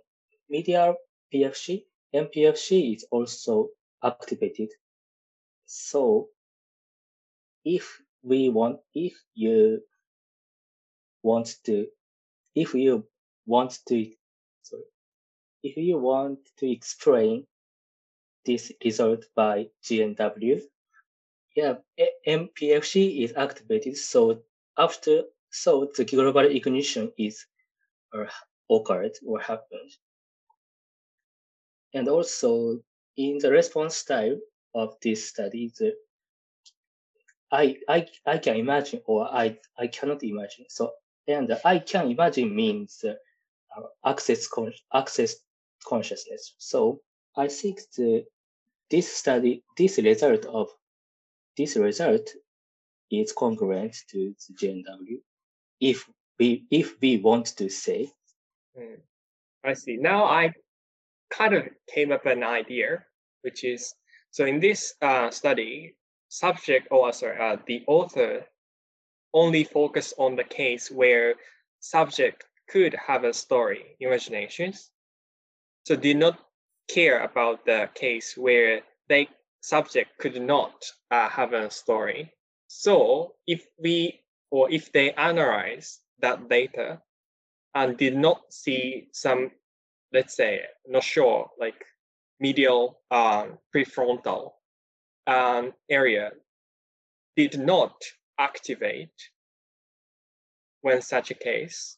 medial 0.49 0.95
PFC, 1.33 1.83
MPFC 2.13 2.95
is 2.95 3.05
also 3.11 3.69
activated. 4.03 4.69
So 5.65 6.29
if 7.63 8.01
we 8.23 8.49
want, 8.49 8.79
if 8.93 9.13
you 9.33 9.81
want 11.23 11.55
to, 11.65 11.87
if 12.53 12.73
you 12.73 13.05
want 13.45 13.79
to, 13.87 14.11
sorry, 14.61 14.83
if 15.63 15.77
you 15.77 15.97
want 15.97 16.39
to 16.59 16.71
explain 16.71 17.45
this 18.45 18.71
result 18.83 19.25
by 19.35 19.67
GNW, 19.83 20.61
yeah, 21.55 21.75
MPFC 22.27 23.23
is 23.23 23.33
activated. 23.35 23.97
So 23.97 24.41
after, 24.77 25.23
so 25.49 25.89
the 25.97 26.05
global 26.05 26.45
ignition 26.45 27.11
is 27.17 27.45
or 28.13 28.29
occurred 28.69 29.13
or 29.25 29.39
happened. 29.39 29.91
And 31.95 32.07
also 32.09 32.81
in 33.17 33.39
the 33.39 33.49
response 33.51 33.95
style 33.95 34.37
of 34.73 34.95
this 35.01 35.29
study, 35.29 35.71
the 35.79 35.95
I, 37.51 37.77
I, 37.87 38.07
I 38.25 38.37
can 38.37 38.57
imagine 38.57 39.01
or 39.05 39.25
I, 39.33 39.57
I 39.77 39.87
cannot 39.87 40.23
imagine. 40.23 40.65
So, 40.67 40.91
and 41.27 41.57
I 41.63 41.79
can 41.79 42.11
imagine 42.11 42.53
means 42.53 43.03
uh, 43.05 43.13
access, 44.05 44.47
con- 44.47 44.73
access 44.93 45.35
consciousness. 45.87 46.55
So 46.57 46.99
I 47.37 47.47
think 47.47 47.79
the, 47.95 48.25
this 48.91 49.11
study, 49.15 49.63
this 49.77 49.97
result 49.99 50.45
of 50.45 50.67
this 51.55 51.77
result 51.77 52.29
is 53.09 53.31
congruent 53.31 53.95
to 54.11 54.35
the 54.49 54.53
GNW. 54.53 55.21
If 55.79 56.09
we, 56.37 56.65
if 56.69 56.99
we 57.01 57.17
want 57.17 57.55
to 57.57 57.69
say, 57.69 58.11
Hmm. 58.77 58.95
I 59.63 59.73
see. 59.73 59.95
Now 59.95 60.25
I 60.25 60.51
kind 61.29 61.53
of 61.53 61.63
came 61.93 62.11
up 62.11 62.25
an 62.25 62.43
idea, 62.43 63.03
which 63.41 63.63
is 63.63 63.93
so 64.31 64.45
in 64.45 64.59
this 64.59 64.93
uh, 65.01 65.31
study, 65.31 65.95
subject 66.27 66.87
or 66.91 67.13
sorry, 67.13 67.39
uh, 67.39 67.57
the 67.65 67.83
author 67.87 68.45
only 69.33 69.63
focused 69.63 70.13
on 70.17 70.35
the 70.35 70.43
case 70.43 70.91
where 70.91 71.35
subject 71.79 72.43
could 72.67 72.95
have 72.95 73.23
a 73.23 73.33
story, 73.33 73.95
imaginations. 73.99 74.91
So 75.85 75.95
did 75.95 76.17
not 76.17 76.39
care 76.87 77.23
about 77.23 77.65
the 77.65 77.89
case 77.93 78.35
where 78.35 78.81
they 79.07 79.29
subject 79.61 80.17
could 80.17 80.41
not 80.41 80.73
uh, 81.11 81.29
have 81.29 81.53
a 81.53 81.69
story. 81.69 82.33
So 82.67 83.35
if 83.47 83.65
we 83.79 84.21
or 84.51 84.71
if 84.71 84.91
they 84.91 85.11
analyze 85.13 85.99
that 86.19 86.49
data 86.49 87.01
and 87.73 87.97
did 87.97 88.15
not 88.15 88.41
see 88.53 89.09
some, 89.11 89.51
let's 90.13 90.35
say, 90.35 90.61
not 90.87 91.03
sure, 91.03 91.49
like 91.59 91.83
medial 92.39 92.99
um, 93.11 93.57
prefrontal 93.73 94.51
um, 95.27 95.73
area 95.89 96.31
did 97.35 97.59
not 97.59 97.95
activate 98.39 99.11
when 100.81 101.01
such 101.01 101.31
a 101.31 101.33
case, 101.33 101.97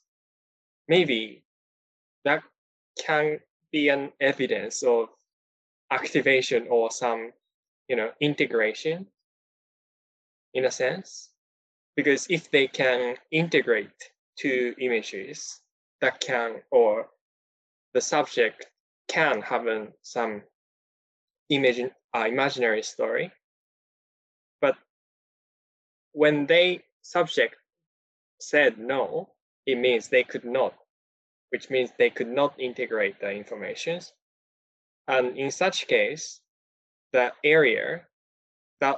maybe 0.87 1.43
that 2.23 2.41
can 3.03 3.39
be 3.71 3.89
an 3.89 4.11
evidence 4.21 4.81
of 4.83 5.09
activation 5.91 6.67
or 6.69 6.89
some, 6.89 7.31
you 7.87 7.95
know, 7.95 8.11
integration 8.21 9.05
in 10.53 10.65
a 10.65 10.71
sense. 10.71 11.29
Because 11.95 12.27
if 12.29 12.49
they 12.51 12.67
can 12.67 13.15
integrate 13.31 14.11
two 14.37 14.73
images 14.79 15.61
that 16.01 16.19
can, 16.21 16.61
or 16.71 17.07
the 17.97 18.01
subject 18.01 18.67
can 19.07 19.41
have 19.41 19.65
an, 19.65 19.91
some 20.03 20.43
imagine, 21.49 21.89
uh, 22.15 22.25
imaginary 22.27 22.83
story, 22.83 23.31
but 24.61 24.75
when 26.11 26.45
they 26.45 26.83
subject 27.01 27.55
said 28.39 28.77
no, 28.77 29.29
it 29.65 29.79
means 29.79 30.09
they 30.09 30.23
could 30.23 30.45
not, 30.45 30.75
which 31.49 31.71
means 31.71 31.89
they 31.97 32.11
could 32.11 32.27
not 32.27 32.53
integrate 32.59 33.19
the 33.19 33.31
informations. 33.31 34.13
And 35.07 35.35
in 35.35 35.49
such 35.49 35.87
case, 35.87 36.39
the 37.13 37.33
area 37.43 38.01
that 38.79 38.97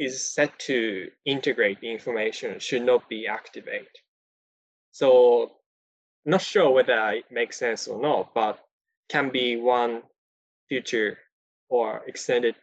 is 0.00 0.34
set 0.34 0.58
to 0.70 1.08
integrate 1.24 1.80
the 1.80 1.92
information 1.92 2.58
should 2.58 2.82
not 2.82 3.08
be 3.08 3.28
activated. 3.28 3.94
So 4.90 5.52
not 6.28 6.42
sure 6.42 6.70
whether 6.70 7.10
it 7.10 7.24
makes 7.30 7.58
sense 7.58 7.88
or 7.88 8.00
not, 8.00 8.34
but 8.34 8.58
can 9.08 9.30
be 9.30 9.56
one 9.56 10.02
future 10.68 11.18
or 11.68 12.02
extended 12.06 12.54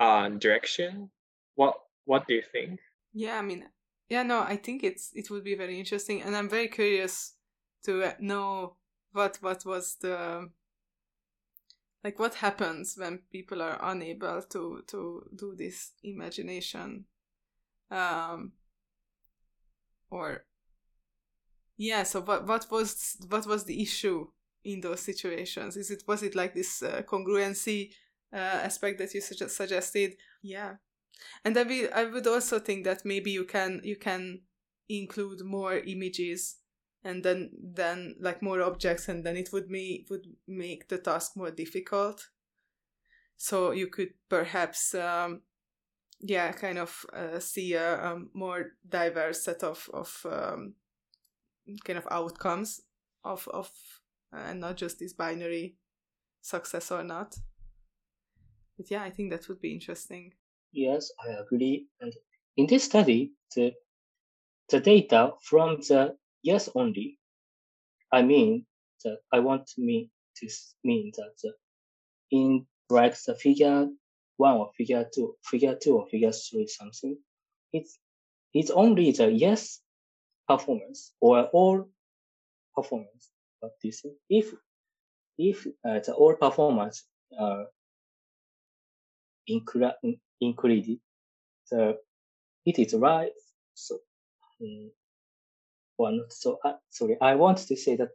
uh, 0.00 0.28
direction. 0.30 1.10
What 1.54 1.74
what 2.04 2.26
do 2.26 2.34
you 2.34 2.42
think? 2.52 2.80
Yeah, 3.12 3.38
I 3.38 3.42
mean, 3.42 3.68
yeah, 4.08 4.22
no, 4.22 4.40
I 4.40 4.56
think 4.56 4.82
it's 4.82 5.10
it 5.14 5.30
would 5.30 5.44
be 5.44 5.54
very 5.54 5.78
interesting, 5.78 6.22
and 6.22 6.36
I'm 6.36 6.48
very 6.48 6.68
curious 6.68 7.34
to 7.84 8.02
uh, 8.02 8.12
know 8.18 8.76
what 9.12 9.38
what 9.40 9.64
was 9.64 9.96
the 10.00 10.50
like 12.04 12.18
what 12.18 12.34
happens 12.34 12.94
when 12.96 13.20
people 13.30 13.60
are 13.60 13.78
unable 13.82 14.42
to 14.42 14.82
to 14.86 15.28
do 15.34 15.54
this 15.54 15.92
imagination, 16.02 17.04
um, 17.90 18.52
or 20.10 20.44
yeah. 21.76 22.02
So 22.02 22.20
what 22.20 22.46
what 22.46 22.66
was 22.70 23.16
what 23.28 23.46
was 23.46 23.64
the 23.64 23.82
issue 23.82 24.26
in 24.64 24.80
those 24.80 25.00
situations? 25.00 25.76
Is 25.76 25.90
it 25.90 26.02
was 26.06 26.22
it 26.22 26.34
like 26.34 26.54
this 26.54 26.82
uh, 26.82 27.02
congruency 27.06 27.90
uh, 28.32 28.36
aspect 28.36 28.98
that 28.98 29.14
you 29.14 29.20
sugge- 29.20 29.50
suggested? 29.50 30.16
Yeah 30.42 30.76
and 31.44 31.56
I 31.56 31.62
will, 31.62 31.88
I 31.94 32.04
would 32.04 32.26
also 32.26 32.58
think 32.58 32.84
that 32.84 33.04
maybe 33.04 33.30
you 33.30 33.44
can 33.44 33.80
you 33.84 33.96
can 33.96 34.40
include 34.88 35.44
more 35.44 35.78
images 35.78 36.56
and 37.04 37.22
then 37.22 37.50
then 37.60 38.16
like 38.20 38.42
more 38.42 38.62
objects 38.62 39.08
and 39.08 39.24
then 39.24 39.36
it 39.36 39.52
would 39.52 39.70
me 39.70 40.06
would 40.10 40.26
make 40.46 40.88
the 40.88 40.98
task 40.98 41.36
more 41.36 41.50
difficult 41.50 42.28
so 43.36 43.70
you 43.72 43.88
could 43.88 44.10
perhaps 44.28 44.94
um, 44.94 45.42
yeah 46.20 46.52
kind 46.52 46.78
of 46.78 47.04
uh, 47.12 47.38
see 47.38 47.74
a, 47.74 47.94
a, 47.96 48.22
more 48.32 48.72
diverse 48.88 49.44
set 49.44 49.62
of 49.62 49.90
of 49.92 50.24
um, 50.30 50.74
kind 51.84 51.98
of 51.98 52.06
outcomes 52.10 52.82
of 53.24 53.48
of 53.48 53.70
and 54.32 54.60
not 54.60 54.76
just 54.76 54.98
this 54.98 55.12
binary 55.12 55.76
success 56.42 56.90
or 56.90 57.02
not. 57.02 57.36
But 58.76 58.90
yeah 58.90 59.02
i 59.02 59.10
think 59.10 59.30
that 59.30 59.48
would 59.48 59.60
be 59.60 59.72
interesting. 59.72 60.34
Yes 60.72 61.10
i 61.24 61.30
agree. 61.30 61.86
And 62.00 62.12
in 62.56 62.66
this 62.66 62.84
study 62.84 63.32
the 63.54 63.72
the 64.68 64.80
data 64.80 65.32
from 65.42 65.76
the 65.88 66.16
yes 66.42 66.68
only 66.74 67.18
i 68.12 68.22
mean 68.22 68.66
that 69.04 69.18
i 69.32 69.38
want 69.38 69.70
me 69.78 70.10
to 70.36 70.48
mean 70.84 71.12
that 71.16 71.32
the, 71.42 71.52
in 72.30 72.66
like 72.90 73.16
the 73.22 73.34
figure 73.34 73.88
one 74.36 74.56
or 74.56 74.70
figure 74.76 75.06
two, 75.14 75.36
figure 75.42 75.76
two 75.80 75.96
or 75.96 76.06
figure 76.08 76.32
three 76.32 76.66
something, 76.66 77.16
it's 77.72 77.98
it's 78.52 78.70
only 78.70 79.12
the 79.12 79.30
yes 79.30 79.80
performance 80.48 81.12
or 81.20 81.44
all 81.52 81.88
performance 82.74 83.30
of 83.62 83.70
this. 83.82 84.04
If 84.28 84.54
if 85.38 85.66
uh, 85.84 86.00
the 86.00 86.14
all 86.14 86.34
performance 86.36 87.04
are 87.38 87.66
inclu- 89.50 90.18
included, 90.40 91.00
the 91.70 91.98
it 92.66 92.78
is 92.78 92.94
right. 92.94 93.32
So 93.74 93.98
um. 94.62 94.90
So 96.30 96.58
uh, 96.64 96.74
sorry, 96.90 97.16
I 97.20 97.34
want 97.36 97.58
to 97.58 97.76
say 97.76 97.96
that 97.96 98.10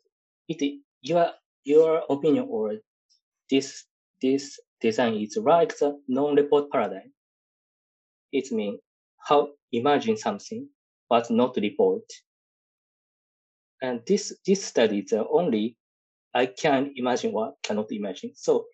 it 0.47 0.81
your 1.01 1.31
your 1.63 2.03
opinion 2.09 2.47
or 2.49 2.75
this 3.49 3.85
this 4.21 4.59
design 4.81 5.15
is 5.15 5.37
like 5.37 5.77
the 5.79 5.99
non-report 6.07 6.71
paradigm. 6.71 7.13
It 8.31 8.51
means 8.51 8.79
how 9.17 9.49
imagine 9.71 10.17
something 10.17 10.69
but 11.11 11.29
not 11.29 11.57
report. 11.57 12.07
And 13.81 14.01
this 14.07 14.33
this 14.47 14.63
study 14.63 14.99
is 14.99 15.11
uh, 15.11 15.25
only 15.29 15.75
I 16.33 16.45
can 16.45 16.93
imagine 16.95 17.33
what 17.33 17.55
cannot 17.63 17.91
imagine. 17.91 18.31
So 18.35 18.67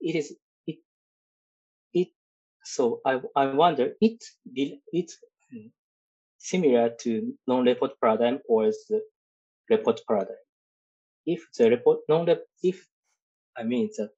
it 0.00 0.16
is 0.16 0.34
it 0.66 0.78
it 1.94 2.08
so 2.64 3.00
I 3.06 3.20
I 3.36 3.46
wonder 3.54 3.94
it 4.00 4.24
it 4.56 5.12
hmm, 5.50 5.68
similar 6.38 6.90
to 7.02 7.34
non-report 7.46 7.92
paradigm 8.00 8.40
or 8.48 8.66
the 8.88 9.00
report 9.70 10.00
paradigm. 10.08 10.42
If 11.24 11.46
the 11.56 11.70
report 11.70 12.00
non-report, 12.08 12.48
if 12.64 12.84
I 13.56 13.62
mean 13.62 13.90
the 13.96 14.10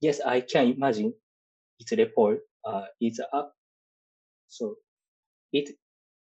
yes, 0.00 0.20
I 0.20 0.42
can 0.42 0.74
imagine 0.76 1.14
its 1.80 1.92
report 1.92 2.40
uh, 2.66 2.84
is 3.00 3.18
up. 3.32 3.54
So 4.48 4.76
it, 5.52 5.70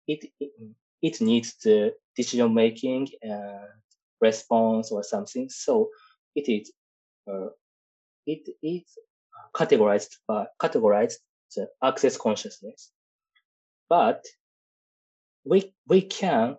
it, 0.08 0.32
it, 0.40 0.52
hmm, 0.60 0.72
it 1.02 1.22
needs 1.22 1.56
the 1.64 1.94
decision 2.16 2.54
making 2.54 3.10
and 3.22 3.68
response 4.20 4.92
or 4.92 5.04
something. 5.04 5.50
So 5.50 5.90
it 6.36 6.48
is, 6.50 6.72
uh, 7.32 7.50
it 8.26 8.48
is 8.62 8.84
categorized 9.56 10.18
by, 10.28 10.48
categorized 10.62 11.16
the 11.56 11.68
access 11.84 12.18
consciousness. 12.18 12.92
But 13.90 14.26
we, 15.44 15.74
we 15.88 16.02
can, 16.02 16.58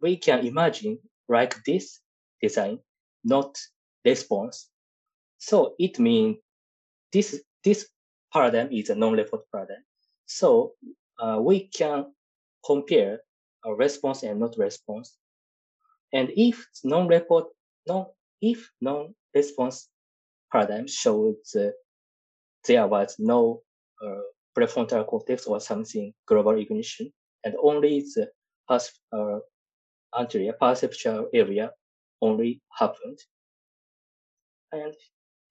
we 0.00 0.16
can 0.16 0.46
imagine 0.46 0.98
like 1.28 1.62
this 1.64 2.00
design, 2.40 2.78
not 3.22 3.58
response 4.04 4.70
so 5.40 5.74
it 5.78 5.98
means 5.98 6.36
this, 7.12 7.42
this 7.64 7.88
paradigm 8.32 8.68
is 8.70 8.90
a 8.90 8.94
non-report 8.94 9.42
paradigm. 9.50 9.82
So 10.26 10.74
uh, 11.18 11.38
we 11.40 11.66
can 11.66 12.12
compare 12.64 13.20
a 13.64 13.74
response 13.74 14.22
and 14.22 14.40
not 14.40 14.56
response. 14.58 15.16
And 16.12 16.30
if 16.36 16.66
non-report, 16.84 17.46
non, 17.86 18.06
if 18.40 18.70
non-response 18.80 19.88
paradigm 20.52 20.86
shows 20.86 21.36
uh, 21.56 21.70
there 22.66 22.86
was 22.86 23.16
no 23.18 23.62
uh, 24.04 24.22
prefrontal 24.56 25.06
cortex 25.06 25.46
or 25.46 25.60
something 25.60 26.12
global 26.26 26.58
ignition, 26.58 27.12
and 27.44 27.54
only 27.62 28.04
the 28.14 28.28
uh, 29.12 29.38
anterior 30.18 30.52
perceptual 30.52 31.28
area 31.32 31.70
only 32.20 32.60
happened. 32.76 33.18
And 34.72 34.94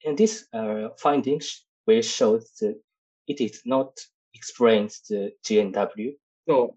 and 0.06 0.18
these 0.18 0.48
uh, 0.54 0.90
findings 0.98 1.66
will 1.86 2.02
show 2.02 2.38
that 2.38 2.76
it 3.28 3.42
is 3.42 3.62
not 3.66 3.98
explained 4.34 4.92
the 5.10 5.32
GNW. 5.46 6.14
So, 6.48 6.76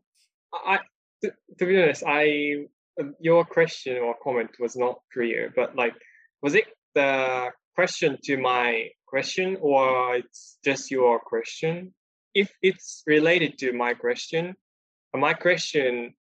I 0.52 0.80
to, 1.22 1.66
be 1.66 1.80
honest, 1.80 2.04
I 2.06 2.66
um, 3.00 3.14
your 3.20 3.44
question 3.44 3.98
or 3.98 4.14
comment 4.22 4.50
was 4.58 4.76
not 4.76 5.00
clear, 5.12 5.52
but 5.54 5.76
like, 5.76 5.94
was 6.42 6.54
it 6.54 6.66
the 6.94 7.50
question 7.74 8.18
to 8.24 8.36
my 8.36 8.88
question 9.06 9.56
or 9.60 10.16
it's 10.16 10.58
just 10.64 10.90
your 10.90 11.20
question? 11.20 11.94
If 12.34 12.52
it's 12.62 13.02
related 13.06 13.58
to 13.58 13.72
my 13.72 13.94
question, 13.94 14.54
my 15.14 15.34
question 15.34 16.14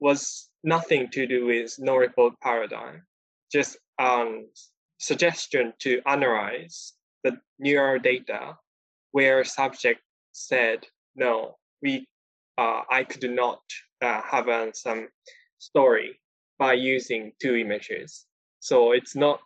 was 0.00 0.48
nothing 0.64 1.08
to 1.10 1.26
do 1.26 1.46
with 1.46 1.74
no 1.78 1.96
report 1.96 2.34
paradigm, 2.40 3.02
just 3.52 3.76
um, 3.98 4.46
suggestion 4.98 5.72
to 5.80 6.00
analyze 6.06 6.94
the 7.24 7.38
neural 7.58 7.98
data 7.98 8.56
where 9.12 9.44
subject 9.44 10.00
said, 10.32 10.86
no, 11.16 11.56
we, 11.82 12.06
uh, 12.60 12.82
I 12.90 13.04
could 13.04 13.30
not 13.30 13.62
uh, 14.02 14.20
have 14.30 14.46
some 14.74 15.08
story 15.58 16.20
by 16.58 16.74
using 16.74 17.32
two 17.40 17.56
images. 17.56 18.26
So 18.60 18.92
it's 18.92 19.16
not 19.16 19.40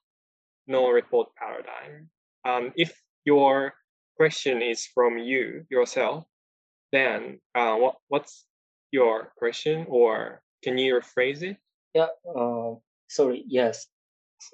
no 0.66 0.90
report 0.90 1.28
paradigm. 1.36 2.10
Um, 2.44 2.72
if 2.74 2.92
your 3.24 3.74
question 4.16 4.62
is 4.62 4.86
from 4.92 5.18
you 5.18 5.64
yourself, 5.70 6.24
then 6.90 7.40
uh, 7.54 7.76
what 7.76 7.96
what's 8.08 8.46
your 8.90 9.32
question, 9.38 9.86
or 9.88 10.42
can 10.64 10.76
you 10.76 10.94
rephrase 10.94 11.42
it? 11.42 11.56
Yeah. 11.94 12.08
Uh, 12.26 12.74
sorry. 13.08 13.44
Yes. 13.46 13.86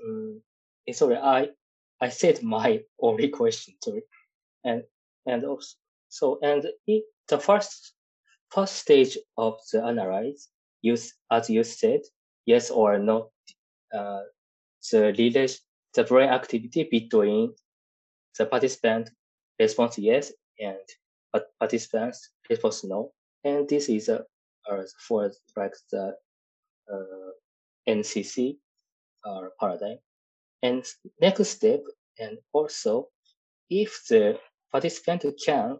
Um, 0.04 0.42
sorry, 0.92 1.16
I 1.16 1.48
I 2.00 2.10
said 2.10 2.42
my 2.42 2.80
only 3.00 3.28
question, 3.30 3.74
sorry, 3.82 4.02
and 4.64 4.82
and 5.26 5.44
also 5.44 5.76
so 6.08 6.38
and 6.42 6.66
it, 6.86 7.04
the 7.28 7.38
first 7.38 7.94
first 8.50 8.76
stage 8.76 9.16
of 9.36 9.58
the 9.72 9.82
analyze, 9.84 10.48
use 10.82 11.14
as 11.30 11.48
you 11.50 11.64
said, 11.64 12.00
yes 12.46 12.70
or 12.70 12.98
no, 12.98 13.30
uh, 13.92 14.22
the 14.90 15.14
relation, 15.18 15.58
the 15.94 16.04
brain 16.04 16.30
activity 16.30 16.88
between 16.90 17.54
the 18.38 18.46
participant 18.46 19.10
response 19.58 19.98
yes 19.98 20.32
and 20.58 20.78
participants 21.58 22.30
response 22.48 22.84
no, 22.84 23.12
and 23.44 23.68
this 23.68 23.88
is 23.88 24.08
a 24.08 24.24
uh, 24.70 24.82
for 25.06 25.30
like 25.56 25.74
the 25.90 26.14
uh, 26.92 27.30
NCC 27.88 28.58
uh, 29.24 29.48
paradigm. 29.58 29.98
And 30.62 30.84
next 31.20 31.48
step, 31.48 31.80
and 32.18 32.38
also 32.52 33.08
if 33.70 34.04
the 34.08 34.38
participant 34.70 35.24
can 35.44 35.78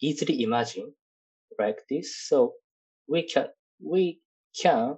easily 0.00 0.42
imagine 0.42 0.92
this, 1.88 2.16
so 2.28 2.54
we 3.08 3.22
can 3.22 3.46
we 3.80 4.20
can 4.60 4.96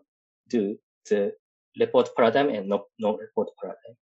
do 0.49 0.77
the 1.11 1.33
report 1.79 2.09
paradigm 2.17 2.49
and 2.49 2.69
no, 2.69 2.87
no 2.99 3.17
report 3.17 3.49
paradigm. 3.61 3.97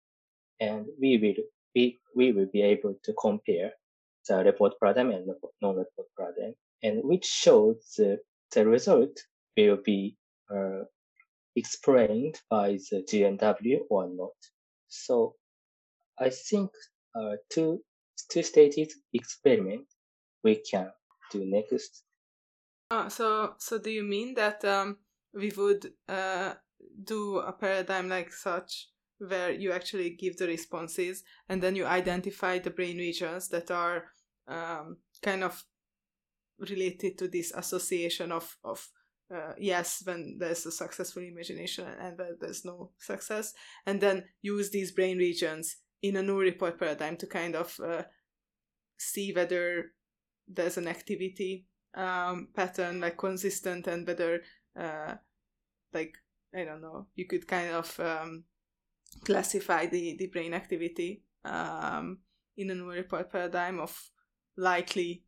And 0.60 0.86
we 1.00 1.18
will 1.18 1.44
we, 1.74 2.00
we 2.14 2.32
will 2.32 2.48
be 2.52 2.62
able 2.62 2.94
to 3.04 3.14
compare 3.20 3.72
the 4.28 4.44
report 4.44 4.74
paradigm 4.80 5.10
and 5.10 5.26
the 5.26 5.34
non-report 5.60 6.08
paradigm, 6.18 6.54
and 6.82 7.00
which 7.02 7.24
shows 7.24 7.76
the, 7.96 8.18
the 8.54 8.66
result 8.66 9.16
will 9.56 9.78
be 9.84 10.16
uh, 10.54 10.84
explained 11.56 12.40
by 12.50 12.78
the 12.90 13.02
GNW 13.08 13.78
or 13.90 14.08
not. 14.08 14.36
So 14.88 15.34
I 16.18 16.30
think 16.30 16.70
uh, 17.14 17.36
two 17.50 17.80
two 18.30 18.42
stated 18.42 18.90
experiment 19.12 19.86
we 20.44 20.62
can 20.70 20.90
do 21.30 21.44
next. 21.44 22.04
Uh, 22.92 23.08
so 23.08 23.54
so 23.56 23.78
do 23.78 23.90
you 23.90 24.02
mean 24.02 24.34
that 24.34 24.62
um, 24.66 24.98
we 25.32 25.50
would 25.56 25.94
uh, 26.10 26.52
do 27.04 27.38
a 27.38 27.50
paradigm 27.50 28.06
like 28.06 28.30
such 28.30 28.90
where 29.16 29.50
you 29.50 29.72
actually 29.72 30.10
give 30.10 30.36
the 30.36 30.46
responses 30.46 31.22
and 31.48 31.62
then 31.62 31.74
you 31.74 31.86
identify 31.86 32.58
the 32.58 32.68
brain 32.68 32.98
regions 32.98 33.48
that 33.48 33.70
are 33.70 34.04
um, 34.46 34.98
kind 35.22 35.42
of 35.42 35.64
related 36.58 37.16
to 37.16 37.28
this 37.28 37.50
association 37.52 38.30
of 38.30 38.58
of 38.62 38.86
uh, 39.34 39.54
yes 39.56 40.02
when 40.04 40.36
there's 40.38 40.66
a 40.66 40.70
successful 40.70 41.22
imagination 41.22 41.86
and 41.98 42.18
when 42.18 42.36
there's 42.42 42.62
no 42.62 42.90
success 42.98 43.54
and 43.86 44.02
then 44.02 44.22
use 44.42 44.68
these 44.68 44.92
brain 44.92 45.16
regions 45.16 45.76
in 46.02 46.16
a 46.16 46.22
no 46.22 46.36
report 46.36 46.78
paradigm 46.78 47.16
to 47.16 47.26
kind 47.26 47.56
of 47.56 47.74
uh, 47.82 48.02
see 48.98 49.32
whether 49.32 49.92
there's 50.46 50.76
an 50.76 50.86
activity 50.86 51.64
um, 51.94 52.48
pattern 52.54 53.00
like 53.00 53.16
consistent 53.16 53.86
and 53.86 54.06
whether 54.06 54.42
uh, 54.78 55.14
like 55.92 56.16
I 56.54 56.64
don't 56.64 56.82
know 56.82 57.06
you 57.14 57.26
could 57.26 57.46
kind 57.46 57.70
of 57.70 58.00
um, 58.00 58.44
classify 59.24 59.86
the, 59.86 60.16
the 60.18 60.26
brain 60.26 60.54
activity 60.54 61.22
um, 61.44 62.18
in 62.56 62.70
a 62.70 62.74
neural 62.74 62.96
report 62.96 63.30
paradigm 63.30 63.78
of 63.80 63.98
likely 64.56 65.24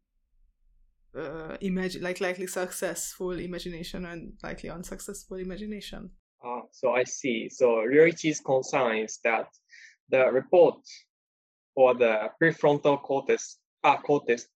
uh, 1.17 1.57
imagine 1.61 2.03
like 2.03 2.21
likely 2.21 2.47
successful 2.47 3.33
imagination 3.33 4.05
and 4.07 4.33
likely 4.43 4.71
unsuccessful 4.71 5.37
imagination. 5.37 6.11
Uh, 6.45 6.61
so 6.73 6.91
I 6.91 7.05
see. 7.05 7.49
So 7.49 7.67
Ryoichi's 7.77 8.41
concern 8.41 8.99
is 8.99 9.19
that 9.25 9.47
the 10.11 10.31
report 10.31 10.77
or 11.77 11.95
the 11.95 12.29
prefrontal 12.41 13.01
cortex, 13.03 13.59
uh, 13.83 13.97
cortex, 13.99 14.47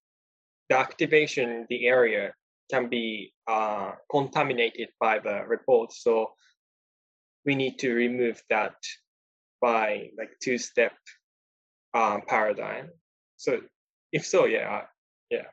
the 0.68 0.78
activation 0.78 1.50
in 1.50 1.66
the 1.68 1.86
area 1.86 2.32
can 2.70 2.88
be 2.88 3.32
uh, 3.46 3.92
contaminated 4.10 4.88
by 5.00 5.18
the 5.18 5.42
report. 5.46 5.92
So 5.92 6.32
we 7.44 7.54
need 7.54 7.78
to 7.78 7.92
remove 7.92 8.42
that 8.50 8.76
by 9.60 10.10
like 10.18 10.30
two-step 10.42 10.92
um, 11.94 12.22
paradigm. 12.26 12.90
So 13.36 13.60
if 14.12 14.26
so, 14.26 14.44
yeah, 14.46 14.82
yeah. 15.30 15.48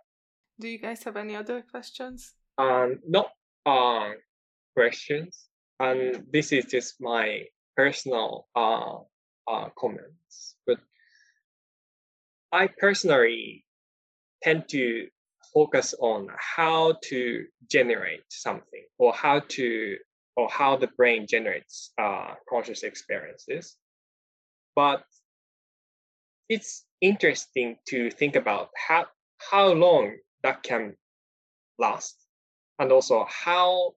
Do 0.60 0.68
you 0.68 0.78
guys 0.78 1.04
have 1.04 1.18
any 1.18 1.36
other 1.36 1.62
questions? 1.62 2.34
Um, 2.58 3.00
not 3.08 3.32
uh, 3.66 4.12
questions. 4.74 5.48
And 5.80 6.26
this 6.32 6.52
is 6.54 6.66
just 6.66 6.96
my 7.02 7.46
personal 7.76 8.48
uh, 8.56 9.00
uh, 9.48 9.70
comments. 9.78 10.56
But 10.66 10.80
I 12.52 12.68
personally 12.68 13.65
tend 14.46 14.70
to 14.70 15.08
focus 15.54 15.96
on 16.00 16.30
how 16.38 16.96
to 17.02 17.46
generate 17.68 18.22
something 18.30 18.86
or 19.00 19.12
how 19.12 19.40
to 19.40 19.98
or 20.38 20.48
how 20.50 20.78
the 20.78 20.88
brain 20.98 21.26
generates 21.28 21.92
uh, 21.98 22.36
conscious 22.48 22.84
experiences. 22.84 23.76
But 24.76 25.04
it's 26.50 26.86
interesting 27.02 27.78
to 27.88 28.12
think 28.12 28.36
about 28.36 28.70
how 28.88 29.06
how 29.52 29.74
long 29.74 30.16
that 30.44 30.62
can 30.62 30.96
last 31.80 32.16
and 32.78 32.92
also 32.92 33.26
how 33.28 33.94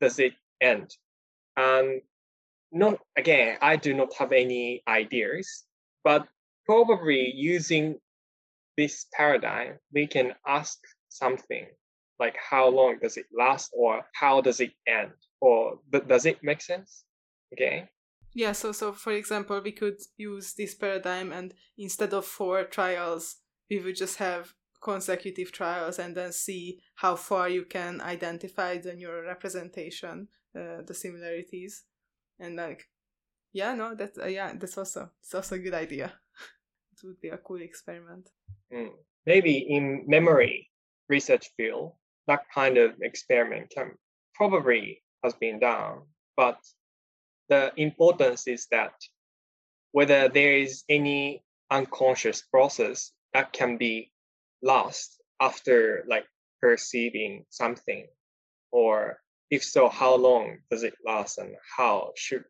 does 0.00 0.18
it 0.18 0.32
end 0.60 0.90
and 1.56 2.00
not 2.72 2.98
again 3.16 3.58
i 3.60 3.76
do 3.76 3.94
not 3.94 4.12
have 4.14 4.32
any 4.32 4.82
ideas 4.88 5.64
but 6.02 6.26
probably 6.66 7.32
using 7.34 7.96
this 8.80 9.06
paradigm 9.18 9.70
we 9.92 10.06
can 10.06 10.28
ask 10.46 10.78
something 11.08 11.66
like 12.20 12.36
how 12.36 12.68
long 12.68 12.98
does 13.02 13.16
it 13.16 13.26
last 13.36 13.70
or 13.72 14.02
how 14.14 14.40
does 14.42 14.60
it 14.60 14.72
end? 14.86 15.10
Or 15.40 15.80
does 16.06 16.26
it 16.26 16.38
make 16.42 16.60
sense? 16.60 17.04
Okay. 17.54 17.88
Yeah, 18.34 18.52
so 18.52 18.70
so 18.72 18.92
for 18.92 19.12
example, 19.12 19.60
we 19.64 19.72
could 19.72 19.98
use 20.18 20.54
this 20.54 20.74
paradigm 20.74 21.32
and 21.32 21.54
instead 21.78 22.12
of 22.12 22.26
four 22.26 22.64
trials, 22.64 23.36
we 23.70 23.80
would 23.80 23.96
just 23.96 24.18
have 24.18 24.54
consecutive 24.82 25.50
trials 25.50 25.98
and 25.98 26.14
then 26.14 26.32
see 26.32 26.80
how 26.94 27.16
far 27.16 27.48
you 27.48 27.64
can 27.64 28.00
identify 28.00 28.78
the 28.78 28.94
neural 28.94 29.26
representation, 29.26 30.28
uh, 30.54 30.82
the 30.86 30.94
similarities, 30.94 31.84
and 32.38 32.56
like, 32.56 32.88
yeah, 33.52 33.74
no, 33.74 33.94
that's 33.94 34.18
uh, 34.18 34.26
yeah, 34.26 34.52
that's 34.54 34.78
also 34.78 35.10
it's 35.20 35.34
also 35.34 35.56
a 35.56 35.58
good 35.58 35.74
idea. 35.74 36.12
Would 37.02 37.20
be 37.20 37.28
a 37.28 37.38
cool 37.38 37.60
experiment. 37.62 38.28
Mm. 38.72 38.92
Maybe 39.26 39.58
in 39.58 40.04
memory 40.06 40.68
research 41.08 41.48
field, 41.56 41.92
that 42.26 42.42
kind 42.54 42.78
of 42.78 42.94
experiment 43.02 43.70
can 43.70 43.92
probably 44.34 45.02
has 45.22 45.34
been 45.34 45.58
done, 45.58 46.02
but 46.36 46.58
the 47.48 47.72
importance 47.76 48.46
is 48.46 48.66
that 48.70 48.92
whether 49.92 50.28
there 50.28 50.56
is 50.56 50.84
any 50.88 51.42
unconscious 51.70 52.42
process 52.42 53.12
that 53.34 53.52
can 53.52 53.76
be 53.76 54.10
lost 54.62 55.20
after 55.40 56.04
like 56.08 56.26
perceiving 56.60 57.44
something 57.50 58.06
or 58.70 59.18
if 59.50 59.64
so 59.64 59.88
how 59.88 60.14
long 60.14 60.58
does 60.70 60.82
it 60.82 60.94
last 61.04 61.38
and 61.38 61.54
how 61.76 62.12
should 62.16 62.44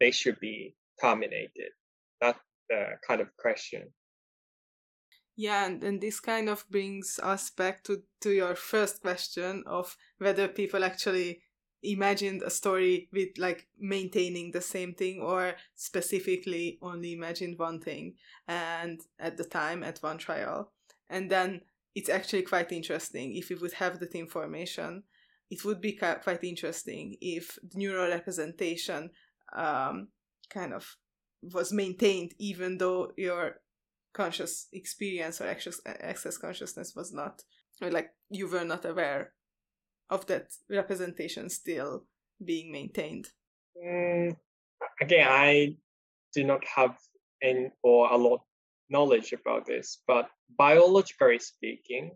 they 0.00 0.10
should 0.10 0.38
be 0.40 0.74
terminated 1.00 1.72
that's 2.20 2.38
the 2.68 2.98
kind 3.06 3.20
of 3.20 3.28
question. 3.36 3.92
Yeah 5.36 5.66
and, 5.66 5.82
and 5.84 6.00
this 6.00 6.18
kind 6.20 6.48
of 6.48 6.64
brings 6.70 7.20
us 7.22 7.50
back 7.50 7.84
to 7.84 8.02
to 8.22 8.30
your 8.30 8.54
first 8.54 9.02
question 9.02 9.62
of 9.66 9.96
whether 10.18 10.48
people 10.48 10.82
actually 10.82 11.42
imagined 11.82 12.42
a 12.42 12.50
story 12.50 13.08
with 13.12 13.28
like 13.38 13.68
maintaining 13.78 14.50
the 14.50 14.62
same 14.62 14.94
thing 14.94 15.20
or 15.20 15.54
specifically 15.74 16.78
only 16.80 17.12
imagined 17.12 17.58
one 17.58 17.80
thing 17.80 18.14
and 18.48 19.02
at 19.20 19.36
the 19.36 19.44
time 19.44 19.82
at 19.82 19.98
one 19.98 20.18
trial. 20.18 20.72
And 21.10 21.30
then 21.30 21.60
it's 21.94 22.08
actually 22.08 22.42
quite 22.42 22.72
interesting. 22.72 23.36
If 23.36 23.50
we 23.50 23.56
would 23.56 23.74
have 23.74 24.00
that 24.00 24.14
information 24.14 25.04
it 25.50 25.64
would 25.64 25.80
be 25.80 25.92
quite 25.92 26.42
interesting 26.42 27.16
if 27.20 27.58
the 27.62 27.78
neural 27.78 28.10
representation 28.10 29.10
um, 29.54 30.08
kind 30.50 30.72
of 30.74 30.96
was 31.42 31.72
maintained 31.72 32.34
even 32.38 32.78
though 32.78 33.12
your 33.16 33.60
conscious 34.12 34.68
experience 34.72 35.40
or 35.40 35.46
access, 35.46 35.80
access 35.86 36.38
consciousness 36.38 36.94
was 36.96 37.12
not 37.12 37.42
or 37.82 37.90
like 37.90 38.10
you 38.30 38.48
were 38.48 38.64
not 38.64 38.84
aware 38.84 39.32
of 40.08 40.26
that 40.26 40.52
representation 40.70 41.50
still 41.50 42.04
being 42.44 42.72
maintained? 42.72 43.28
Mm, 43.84 44.36
again, 45.00 45.26
I 45.28 45.76
do 46.34 46.44
not 46.44 46.64
have 46.64 46.96
any 47.42 47.70
or 47.82 48.10
a 48.10 48.16
lot 48.16 48.42
knowledge 48.88 49.32
about 49.32 49.66
this, 49.66 50.00
but 50.06 50.28
biologically 50.56 51.38
speaking, 51.38 52.12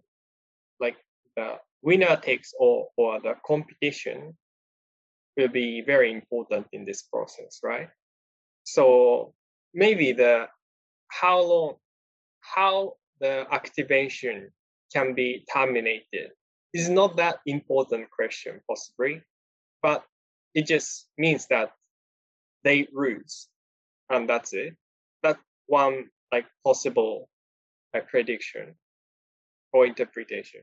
like 0.78 0.96
the 1.36 1.58
winner 1.82 2.16
takes 2.16 2.52
all 2.58 2.92
or 2.96 3.20
the 3.20 3.34
competition 3.44 4.36
will 5.36 5.48
be 5.48 5.82
very 5.84 6.12
important 6.12 6.66
in 6.72 6.84
this 6.84 7.02
process, 7.02 7.60
right? 7.62 7.88
So 8.72 9.34
maybe 9.74 10.12
the 10.12 10.48
how 11.08 11.42
long 11.42 11.74
how 12.40 12.94
the 13.20 13.46
activation 13.50 14.50
can 14.92 15.14
be 15.14 15.44
terminated 15.52 16.30
is 16.72 16.88
not 16.88 17.16
that 17.16 17.38
important 17.46 18.10
question 18.10 18.60
possibly, 18.68 19.22
but 19.82 20.04
it 20.54 20.66
just 20.66 21.08
means 21.18 21.46
that 21.48 21.72
they 22.64 22.88
lose, 22.92 23.48
and 24.08 24.28
that's 24.28 24.52
it. 24.52 24.76
That 25.22 25.38
one 25.66 26.10
like 26.32 26.46
possible 26.64 27.28
uh, 27.94 28.00
prediction 28.00 28.74
or 29.72 29.86
interpretation. 29.86 30.62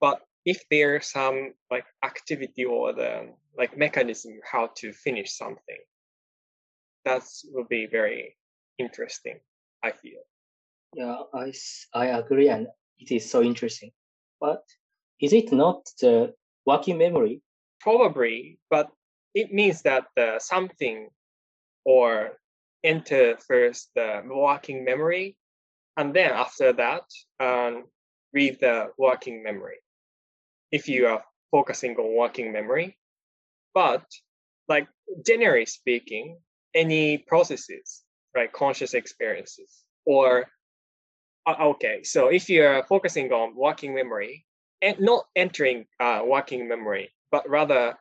But 0.00 0.22
if 0.44 0.64
there's 0.70 1.10
some 1.10 1.52
like 1.70 1.86
activity 2.02 2.64
or 2.64 2.92
the 2.92 3.28
like 3.58 3.76
mechanism 3.76 4.40
how 4.50 4.70
to 4.76 4.92
finish 4.92 5.36
something, 5.36 5.82
that 7.06 7.22
will 7.52 7.64
be 7.64 7.86
very 7.86 8.36
interesting. 8.78 9.40
I 9.82 9.92
feel. 9.92 10.20
Yeah, 10.94 11.22
I 11.32 11.52
I 11.94 12.06
agree, 12.18 12.48
and 12.48 12.66
it 12.98 13.10
is 13.10 13.30
so 13.30 13.42
interesting. 13.42 13.92
But 14.40 14.62
is 15.20 15.32
it 15.32 15.52
not 15.52 15.88
the 16.00 16.34
working 16.66 16.98
memory? 16.98 17.42
Probably, 17.80 18.58
but 18.70 18.90
it 19.34 19.52
means 19.52 19.82
that 19.82 20.06
the 20.16 20.38
something 20.38 21.08
or 21.84 22.38
enter 22.82 23.36
first 23.36 23.90
the 23.94 24.22
working 24.26 24.84
memory, 24.84 25.36
and 25.96 26.12
then 26.14 26.32
after 26.32 26.72
that, 26.72 27.04
um, 27.40 27.84
read 28.32 28.58
the 28.60 28.90
working 28.98 29.42
memory. 29.42 29.78
If 30.72 30.88
you 30.88 31.06
are 31.06 31.24
focusing 31.50 31.96
on 31.96 32.16
working 32.16 32.52
memory, 32.52 32.98
but 33.74 34.04
like 34.68 34.88
generally 35.24 35.66
speaking, 35.66 36.38
any 36.76 37.18
processes, 37.18 38.02
right, 38.36 38.52
conscious 38.52 38.94
experiences, 38.94 39.84
or 40.04 40.46
uh, 41.46 41.56
okay, 41.60 42.02
so 42.02 42.28
if 42.28 42.48
you're 42.48 42.84
focusing 42.84 43.32
on 43.32 43.54
working 43.56 43.94
memory, 43.94 44.46
and 44.82 45.00
not 45.00 45.24
entering 45.34 45.86
uh, 46.00 46.22
working 46.24 46.68
memory, 46.68 47.10
but 47.30 47.48
rather 47.48 47.94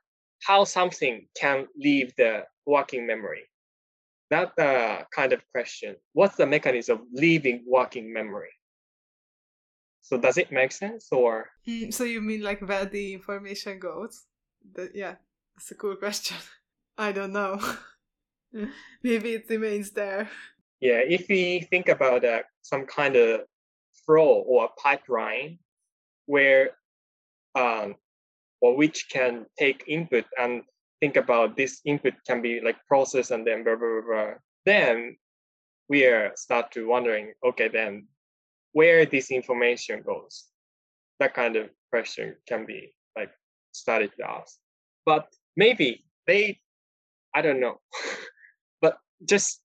how 0.44 0.64
something 0.64 1.28
can 1.36 1.68
leave 1.78 2.14
the 2.18 2.44
working 2.66 3.08
memory. 3.08 3.44
That 4.30 4.58
uh, 4.60 5.04
kind 5.16 5.34
of 5.34 5.42
question. 5.52 5.96
What's 6.14 6.36
the 6.36 6.46
mechanism 6.46 7.00
of 7.00 7.06
leaving 7.14 7.64
working 7.68 8.12
memory? 8.12 8.50
So 10.02 10.18
does 10.18 10.38
it 10.38 10.52
make 10.52 10.72
sense 10.72 11.08
or? 11.12 11.50
Mm, 11.68 11.94
so 11.94 12.04
you 12.04 12.22
mean 12.22 12.42
like 12.42 12.62
where 12.62 12.86
the 12.86 13.14
information 13.14 13.80
goes? 13.80 14.26
The, 14.74 14.92
yeah, 14.94 15.16
that's 15.56 15.72
a 15.72 15.76
cool 15.76 15.96
question. 15.96 16.38
I 16.98 17.12
don't 17.12 17.34
know. 17.34 17.60
Maybe 19.04 19.34
it 19.34 19.46
remains 19.50 19.92
there. 19.92 20.30
Yeah, 20.80 21.02
if 21.08 21.28
we 21.30 21.68
think 21.70 21.90
about 21.90 22.26
uh, 22.26 22.42
some 22.62 22.86
kind 22.86 23.16
of 23.16 23.42
flow 24.06 24.44
or 24.48 24.70
pipeline 24.82 25.60
where 26.26 26.72
um, 27.56 27.96
or 28.62 28.76
which 28.76 29.08
can 29.10 29.46
take 29.58 29.84
input 29.88 30.26
and 30.38 30.64
think 31.00 31.16
about 31.16 31.56
this 31.56 31.82
input 31.86 32.14
can 32.28 32.42
be 32.42 32.60
like 32.62 32.78
processed 32.88 33.32
and 33.32 33.46
then 33.46 33.64
blah, 33.64 33.76
blah, 33.76 34.02
blah, 34.06 34.34
then 34.66 35.16
we 35.88 36.06
are 36.06 36.32
start 36.36 36.72
to 36.72 36.88
wondering 36.88 37.34
okay 37.46 37.68
then 37.68 38.08
where 38.74 39.06
this 39.06 39.32
information 39.32 40.02
goes? 40.06 40.46
That 41.20 41.34
kind 41.34 41.56
of 41.56 41.70
question 41.92 42.36
can 42.48 42.66
be 42.66 42.94
like 43.16 43.32
started 43.72 44.12
to 44.18 44.30
ask. 44.30 44.58
But 45.06 45.28
maybe 45.56 46.04
they 46.28 46.60
i 47.36 47.42
don't 47.42 47.60
know 47.60 47.80
just 49.24 49.62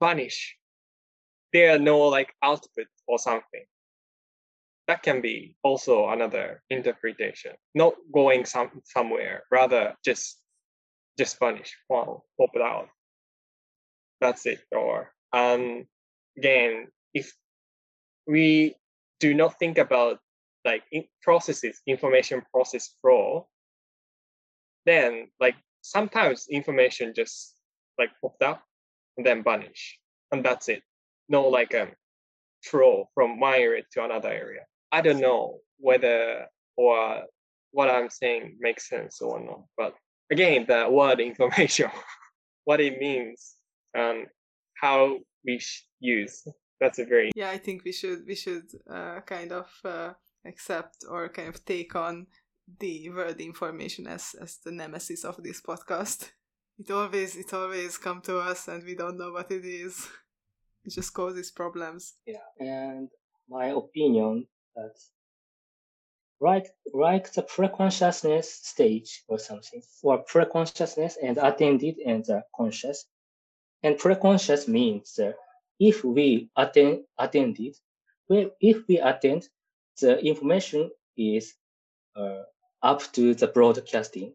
vanish 0.00 0.56
there 1.52 1.74
are 1.74 1.78
no 1.78 2.00
like 2.08 2.34
output 2.42 2.86
or 3.06 3.18
something. 3.18 3.64
That 4.88 5.02
can 5.02 5.20
be 5.20 5.56
also 5.62 6.08
another 6.08 6.62
interpretation. 6.70 7.52
Not 7.74 7.94
going 8.12 8.44
some 8.44 8.82
somewhere 8.84 9.44
rather 9.50 9.94
just 10.04 10.38
just 11.18 11.38
vanish 11.38 11.76
wow 11.88 12.22
pop 12.38 12.50
it 12.54 12.62
out. 12.62 12.88
That's 14.20 14.46
it 14.46 14.60
or 14.72 15.12
um 15.32 15.86
again 16.36 16.88
if 17.14 17.32
we 18.26 18.74
do 19.20 19.34
not 19.34 19.58
think 19.58 19.78
about 19.78 20.18
like 20.64 20.84
in 20.92 21.04
processes 21.22 21.80
information 21.86 22.42
process 22.52 22.94
flow 23.00 23.48
then 24.86 25.28
like 25.40 25.56
sometimes 25.80 26.46
information 26.48 27.12
just 27.14 27.54
like 27.98 28.10
popped 28.20 28.42
up 28.42 28.62
and 29.16 29.26
then 29.26 29.42
vanish 29.42 29.98
and 30.30 30.44
that's 30.44 30.68
it. 30.68 30.82
No 31.28 31.48
like 31.48 31.74
um 31.74 31.90
flow 32.64 33.08
from 33.14 33.40
one 33.40 33.54
area 33.54 33.82
to 33.92 34.04
another 34.04 34.30
area. 34.30 34.60
I 34.90 35.00
don't 35.00 35.20
know 35.20 35.58
whether 35.78 36.46
or 36.76 37.22
what 37.72 37.90
i'm 37.90 38.08
saying 38.08 38.56
makes 38.60 38.88
sense 38.88 39.20
or 39.20 39.40
not 39.40 39.62
but 39.76 39.94
again 40.30 40.64
the 40.68 40.88
word 40.88 41.20
information 41.20 41.90
what 42.64 42.80
it 42.80 42.98
means 42.98 43.56
and 43.94 44.26
how 44.80 45.18
we 45.44 45.60
use. 46.00 46.46
That's 46.80 46.98
a 46.98 47.04
very 47.04 47.30
yeah 47.36 47.50
i 47.50 47.58
think 47.58 47.84
we 47.84 47.92
should 47.92 48.26
we 48.26 48.34
should 48.34 48.68
uh, 48.90 49.20
kind 49.20 49.52
of 49.52 49.70
uh, 49.84 50.12
accept 50.44 51.04
or 51.08 51.28
kind 51.28 51.48
of 51.48 51.64
take 51.64 51.94
on 51.94 52.26
the 52.80 53.08
word 53.10 53.40
information 53.40 54.06
as 54.06 54.34
as 54.40 54.58
the 54.64 54.72
nemesis 54.72 55.24
of 55.24 55.42
this 55.42 55.60
podcast 55.60 56.30
it 56.78 56.90
always 56.90 57.36
it 57.36 57.52
always 57.52 57.98
come 57.98 58.20
to 58.22 58.38
us 58.38 58.68
and 58.68 58.84
we 58.84 58.94
don't 58.94 59.18
know 59.18 59.32
what 59.32 59.50
it 59.50 59.64
is. 59.64 60.08
It 60.84 60.92
just 60.92 61.14
causes 61.14 61.50
problems. 61.50 62.14
Yeah. 62.26 62.46
And 62.58 63.08
my 63.48 63.66
opinion 63.66 64.46
that 64.74 64.96
right 66.40 66.66
like 66.92 67.32
the 67.32 67.42
pre-consciousness 67.42 68.52
stage 68.52 69.22
or 69.28 69.38
something 69.38 69.82
or 70.02 70.18
pre-consciousness 70.18 71.16
and 71.22 71.38
attended 71.38 71.96
and 72.04 72.24
the 72.24 72.42
conscious. 72.56 73.06
And 73.84 73.98
pre-conscious 73.98 74.66
means 74.68 75.18
uh, 75.18 75.32
if 75.78 76.04
we 76.04 76.50
attend 76.56 77.04
attended 77.18 77.76
well, 78.28 78.50
if 78.60 78.86
we 78.88 78.98
attend 78.98 79.48
the 80.00 80.18
information 80.24 80.90
is 81.16 81.54
uh, 82.16 82.42
up 82.82 83.00
to 83.12 83.34
the 83.34 83.46
broadcasting. 83.46 84.34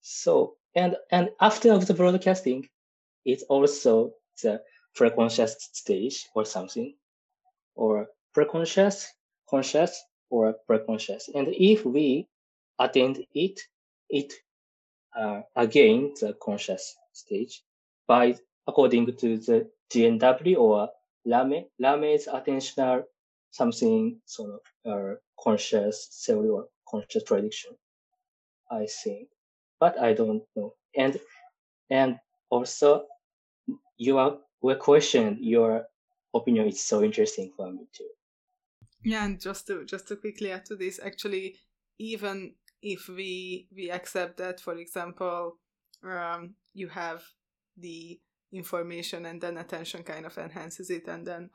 So 0.00 0.57
and 0.74 0.96
and 1.10 1.30
after 1.40 1.72
of 1.72 1.86
the 1.86 1.94
broadcasting, 1.94 2.68
it's 3.24 3.42
also 3.44 4.12
the 4.42 4.62
preconscious 4.96 5.54
stage 5.72 6.26
or 6.34 6.44
something, 6.44 6.94
or 7.74 8.06
preconscious, 8.36 9.06
conscious, 9.48 10.02
or 10.30 10.54
preconscious. 10.68 11.28
And 11.34 11.48
if 11.48 11.84
we 11.84 12.28
attend 12.78 13.24
it, 13.34 13.60
it 14.08 14.32
uh, 15.18 15.42
again 15.56 16.14
the 16.20 16.34
conscious 16.42 16.96
stage 17.12 17.62
by 18.06 18.36
according 18.66 19.06
to 19.06 19.38
the 19.38 19.70
GNW 19.90 20.56
or 20.58 20.90
Lamme, 21.24 21.64
Lamme's 21.78 22.26
attentional 22.26 23.04
something 23.50 24.20
sort 24.26 24.60
of 24.84 24.92
uh, 24.92 25.14
conscious 25.42 26.28
or 26.28 26.68
conscious 26.88 27.22
prediction, 27.24 27.72
I 28.70 28.86
think, 28.86 29.28
but 29.80 29.98
I 29.98 30.12
don't 30.12 30.42
know. 30.56 30.74
And 30.96 31.18
and 31.90 32.18
also, 32.50 33.06
your 33.96 34.38
your 34.62 34.76
question, 34.76 35.38
your 35.40 35.86
opinion 36.34 36.68
is 36.68 36.80
so 36.80 37.02
interesting 37.02 37.52
for 37.56 37.70
me 37.70 37.86
too. 37.92 38.08
Yeah, 39.04 39.24
and 39.24 39.40
just 39.40 39.66
to 39.68 39.84
just 39.84 40.08
to 40.08 40.16
quickly 40.16 40.52
add 40.52 40.64
to 40.66 40.76
this, 40.76 41.00
actually, 41.02 41.56
even 41.98 42.54
if 42.82 43.08
we 43.08 43.68
we 43.74 43.90
accept 43.90 44.38
that, 44.38 44.60
for 44.60 44.76
example, 44.76 45.58
um, 46.04 46.54
you 46.74 46.88
have 46.88 47.22
the 47.76 48.20
information 48.52 49.26
and 49.26 49.40
then 49.40 49.58
attention 49.58 50.02
kind 50.02 50.26
of 50.26 50.36
enhances 50.38 50.90
it, 50.90 51.06
and 51.06 51.26
then 51.26 51.50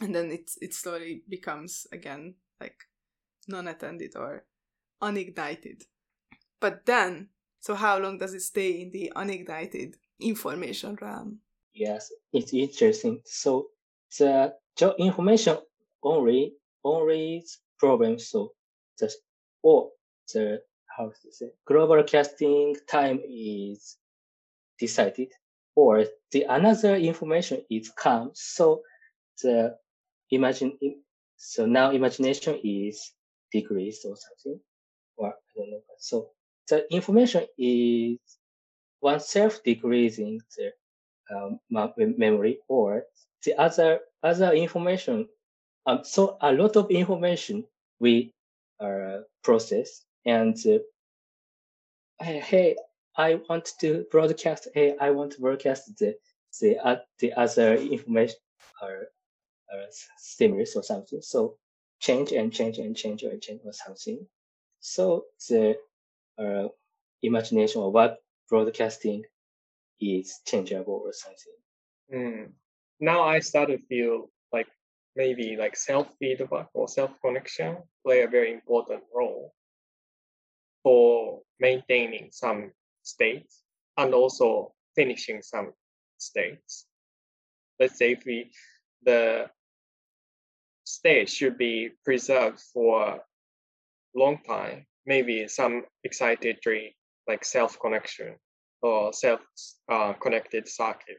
and 0.00 0.14
then 0.14 0.30
it 0.30 0.50
it 0.60 0.74
slowly 0.74 1.22
becomes 1.28 1.86
again 1.92 2.34
like 2.60 2.76
non-attended 3.48 4.12
or 4.16 4.44
unignited. 5.02 5.82
But 6.64 6.86
then, 6.86 7.28
so 7.60 7.74
how 7.74 7.98
long 7.98 8.16
does 8.16 8.32
it 8.32 8.40
stay 8.40 8.80
in 8.80 8.90
the 8.90 9.12
unignited 9.14 9.96
information 10.18 10.96
realm? 10.98 11.40
Yes, 11.74 12.10
it's 12.32 12.54
interesting. 12.54 13.20
So 13.26 13.66
the 14.18 14.54
information 14.98 15.58
only 16.02 16.54
only 16.82 17.44
problem. 17.78 18.18
So 18.18 18.54
the 18.98 19.12
or 19.62 19.90
the 20.32 20.62
how 20.96 21.10
to 21.10 21.32
say 21.32 21.50
global 21.66 22.02
casting 22.02 22.76
time 22.88 23.20
is 23.28 23.98
decided, 24.78 25.32
or 25.74 26.06
the 26.32 26.46
another 26.48 26.96
information 26.96 27.62
is 27.68 27.90
come. 27.90 28.30
So 28.32 28.80
the 29.42 29.76
imagine 30.30 30.78
so 31.36 31.66
now 31.66 31.90
imagination 31.90 32.58
is 32.64 33.12
decreased 33.52 34.06
or 34.06 34.16
something 34.16 34.58
or 35.18 35.28
i 35.28 35.32
don't 35.54 35.70
know 35.70 35.82
so 35.98 36.30
the 36.68 36.92
information 36.92 37.46
is 37.58 38.18
oneself 39.00 39.62
decreasing 39.64 40.40
the 40.56 40.70
um, 41.34 41.60
memory 41.70 42.58
or 42.68 43.04
the 43.44 43.54
other 43.58 44.00
other 44.22 44.52
information 44.52 45.28
um, 45.86 46.00
so 46.02 46.36
a 46.40 46.52
lot 46.52 46.76
of 46.76 46.90
information 46.90 47.64
we 48.00 48.32
uh, 48.80 49.18
process 49.42 50.02
and 50.26 50.56
uh, 50.66 50.78
hey, 52.24 52.76
i 53.16 53.34
want 53.48 53.72
to 53.80 54.04
broadcast 54.10 54.68
hey 54.74 54.94
i 55.00 55.10
want 55.10 55.32
to 55.32 55.40
broadcast 55.40 55.96
the 55.98 56.14
the, 56.60 56.78
uh, 56.78 56.96
the 57.18 57.32
other 57.34 57.74
information 57.74 58.36
or 58.82 59.08
uh, 59.72 59.86
stimulus 60.18 60.76
or 60.76 60.82
something. 60.82 61.20
So 61.22 61.56
change 62.00 62.32
and 62.32 62.52
change 62.52 62.78
and 62.78 62.96
change 62.96 63.22
and 63.22 63.40
change 63.40 63.60
or 63.64 63.72
something. 63.72 64.26
So 64.80 65.24
the 65.48 65.76
uh, 66.38 66.68
imagination 67.22 67.82
of 67.82 67.92
what 67.92 68.18
broadcasting 68.48 69.24
is 70.00 70.40
changeable 70.46 71.02
or 71.04 71.12
something. 71.12 71.54
Mm. 72.12 72.52
Now 73.00 73.22
I 73.22 73.40
start 73.40 73.68
to 73.68 73.78
feel 73.78 74.30
like 74.52 74.68
maybe 75.16 75.56
like 75.56 75.76
self 75.76 76.08
feedback 76.18 76.68
or 76.74 76.88
self 76.88 77.10
connection 77.20 77.78
play 78.04 78.22
a 78.22 78.28
very 78.28 78.52
important 78.52 79.02
role 79.14 79.54
for 80.82 81.40
maintaining 81.58 82.28
some 82.30 82.72
states 83.02 83.62
and 83.96 84.14
also 84.14 84.74
finishing 84.94 85.42
some 85.42 85.72
states. 86.18 86.86
Let's 87.80 87.98
say 87.98 88.12
if 88.12 88.24
we 88.24 88.50
the 89.02 89.50
state 90.84 91.28
should 91.28 91.58
be 91.58 91.90
preserved 92.04 92.60
for 92.72 93.02
a 93.02 93.20
long 94.14 94.38
time. 94.46 94.86
Maybe 95.06 95.48
some 95.48 95.84
excitatory 96.06 96.94
like 97.28 97.44
self 97.44 97.78
connection 97.80 98.36
or 98.82 99.12
self 99.12 99.40
uh, 99.90 100.12
connected 100.14 100.68
circuit 100.68 101.18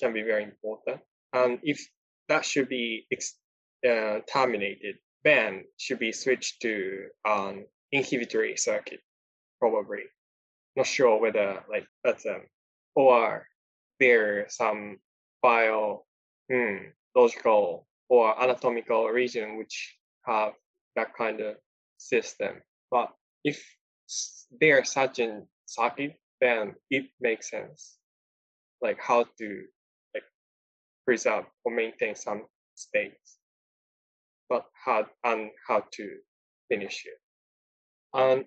can 0.00 0.12
be 0.12 0.22
very 0.22 0.44
important. 0.44 1.00
And 1.32 1.58
if 1.62 1.86
that 2.28 2.44
should 2.44 2.68
be 2.68 3.06
ex- 3.12 3.38
uh, 3.86 4.20
terminated, 4.30 4.96
then 5.24 5.64
should 5.78 5.98
be 5.98 6.12
switched 6.12 6.62
to 6.62 7.06
um, 7.28 7.66
inhibitory 7.92 8.56
circuit, 8.56 9.00
probably. 9.60 10.04
Not 10.76 10.86
sure 10.86 11.20
whether 11.20 11.62
like 11.70 11.86
that's 12.04 12.26
um, 12.26 12.42
or 12.94 13.46
there 13.98 14.46
some 14.48 14.98
bio 15.42 16.04
hmm, 16.50 16.76
logical 17.14 17.86
or 18.08 18.42
anatomical 18.42 19.06
region 19.08 19.58
which 19.58 19.96
have 20.26 20.52
that 20.96 21.14
kind 21.14 21.40
of 21.40 21.56
system. 21.98 22.62
But 22.90 23.12
if 23.44 23.64
they 24.60 24.72
are 24.72 24.84
such 24.84 25.18
a 25.18 25.42
circuit, 25.66 26.16
then 26.40 26.74
it 26.90 27.06
makes 27.20 27.50
sense, 27.50 27.96
like 28.80 29.00
how 29.00 29.24
to 29.38 29.62
like 30.14 30.24
preserve 31.04 31.44
or 31.64 31.72
maintain 31.74 32.14
some 32.14 32.46
states, 32.74 33.38
but 34.48 34.64
how 34.84 35.06
and 35.24 35.50
how 35.66 35.84
to 35.92 36.16
finish 36.68 37.04
it. 37.06 37.18
And 38.14 38.44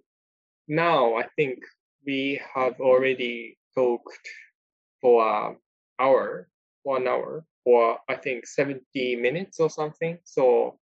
now 0.67 1.15
I 1.15 1.27
think 1.35 1.59
we 2.05 2.41
have 2.55 2.79
already 2.79 3.57
talked 3.75 4.29
for 5.01 5.27
an 5.27 5.57
hour, 5.99 6.49
one 6.83 7.07
hour, 7.07 7.45
or 7.65 7.99
I 8.07 8.15
think 8.15 8.47
70 8.47 9.15
minutes 9.17 9.59
or 9.59 9.69
something. 9.69 10.17
So 10.23 10.79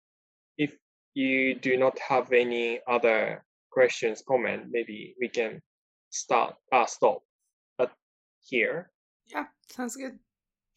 you 1.15 1.55
do 1.55 1.77
not 1.77 1.99
have 1.99 2.33
any 2.33 2.81
other 2.89 3.45
questions, 3.71 4.23
comment, 4.27 4.67
maybe 4.71 5.15
we 5.21 5.29
can 5.29 5.61
start, 6.11 6.55
uh, 6.73 6.87
stop 6.87 7.23
at 7.81 7.91
here. 8.41 8.91
Yeah, 9.27 9.47
sounds 9.71 9.97
good. 9.97 10.19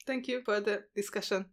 Thank 0.05 0.27
you 0.27 0.41
for 0.45 0.59
the 0.59 0.83
discussion. 0.95 1.45